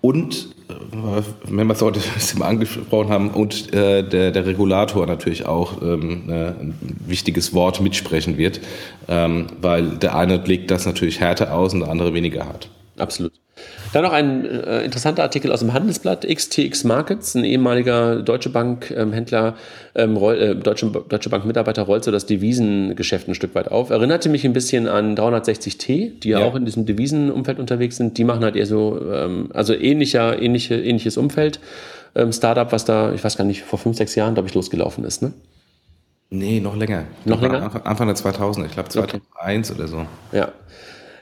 Und, 0.00 0.48
äh, 0.68 1.22
wenn 1.44 1.66
wir 1.66 1.74
es 1.74 1.82
heute 1.82 2.00
mal 2.38 2.46
angesprochen 2.46 3.10
haben, 3.10 3.30
und 3.30 3.72
äh, 3.74 4.02
der, 4.02 4.30
der 4.30 4.46
Regulator 4.46 5.06
natürlich 5.06 5.46
auch 5.46 5.82
ähm, 5.82 6.28
äh, 6.28 6.48
ein 6.48 6.74
wichtiges 7.06 7.52
Wort 7.52 7.80
mitsprechen 7.80 8.38
wird, 8.38 8.60
ähm, 9.08 9.46
weil 9.60 9.98
der 9.98 10.16
eine 10.16 10.36
legt 10.38 10.70
das 10.70 10.86
natürlich 10.86 11.20
härter 11.20 11.54
aus 11.54 11.74
und 11.74 11.80
der 11.80 11.90
andere 11.90 12.14
weniger 12.14 12.46
hart. 12.46 12.68
Absolut. 12.96 13.32
Dann 13.92 14.04
noch 14.04 14.12
ein 14.12 14.44
äh, 14.44 14.84
interessanter 14.84 15.24
Artikel 15.24 15.50
aus 15.50 15.60
dem 15.60 15.72
Handelsblatt, 15.72 16.26
XTX 16.26 16.84
Markets, 16.84 17.34
ein 17.34 17.42
ehemaliger 17.42 18.22
Deutsche 18.22 18.48
Bank-Händler, 18.48 19.56
ähm, 19.96 20.16
äh, 20.16 20.54
Deutsche, 20.54 20.86
Deutsche 20.86 21.28
Bank-Mitarbeiter 21.28 21.82
rollt 21.82 22.04
so 22.04 22.12
das 22.12 22.26
Devisengeschäft 22.26 23.26
ein 23.26 23.34
Stück 23.34 23.54
weit 23.56 23.68
auf. 23.68 23.90
Erinnerte 23.90 24.28
mich 24.28 24.44
ein 24.44 24.52
bisschen 24.52 24.86
an 24.86 25.16
360T, 25.16 26.20
die 26.20 26.28
ja, 26.28 26.38
ja. 26.38 26.46
auch 26.46 26.54
in 26.54 26.64
diesem 26.64 26.86
Devisenumfeld 26.86 27.58
unterwegs 27.58 27.96
sind. 27.96 28.16
Die 28.16 28.24
machen 28.24 28.44
halt 28.44 28.54
eher 28.54 28.66
so, 28.66 29.00
ähm, 29.12 29.50
also 29.52 29.74
ähnlicher, 29.74 30.40
ähnliche, 30.40 30.76
ähnliches 30.76 31.16
Umfeld. 31.16 31.58
Ähm, 32.14 32.32
Startup, 32.32 32.70
was 32.70 32.84
da, 32.84 33.12
ich 33.12 33.24
weiß 33.24 33.36
gar 33.36 33.44
nicht, 33.44 33.62
vor 33.62 33.78
fünf, 33.78 33.96
sechs 33.96 34.14
Jahren, 34.14 34.34
glaube 34.34 34.48
ich, 34.48 34.54
losgelaufen 34.54 35.04
ist, 35.04 35.22
ne? 35.22 35.32
Nee, 36.30 36.60
noch 36.60 36.76
länger. 36.76 37.06
Noch 37.24 37.40
länger? 37.40 37.62
Anfang, 37.62 37.82
Anfang 37.82 38.06
der 38.06 38.14
2000, 38.14 38.66
ich 38.66 38.72
glaube 38.72 38.88
2001 38.88 39.70
okay. 39.70 39.80
oder 39.80 39.88
so. 39.88 40.06
Ja. 40.30 40.52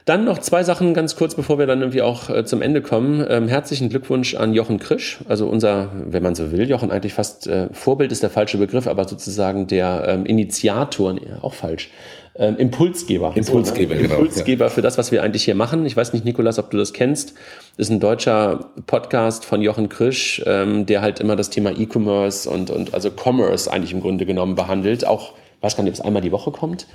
Dann 0.09 0.25
noch 0.25 0.39
zwei 0.39 0.63
Sachen 0.63 0.95
ganz 0.95 1.15
kurz, 1.15 1.35
bevor 1.35 1.59
wir 1.59 1.67
dann 1.67 1.81
irgendwie 1.81 2.01
auch 2.01 2.31
äh, 2.31 2.43
zum 2.43 2.63
Ende 2.63 2.81
kommen. 2.81 3.23
Ähm, 3.29 3.47
herzlichen 3.47 3.89
Glückwunsch 3.89 4.33
an 4.33 4.55
Jochen 4.55 4.79
Krisch, 4.79 5.19
also 5.27 5.47
unser, 5.47 5.91
wenn 6.03 6.23
man 6.23 6.33
so 6.33 6.51
will, 6.51 6.67
Jochen 6.67 6.89
eigentlich 6.89 7.13
fast 7.13 7.45
äh, 7.45 7.67
Vorbild 7.73 8.11
ist 8.11 8.23
der 8.23 8.31
falsche 8.31 8.57
Begriff, 8.57 8.87
aber 8.87 9.07
sozusagen 9.07 9.67
der 9.67 10.05
ähm, 10.07 10.25
Initiator, 10.25 11.13
nee, 11.13 11.21
auch 11.43 11.53
falsch, 11.53 11.91
ähm, 12.33 12.57
Impulsgeber. 12.57 13.33
Impulsgeber, 13.35 13.93
so, 13.93 14.01
ne? 14.01 14.07
genau. 14.07 14.19
Impulsgeber 14.21 14.65
ja. 14.65 14.69
für 14.71 14.81
das, 14.81 14.97
was 14.97 15.11
wir 15.11 15.21
eigentlich 15.21 15.43
hier 15.43 15.53
machen. 15.53 15.85
Ich 15.85 15.95
weiß 15.95 16.11
nicht, 16.13 16.25
Nikolas, 16.25 16.57
ob 16.57 16.71
du 16.71 16.77
das 16.77 16.93
kennst. 16.93 17.35
Das 17.77 17.85
ist 17.85 17.91
ein 17.91 17.99
deutscher 17.99 18.71
Podcast 18.87 19.45
von 19.45 19.61
Jochen 19.61 19.89
Krisch, 19.89 20.41
ähm, 20.47 20.87
der 20.87 21.03
halt 21.03 21.19
immer 21.19 21.35
das 21.35 21.51
Thema 21.51 21.69
E-Commerce 21.69 22.49
und, 22.49 22.71
und 22.71 22.95
also 22.95 23.11
Commerce 23.11 23.71
eigentlich 23.71 23.93
im 23.93 24.01
Grunde 24.01 24.25
genommen 24.25 24.55
behandelt. 24.55 25.05
Auch, 25.05 25.33
weiß 25.61 25.77
gar 25.77 25.83
nicht, 25.83 25.91
ob 25.91 25.99
es 25.99 26.01
einmal 26.01 26.23
die 26.23 26.31
Woche 26.31 26.49
kommt 26.49 26.87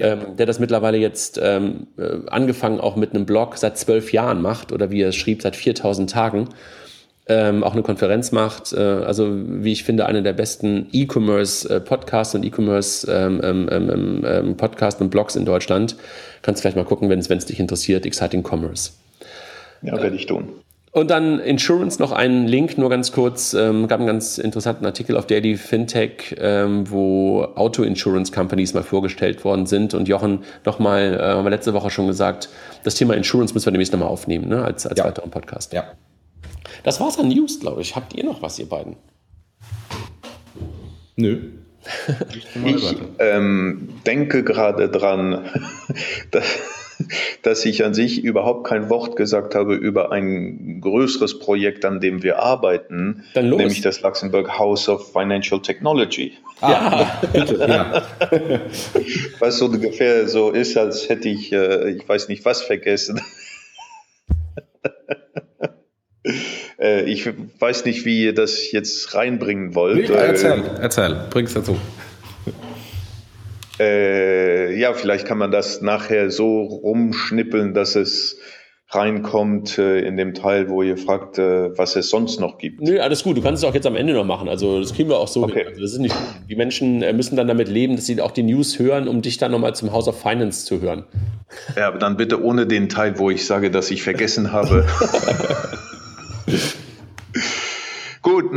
ja. 0.00 0.12
ähm, 0.12 0.36
der 0.36 0.46
das 0.46 0.58
mittlerweile 0.58 0.98
jetzt 0.98 1.40
ähm, 1.42 1.86
äh, 1.96 2.28
angefangen 2.28 2.80
auch 2.80 2.96
mit 2.96 3.14
einem 3.14 3.26
Blog 3.26 3.56
seit 3.56 3.78
zwölf 3.78 4.12
Jahren 4.12 4.42
macht 4.42 4.72
oder 4.72 4.90
wie 4.90 5.02
er 5.02 5.12
schrieb, 5.12 5.42
seit 5.42 5.56
4000 5.56 6.10
Tagen. 6.10 6.48
Ähm, 7.26 7.62
auch 7.62 7.74
eine 7.74 7.82
Konferenz 7.82 8.32
macht. 8.32 8.72
Äh, 8.72 8.80
also 8.80 9.30
wie 9.30 9.70
ich 9.72 9.84
finde, 9.84 10.06
eine 10.06 10.22
der 10.22 10.32
besten 10.32 10.88
E-Commerce-Podcasts 10.90 12.34
äh, 12.34 12.38
und 12.38 12.44
E-Commerce 12.44 13.10
ähm, 13.10 13.40
ähm, 13.44 13.68
ähm, 13.70 14.24
ähm, 14.26 14.56
Podcasts 14.56 15.00
und 15.00 15.10
Blogs 15.10 15.36
in 15.36 15.44
Deutschland. 15.44 15.96
Kannst 16.42 16.62
vielleicht 16.62 16.76
mal 16.76 16.84
gucken, 16.84 17.08
wenn 17.08 17.20
es 17.20 17.28
dich 17.28 17.60
interessiert. 17.60 18.04
Exciting 18.04 18.42
Commerce. 18.42 18.90
Ja, 19.82 20.02
werde 20.02 20.16
ich 20.16 20.26
tun. 20.26 20.48
Und 20.92 21.08
dann 21.08 21.38
Insurance 21.38 22.02
noch 22.02 22.10
einen 22.10 22.48
Link, 22.48 22.76
nur 22.76 22.90
ganz 22.90 23.12
kurz. 23.12 23.54
Ähm, 23.54 23.86
gab 23.86 24.00
einen 24.00 24.08
ganz 24.08 24.38
interessanten 24.38 24.84
Artikel 24.84 25.16
auf 25.16 25.26
Daily 25.26 25.56
Fintech, 25.56 26.34
ähm, 26.38 26.90
wo 26.90 27.44
Auto-Insurance 27.44 28.32
Companies 28.32 28.74
mal 28.74 28.82
vorgestellt 28.82 29.44
worden 29.44 29.66
sind. 29.66 29.94
Und 29.94 30.08
Jochen, 30.08 30.40
nochmal, 30.64 31.14
äh, 31.14 31.22
haben 31.22 31.44
wir 31.44 31.50
letzte 31.50 31.74
Woche 31.74 31.90
schon 31.90 32.08
gesagt, 32.08 32.48
das 32.82 32.96
Thema 32.96 33.14
Insurance 33.14 33.54
müssen 33.54 33.66
wir 33.66 33.72
demnächst 33.72 33.92
nochmal 33.92 34.08
aufnehmen, 34.08 34.48
ne? 34.48 34.64
als, 34.64 34.84
als 34.84 34.98
ja. 34.98 35.04
weiteren 35.04 35.30
Podcast. 35.30 35.72
Ja. 35.72 35.84
Das 36.82 37.00
war's 37.00 37.18
an 37.20 37.28
News, 37.28 37.60
glaube 37.60 37.82
ich. 37.82 37.94
Habt 37.94 38.14
ihr 38.14 38.24
noch 38.24 38.42
was, 38.42 38.58
ihr 38.58 38.68
beiden? 38.68 38.96
Nö. 41.14 41.50
ich 42.64 42.96
ähm, 43.20 43.90
denke 44.04 44.42
gerade 44.42 44.88
dran, 44.88 45.44
dass 46.32 46.89
dass 47.42 47.64
ich 47.64 47.84
an 47.84 47.94
sich 47.94 48.22
überhaupt 48.22 48.66
kein 48.66 48.90
Wort 48.90 49.16
gesagt 49.16 49.54
habe 49.54 49.74
über 49.74 50.12
ein 50.12 50.80
größeres 50.80 51.38
Projekt, 51.38 51.84
an 51.84 52.00
dem 52.00 52.22
wir 52.22 52.38
arbeiten, 52.38 53.24
nämlich 53.34 53.80
das 53.80 54.02
Luxemburg 54.02 54.58
House 54.58 54.88
of 54.88 55.12
Financial 55.12 55.60
Technology. 55.60 56.32
Ah, 56.60 56.70
ja, 56.70 57.22
bitte, 57.32 57.56
ja. 57.58 58.02
Was 59.38 59.58
so 59.58 59.66
ungefähr 59.66 60.28
so 60.28 60.50
ist, 60.50 60.76
als 60.76 61.08
hätte 61.08 61.28
ich, 61.28 61.52
äh, 61.52 61.90
ich 61.90 62.08
weiß 62.08 62.28
nicht 62.28 62.44
was 62.44 62.62
vergessen. 62.62 63.20
Äh, 66.78 67.02
ich 67.02 67.26
weiß 67.26 67.84
nicht, 67.84 68.04
wie 68.04 68.24
ihr 68.24 68.34
das 68.34 68.72
jetzt 68.72 69.14
reinbringen 69.14 69.74
wollt. 69.74 70.08
Nee, 70.08 70.14
erzähl, 70.14 70.62
erzähl, 70.80 71.26
bring's 71.30 71.54
dazu. 71.54 71.76
Äh, 73.80 74.78
ja, 74.78 74.92
vielleicht 74.92 75.26
kann 75.26 75.38
man 75.38 75.50
das 75.50 75.80
nachher 75.80 76.30
so 76.30 76.62
rumschnippeln, 76.62 77.72
dass 77.72 77.96
es 77.96 78.38
reinkommt 78.90 79.78
äh, 79.78 80.00
in 80.00 80.16
dem 80.16 80.34
Teil, 80.34 80.68
wo 80.68 80.82
ihr 80.82 80.96
fragt, 80.96 81.38
äh, 81.38 81.76
was 81.78 81.96
es 81.96 82.10
sonst 82.10 82.40
noch 82.40 82.58
gibt. 82.58 82.82
Nö, 82.82 82.98
alles 82.98 83.22
gut. 83.22 83.36
Du 83.36 83.42
kannst 83.42 83.62
es 83.62 83.68
auch 83.68 83.74
jetzt 83.74 83.86
am 83.86 83.96
Ende 83.96 84.12
noch 84.12 84.24
machen. 84.24 84.48
Also 84.48 84.80
das 84.80 84.92
kriegen 84.92 85.08
wir 85.08 85.18
auch 85.18 85.28
so. 85.28 85.44
Okay. 85.44 85.64
Also, 85.66 85.80
das 85.80 85.92
ist 85.92 85.98
nicht, 85.98 86.14
die 86.48 86.56
Menschen 86.56 87.00
äh, 87.02 87.12
müssen 87.12 87.36
dann 87.36 87.46
damit 87.46 87.68
leben, 87.68 87.96
dass 87.96 88.06
sie 88.06 88.20
auch 88.20 88.32
die 88.32 88.42
News 88.42 88.78
hören, 88.78 89.06
um 89.06 89.22
dich 89.22 89.38
dann 89.38 89.52
nochmal 89.52 89.74
zum 89.74 89.92
House 89.92 90.08
of 90.08 90.20
Finance 90.20 90.66
zu 90.66 90.80
hören. 90.80 91.04
Ja, 91.76 91.88
aber 91.88 91.98
dann 91.98 92.16
bitte 92.16 92.42
ohne 92.42 92.66
den 92.66 92.88
Teil, 92.88 93.18
wo 93.18 93.30
ich 93.30 93.46
sage, 93.46 93.70
dass 93.70 93.90
ich 93.90 94.02
vergessen 94.02 94.52
habe. 94.52 94.86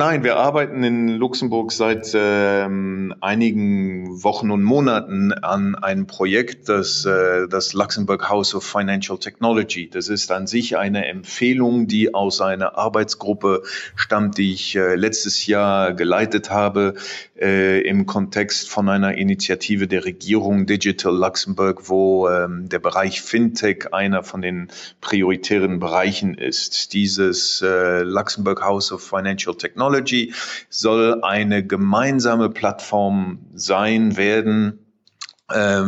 Nein, 0.05 0.25
wir 0.25 0.35
arbeiten 0.35 0.83
in 0.83 1.07
Luxemburg 1.07 1.71
seit 1.71 2.11
ähm, 2.13 3.15
einigen 3.21 4.21
Wochen 4.21 4.51
und 4.51 4.61
Monaten 4.61 5.31
an 5.31 5.75
einem 5.75 6.07
Projekt, 6.07 6.67
das 6.67 7.05
äh, 7.05 7.47
das 7.47 7.71
Luxemburg 7.71 8.27
House 8.29 8.53
of 8.53 8.65
Financial 8.65 9.17
Technology. 9.17 9.89
Das 9.89 10.09
ist 10.09 10.29
an 10.29 10.45
sich 10.45 10.75
eine 10.75 11.07
Empfehlung, 11.07 11.87
die 11.87 12.13
aus 12.13 12.41
einer 12.41 12.77
Arbeitsgruppe 12.77 13.63
stammt, 13.95 14.37
die 14.37 14.51
ich 14.51 14.75
äh, 14.75 14.95
letztes 14.95 15.47
Jahr 15.47 15.93
geleitet 15.93 16.49
habe 16.49 16.95
äh, 17.43 17.81
im 17.81 18.05
Kontext 18.05 18.69
von 18.69 18.87
einer 18.87 19.15
Initiative 19.15 19.87
der 19.87 20.05
Regierung 20.05 20.65
Digital 20.65 21.13
Luxemburg, 21.13 21.89
wo 21.89 22.29
ähm, 22.29 22.69
der 22.69 22.79
Bereich 22.79 23.21
Fintech 23.21 23.93
einer 23.93 24.23
von 24.23 24.41
den 24.41 24.69
prioritären 25.01 25.79
Bereichen 25.79 26.35
ist. 26.35 26.93
Dieses 26.93 27.61
äh, 27.61 28.03
Luxemburg 28.03 28.63
House 28.63 28.93
of 28.93 29.03
Financial 29.03 29.55
Technology 29.55 30.33
soll 30.69 31.21
eine 31.21 31.65
gemeinsame 31.65 32.49
Plattform 32.49 33.39
sein 33.53 34.15
werden, 34.15 34.79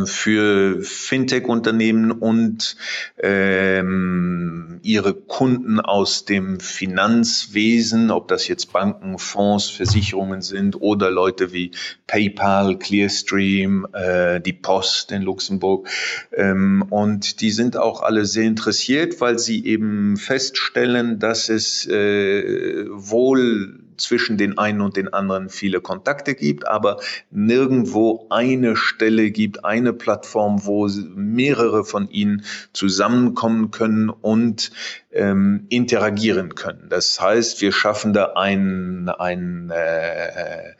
für 0.04 0.82
Fintech-Unternehmen 0.82 2.12
und 2.12 2.76
ähm, 3.18 4.80
ihre 4.82 5.14
Kunden 5.14 5.80
aus 5.80 6.24
dem 6.26 6.60
Finanzwesen, 6.60 8.10
ob 8.10 8.28
das 8.28 8.48
jetzt 8.48 8.72
Banken, 8.72 9.18
Fonds, 9.18 9.70
Versicherungen 9.70 10.42
sind 10.42 10.80
oder 10.80 11.10
Leute 11.10 11.52
wie 11.52 11.72
PayPal, 12.06 12.78
Clearstream, 12.78 13.86
äh, 13.92 14.40
die 14.40 14.52
Post 14.52 15.10
in 15.10 15.22
Luxemburg. 15.22 15.88
Ähm, 16.32 16.84
und 16.90 17.40
die 17.40 17.50
sind 17.50 17.76
auch 17.76 18.02
alle 18.02 18.26
sehr 18.26 18.44
interessiert, 18.44 19.20
weil 19.20 19.38
sie 19.38 19.64
eben 19.64 20.16
feststellen, 20.16 21.18
dass 21.18 21.48
es 21.48 21.86
äh, 21.86 22.84
wohl 22.90 23.85
zwischen 23.98 24.36
den 24.36 24.58
einen 24.58 24.80
und 24.80 24.96
den 24.96 25.12
anderen 25.12 25.48
viele 25.48 25.80
Kontakte 25.80 26.34
gibt, 26.34 26.66
aber 26.66 27.00
nirgendwo 27.30 28.26
eine 28.30 28.76
Stelle 28.76 29.30
gibt, 29.30 29.64
eine 29.64 29.92
Plattform, 29.92 30.64
wo 30.66 30.88
mehrere 31.14 31.84
von 31.84 32.08
ihnen 32.08 32.44
zusammenkommen 32.72 33.70
können 33.70 34.10
und 34.10 34.70
ähm, 35.12 35.66
interagieren 35.68 36.54
können. 36.54 36.88
Das 36.88 37.20
heißt, 37.20 37.60
wir 37.60 37.72
schaffen 37.72 38.12
da 38.12 38.32
ein, 38.34 39.08
ein 39.08 39.70
äh, 39.70 40.74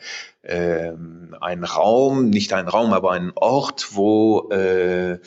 ähm, 0.49 1.34
ein 1.40 1.64
Raum, 1.64 2.30
nicht 2.30 2.53
ein 2.53 2.68
Raum, 2.68 2.92
aber 2.92 3.12
ein 3.12 3.32
Ort, 3.34 3.88
wo 3.92 4.49
äh, 4.51 5.18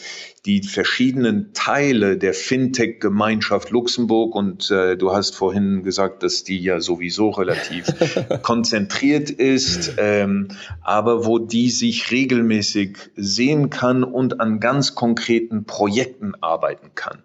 die 0.45 0.63
verschiedenen 0.63 1.53
Teile 1.53 2.17
der 2.17 2.33
Fintech-Gemeinschaft 2.33 3.69
Luxemburg 3.69 4.35
und 4.35 4.71
äh, 4.71 4.95
du 4.95 5.11
hast 5.11 5.35
vorhin 5.35 5.83
gesagt, 5.83 6.23
dass 6.23 6.43
die 6.43 6.59
ja 6.59 6.79
sowieso 6.79 7.29
relativ 7.29 7.85
konzentriert 8.41 9.29
ist, 9.29 9.93
ähm, 9.97 10.49
aber 10.81 11.25
wo 11.25 11.39
die 11.39 11.69
sich 11.69 12.11
regelmäßig 12.11 12.97
sehen 13.15 13.69
kann 13.69 14.03
und 14.03 14.39
an 14.39 14.59
ganz 14.59 14.95
konkreten 14.95 15.65
Projekten 15.65 16.33
arbeiten 16.41 16.91
kann. 16.95 17.23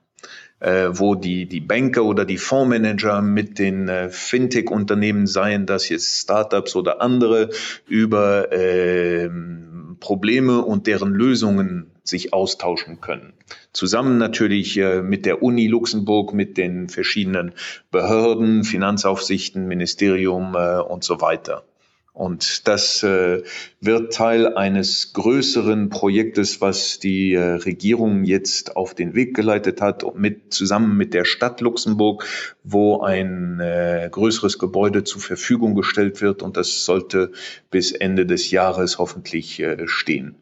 Äh, 0.64 0.98
wo 0.98 1.14
die, 1.14 1.46
die 1.46 1.60
Banker 1.60 2.04
oder 2.04 2.24
die 2.24 2.38
Fondsmanager 2.38 3.20
mit 3.20 3.58
den 3.58 3.88
äh, 3.88 4.08
Fintech-Unternehmen, 4.08 5.26
seien 5.26 5.66
das 5.66 5.90
jetzt 5.90 6.22
Startups 6.22 6.74
oder 6.74 7.02
andere, 7.02 7.50
über 7.86 8.50
äh, 8.50 9.28
Probleme 10.00 10.64
und 10.64 10.86
deren 10.86 11.12
Lösungen 11.12 11.90
sich 12.02 12.32
austauschen 12.32 13.02
können. 13.02 13.34
Zusammen 13.72 14.16
natürlich 14.16 14.78
äh, 14.78 15.02
mit 15.02 15.26
der 15.26 15.42
Uni 15.42 15.66
Luxemburg, 15.66 16.32
mit 16.32 16.56
den 16.56 16.88
verschiedenen 16.88 17.52
Behörden, 17.90 18.64
Finanzaufsichten, 18.64 19.66
Ministerium 19.68 20.54
äh, 20.54 20.80
und 20.80 21.04
so 21.04 21.20
weiter. 21.20 21.64
Und 22.14 22.68
das 22.68 23.02
äh, 23.02 23.42
wird 23.80 24.14
Teil 24.14 24.54
eines 24.54 25.12
größeren 25.14 25.88
Projektes, 25.90 26.60
was 26.60 27.00
die 27.00 27.34
äh, 27.34 27.54
Regierung 27.54 28.22
jetzt 28.22 28.76
auf 28.76 28.94
den 28.94 29.16
Weg 29.16 29.34
geleitet 29.34 29.80
hat, 29.80 30.04
mit, 30.16 30.54
zusammen 30.54 30.96
mit 30.96 31.12
der 31.12 31.24
Stadt 31.24 31.60
Luxemburg, 31.60 32.24
wo 32.62 33.00
ein 33.00 33.58
äh, 33.58 34.08
größeres 34.12 34.60
Gebäude 34.60 35.02
zur 35.02 35.20
Verfügung 35.20 35.74
gestellt 35.74 36.22
wird. 36.22 36.44
Und 36.44 36.56
das 36.56 36.84
sollte 36.84 37.32
bis 37.72 37.90
Ende 37.90 38.26
des 38.26 38.52
Jahres 38.52 38.98
hoffentlich 38.98 39.58
äh, 39.58 39.88
stehen. 39.88 40.36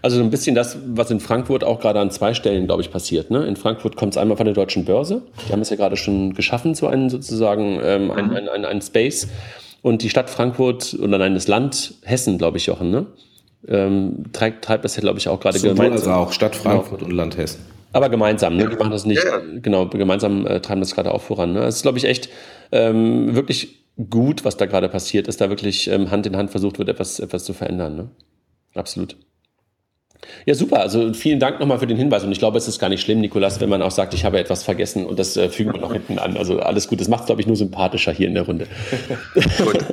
Also 0.00 0.16
so 0.16 0.22
ein 0.22 0.30
bisschen 0.30 0.54
das, 0.54 0.78
was 0.86 1.10
in 1.10 1.20
Frankfurt 1.20 1.62
auch 1.62 1.80
gerade 1.80 2.00
an 2.00 2.10
zwei 2.10 2.32
Stellen, 2.32 2.64
glaube 2.64 2.80
ich, 2.80 2.90
passiert. 2.90 3.30
Ne? 3.30 3.46
In 3.46 3.56
Frankfurt 3.56 3.96
kommt 3.96 4.14
es 4.14 4.16
einmal 4.16 4.38
von 4.38 4.46
der 4.46 4.54
Deutschen 4.54 4.86
Börse. 4.86 5.20
Die 5.46 5.52
haben 5.52 5.60
es 5.60 5.68
ja 5.68 5.76
gerade 5.76 5.98
schon 5.98 6.32
geschaffen, 6.32 6.74
so 6.74 6.86
einen 6.86 7.10
sozusagen 7.10 7.80
ähm, 7.82 8.10
ein, 8.10 8.30
ein, 8.34 8.48
ein, 8.48 8.64
ein 8.64 8.80
Space. 8.80 9.28
Und 9.82 10.02
die 10.02 10.10
Stadt 10.10 10.30
Frankfurt 10.30 10.94
oder 10.94 11.18
nein, 11.18 11.34
das 11.34 11.48
Land 11.48 11.94
Hessen, 12.02 12.38
glaube 12.38 12.56
ich, 12.56 12.66
Jochen, 12.66 12.90
ne? 12.90 13.06
Ähm, 13.68 14.24
treibt, 14.32 14.64
treibt 14.64 14.84
das 14.84 14.96
ja, 14.96 15.02
glaube 15.02 15.18
ich, 15.18 15.28
auch 15.28 15.38
gerade 15.38 15.60
gemeinsam. 15.60 15.92
Also 15.92 16.10
auch 16.12 16.32
Stadt 16.32 16.56
Frankfurt 16.56 17.00
genau. 17.00 17.10
und 17.10 17.16
Land 17.16 17.36
Hessen. 17.36 17.60
Aber 17.92 18.08
gemeinsam, 18.08 18.56
ne? 18.56 18.68
Die 18.68 18.76
machen 18.76 18.92
das 18.92 19.04
nicht, 19.04 19.22
ja. 19.22 19.40
genau, 19.60 19.86
gemeinsam 19.88 20.46
äh, 20.46 20.60
treiben 20.60 20.80
das 20.80 20.94
gerade 20.94 21.12
auch 21.12 21.20
voran. 21.20 21.52
Ne? 21.52 21.64
Es 21.64 21.76
ist, 21.76 21.82
glaube 21.82 21.98
ich, 21.98 22.04
echt 22.04 22.28
ähm, 22.70 23.34
wirklich 23.34 23.84
gut, 24.08 24.44
was 24.44 24.56
da 24.56 24.66
gerade 24.66 24.88
passiert, 24.88 25.28
dass 25.28 25.36
da 25.36 25.50
wirklich 25.50 25.88
ähm, 25.88 26.10
Hand 26.10 26.26
in 26.26 26.36
Hand 26.36 26.50
versucht 26.50 26.78
wird, 26.78 26.88
etwas, 26.88 27.20
etwas 27.20 27.44
zu 27.44 27.52
verändern. 27.52 27.96
Ne? 27.96 28.08
Absolut. 28.74 29.16
Ja, 30.46 30.54
super. 30.54 30.80
Also 30.80 31.12
vielen 31.14 31.40
Dank 31.40 31.60
nochmal 31.60 31.78
für 31.78 31.86
den 31.86 31.96
Hinweis. 31.96 32.24
Und 32.24 32.32
ich 32.32 32.38
glaube, 32.38 32.58
es 32.58 32.68
ist 32.68 32.78
gar 32.78 32.88
nicht 32.88 33.00
schlimm, 33.00 33.20
Nikolas, 33.20 33.60
wenn 33.60 33.68
man 33.68 33.82
auch 33.82 33.90
sagt, 33.90 34.14
ich 34.14 34.24
habe 34.24 34.38
etwas 34.38 34.62
vergessen 34.62 35.06
und 35.06 35.18
das 35.18 35.36
äh, 35.36 35.48
fügen 35.48 35.72
wir 35.72 35.80
noch 35.80 35.92
hinten 35.92 36.18
an. 36.18 36.36
Also 36.36 36.60
alles 36.60 36.88
gut. 36.88 37.00
Das 37.00 37.08
macht 37.08 37.22
es, 37.22 37.26
glaube 37.26 37.40
ich, 37.40 37.46
nur 37.46 37.56
sympathischer 37.56 38.12
hier 38.12 38.28
in 38.28 38.34
der 38.34 38.44
Runde. 38.44 38.66
Gut. 39.58 39.84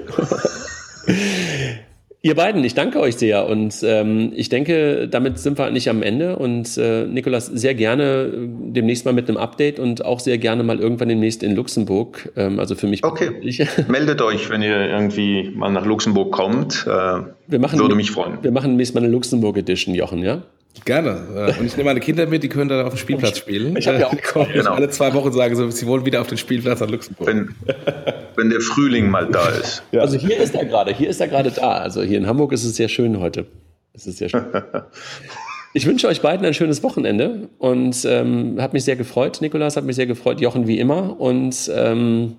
Ihr 2.21 2.35
beiden, 2.35 2.61
ich 2.65 2.73
danke 2.73 2.99
euch 2.99 3.15
sehr 3.15 3.47
und 3.47 3.75
ähm, 3.81 4.33
ich 4.35 4.49
denke, 4.49 5.07
damit 5.07 5.39
sind 5.39 5.57
wir 5.57 5.71
nicht 5.71 5.89
am 5.89 6.03
Ende 6.03 6.35
und 6.35 6.77
äh, 6.77 7.05
Nikolas, 7.05 7.45
sehr 7.45 7.75
gerne 7.75 8.03
äh, 8.03 8.49
demnächst 8.73 9.05
mal 9.05 9.13
mit 9.13 9.29
einem 9.29 9.37
Update 9.37 9.79
und 9.79 10.03
auch 10.03 10.19
sehr 10.19 10.37
gerne 10.37 10.63
mal 10.63 10.79
irgendwann 10.79 11.07
demnächst 11.07 11.43
in 11.43 11.55
Luxemburg. 11.55 12.33
Ähm, 12.35 12.59
also 12.59 12.75
für 12.75 12.87
mich. 12.87 13.05
Okay. 13.05 13.31
Meldet 13.87 14.21
euch, 14.21 14.49
wenn 14.49 14.61
ihr 14.61 14.89
irgendwie 14.89 15.49
mal 15.55 15.71
nach 15.71 15.85
Luxemburg 15.85 16.33
kommt. 16.33 16.85
Äh, 16.85 17.21
wir 17.47 17.59
machen, 17.59 17.79
würde 17.79 17.95
mich 17.95 18.11
freuen. 18.11 18.39
Wir 18.41 18.51
machen 18.51 18.71
demnächst 18.71 18.95
mal 18.95 19.01
eine 19.01 19.11
Luxemburg 19.11 19.55
Edition, 19.55 19.95
Jochen, 19.95 20.21
ja? 20.21 20.41
Gerne. 20.85 21.53
Äh, 21.55 21.59
und 21.59 21.65
ich 21.65 21.75
nehme 21.77 21.89
meine 21.89 21.99
Kinder 21.99 22.25
mit, 22.27 22.43
die 22.43 22.49
können 22.49 22.69
dann 22.69 22.85
auf 22.85 22.93
dem 22.93 22.97
Spielplatz 22.97 23.37
spielen. 23.37 23.75
Ich 23.75 23.87
habe 23.87 23.99
ja 23.99 24.07
auch 24.07 24.13
äh, 24.47 24.53
genau. 24.53 24.73
alle 24.73 24.89
zwei 24.89 25.13
Wochen 25.13 25.31
sagen 25.31 25.55
so, 25.55 25.69
sie 25.69 25.87
wollen 25.87 26.05
wieder 26.05 26.21
auf 26.21 26.27
den 26.27 26.37
Spielplatz 26.37 26.81
an 26.81 26.89
Luxemburg. 26.89 27.27
Wenn, 27.27 27.55
wenn 28.35 28.49
der 28.49 28.61
Frühling 28.61 29.09
mal 29.09 29.27
da 29.27 29.49
ist. 29.49 29.83
Ja. 29.91 30.01
Also 30.01 30.17
hier 30.17 30.37
ist 30.37 30.53
er 30.53 30.65
gerade, 30.65 30.93
hier 30.93 31.09
ist 31.09 31.19
er 31.19 31.27
gerade 31.27 31.51
da. 31.51 31.71
Also 31.71 32.01
hier 32.03 32.17
in 32.17 32.27
Hamburg 32.27 32.51
ist 32.51 32.63
es 32.63 32.75
sehr 32.75 32.87
schön 32.87 33.19
heute. 33.19 33.45
Es 33.93 34.05
ist 34.07 34.17
sehr 34.17 34.29
schön. 34.29 34.45
Ich 35.73 35.85
wünsche 35.85 36.07
euch 36.07 36.21
beiden 36.21 36.43
ein 36.47 36.55
schönes 36.55 36.81
Wochenende 36.81 37.47
und 37.59 38.03
ähm, 38.05 38.59
hat 38.59 38.73
mich 38.73 38.83
sehr 38.83 38.95
gefreut. 38.95 39.37
Nikolas 39.39 39.77
hat 39.77 39.83
mich 39.83 39.95
sehr 39.95 40.07
gefreut, 40.07 40.41
Jochen 40.41 40.65
wie 40.65 40.79
immer. 40.79 41.19
Und 41.19 41.69
ähm, 41.71 42.37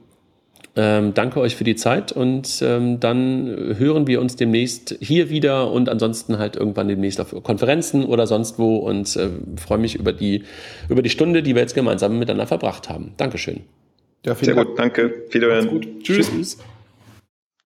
ähm, 0.77 1.15
danke 1.15 1.41
euch 1.41 1.57
für 1.57 1.65
die 1.65 1.75
Zeit 1.75 2.13
und 2.13 2.63
ähm, 2.63 3.01
dann 3.01 3.75
hören 3.77 4.07
wir 4.07 4.21
uns 4.21 4.37
demnächst 4.37 4.97
hier 5.01 5.29
wieder 5.29 5.73
und 5.73 5.89
ansonsten 5.89 6.39
halt 6.39 6.57
irgendwann 6.57 6.89
demnächst 6.89 7.21
auf 7.21 7.35
Konferenzen 7.43 8.05
oder 8.05 8.27
sonst 8.27 8.59
wo 8.59 8.77
und 8.77 9.17
äh, 9.17 9.31
freue 9.57 9.79
mich 9.79 9.97
über 9.97 10.13
die, 10.13 10.45
über 10.89 11.03
die 11.03 11.11
Stunde, 11.11 11.43
die 11.43 11.55
wir 11.55 11.63
jetzt 11.63 11.75
gemeinsam 11.75 12.19
miteinander 12.19 12.47
verbracht 12.47 12.89
haben. 12.89 13.15
Dankeschön. 13.17 13.63
Ja, 14.25 14.35
Sehr 14.35 14.55
Dank. 14.55 14.69
gut, 14.69 14.79
danke. 14.79 15.25
Wiederhören. 15.31 16.01
Tschüss. 16.03 16.31
Tschüss. 16.31 16.59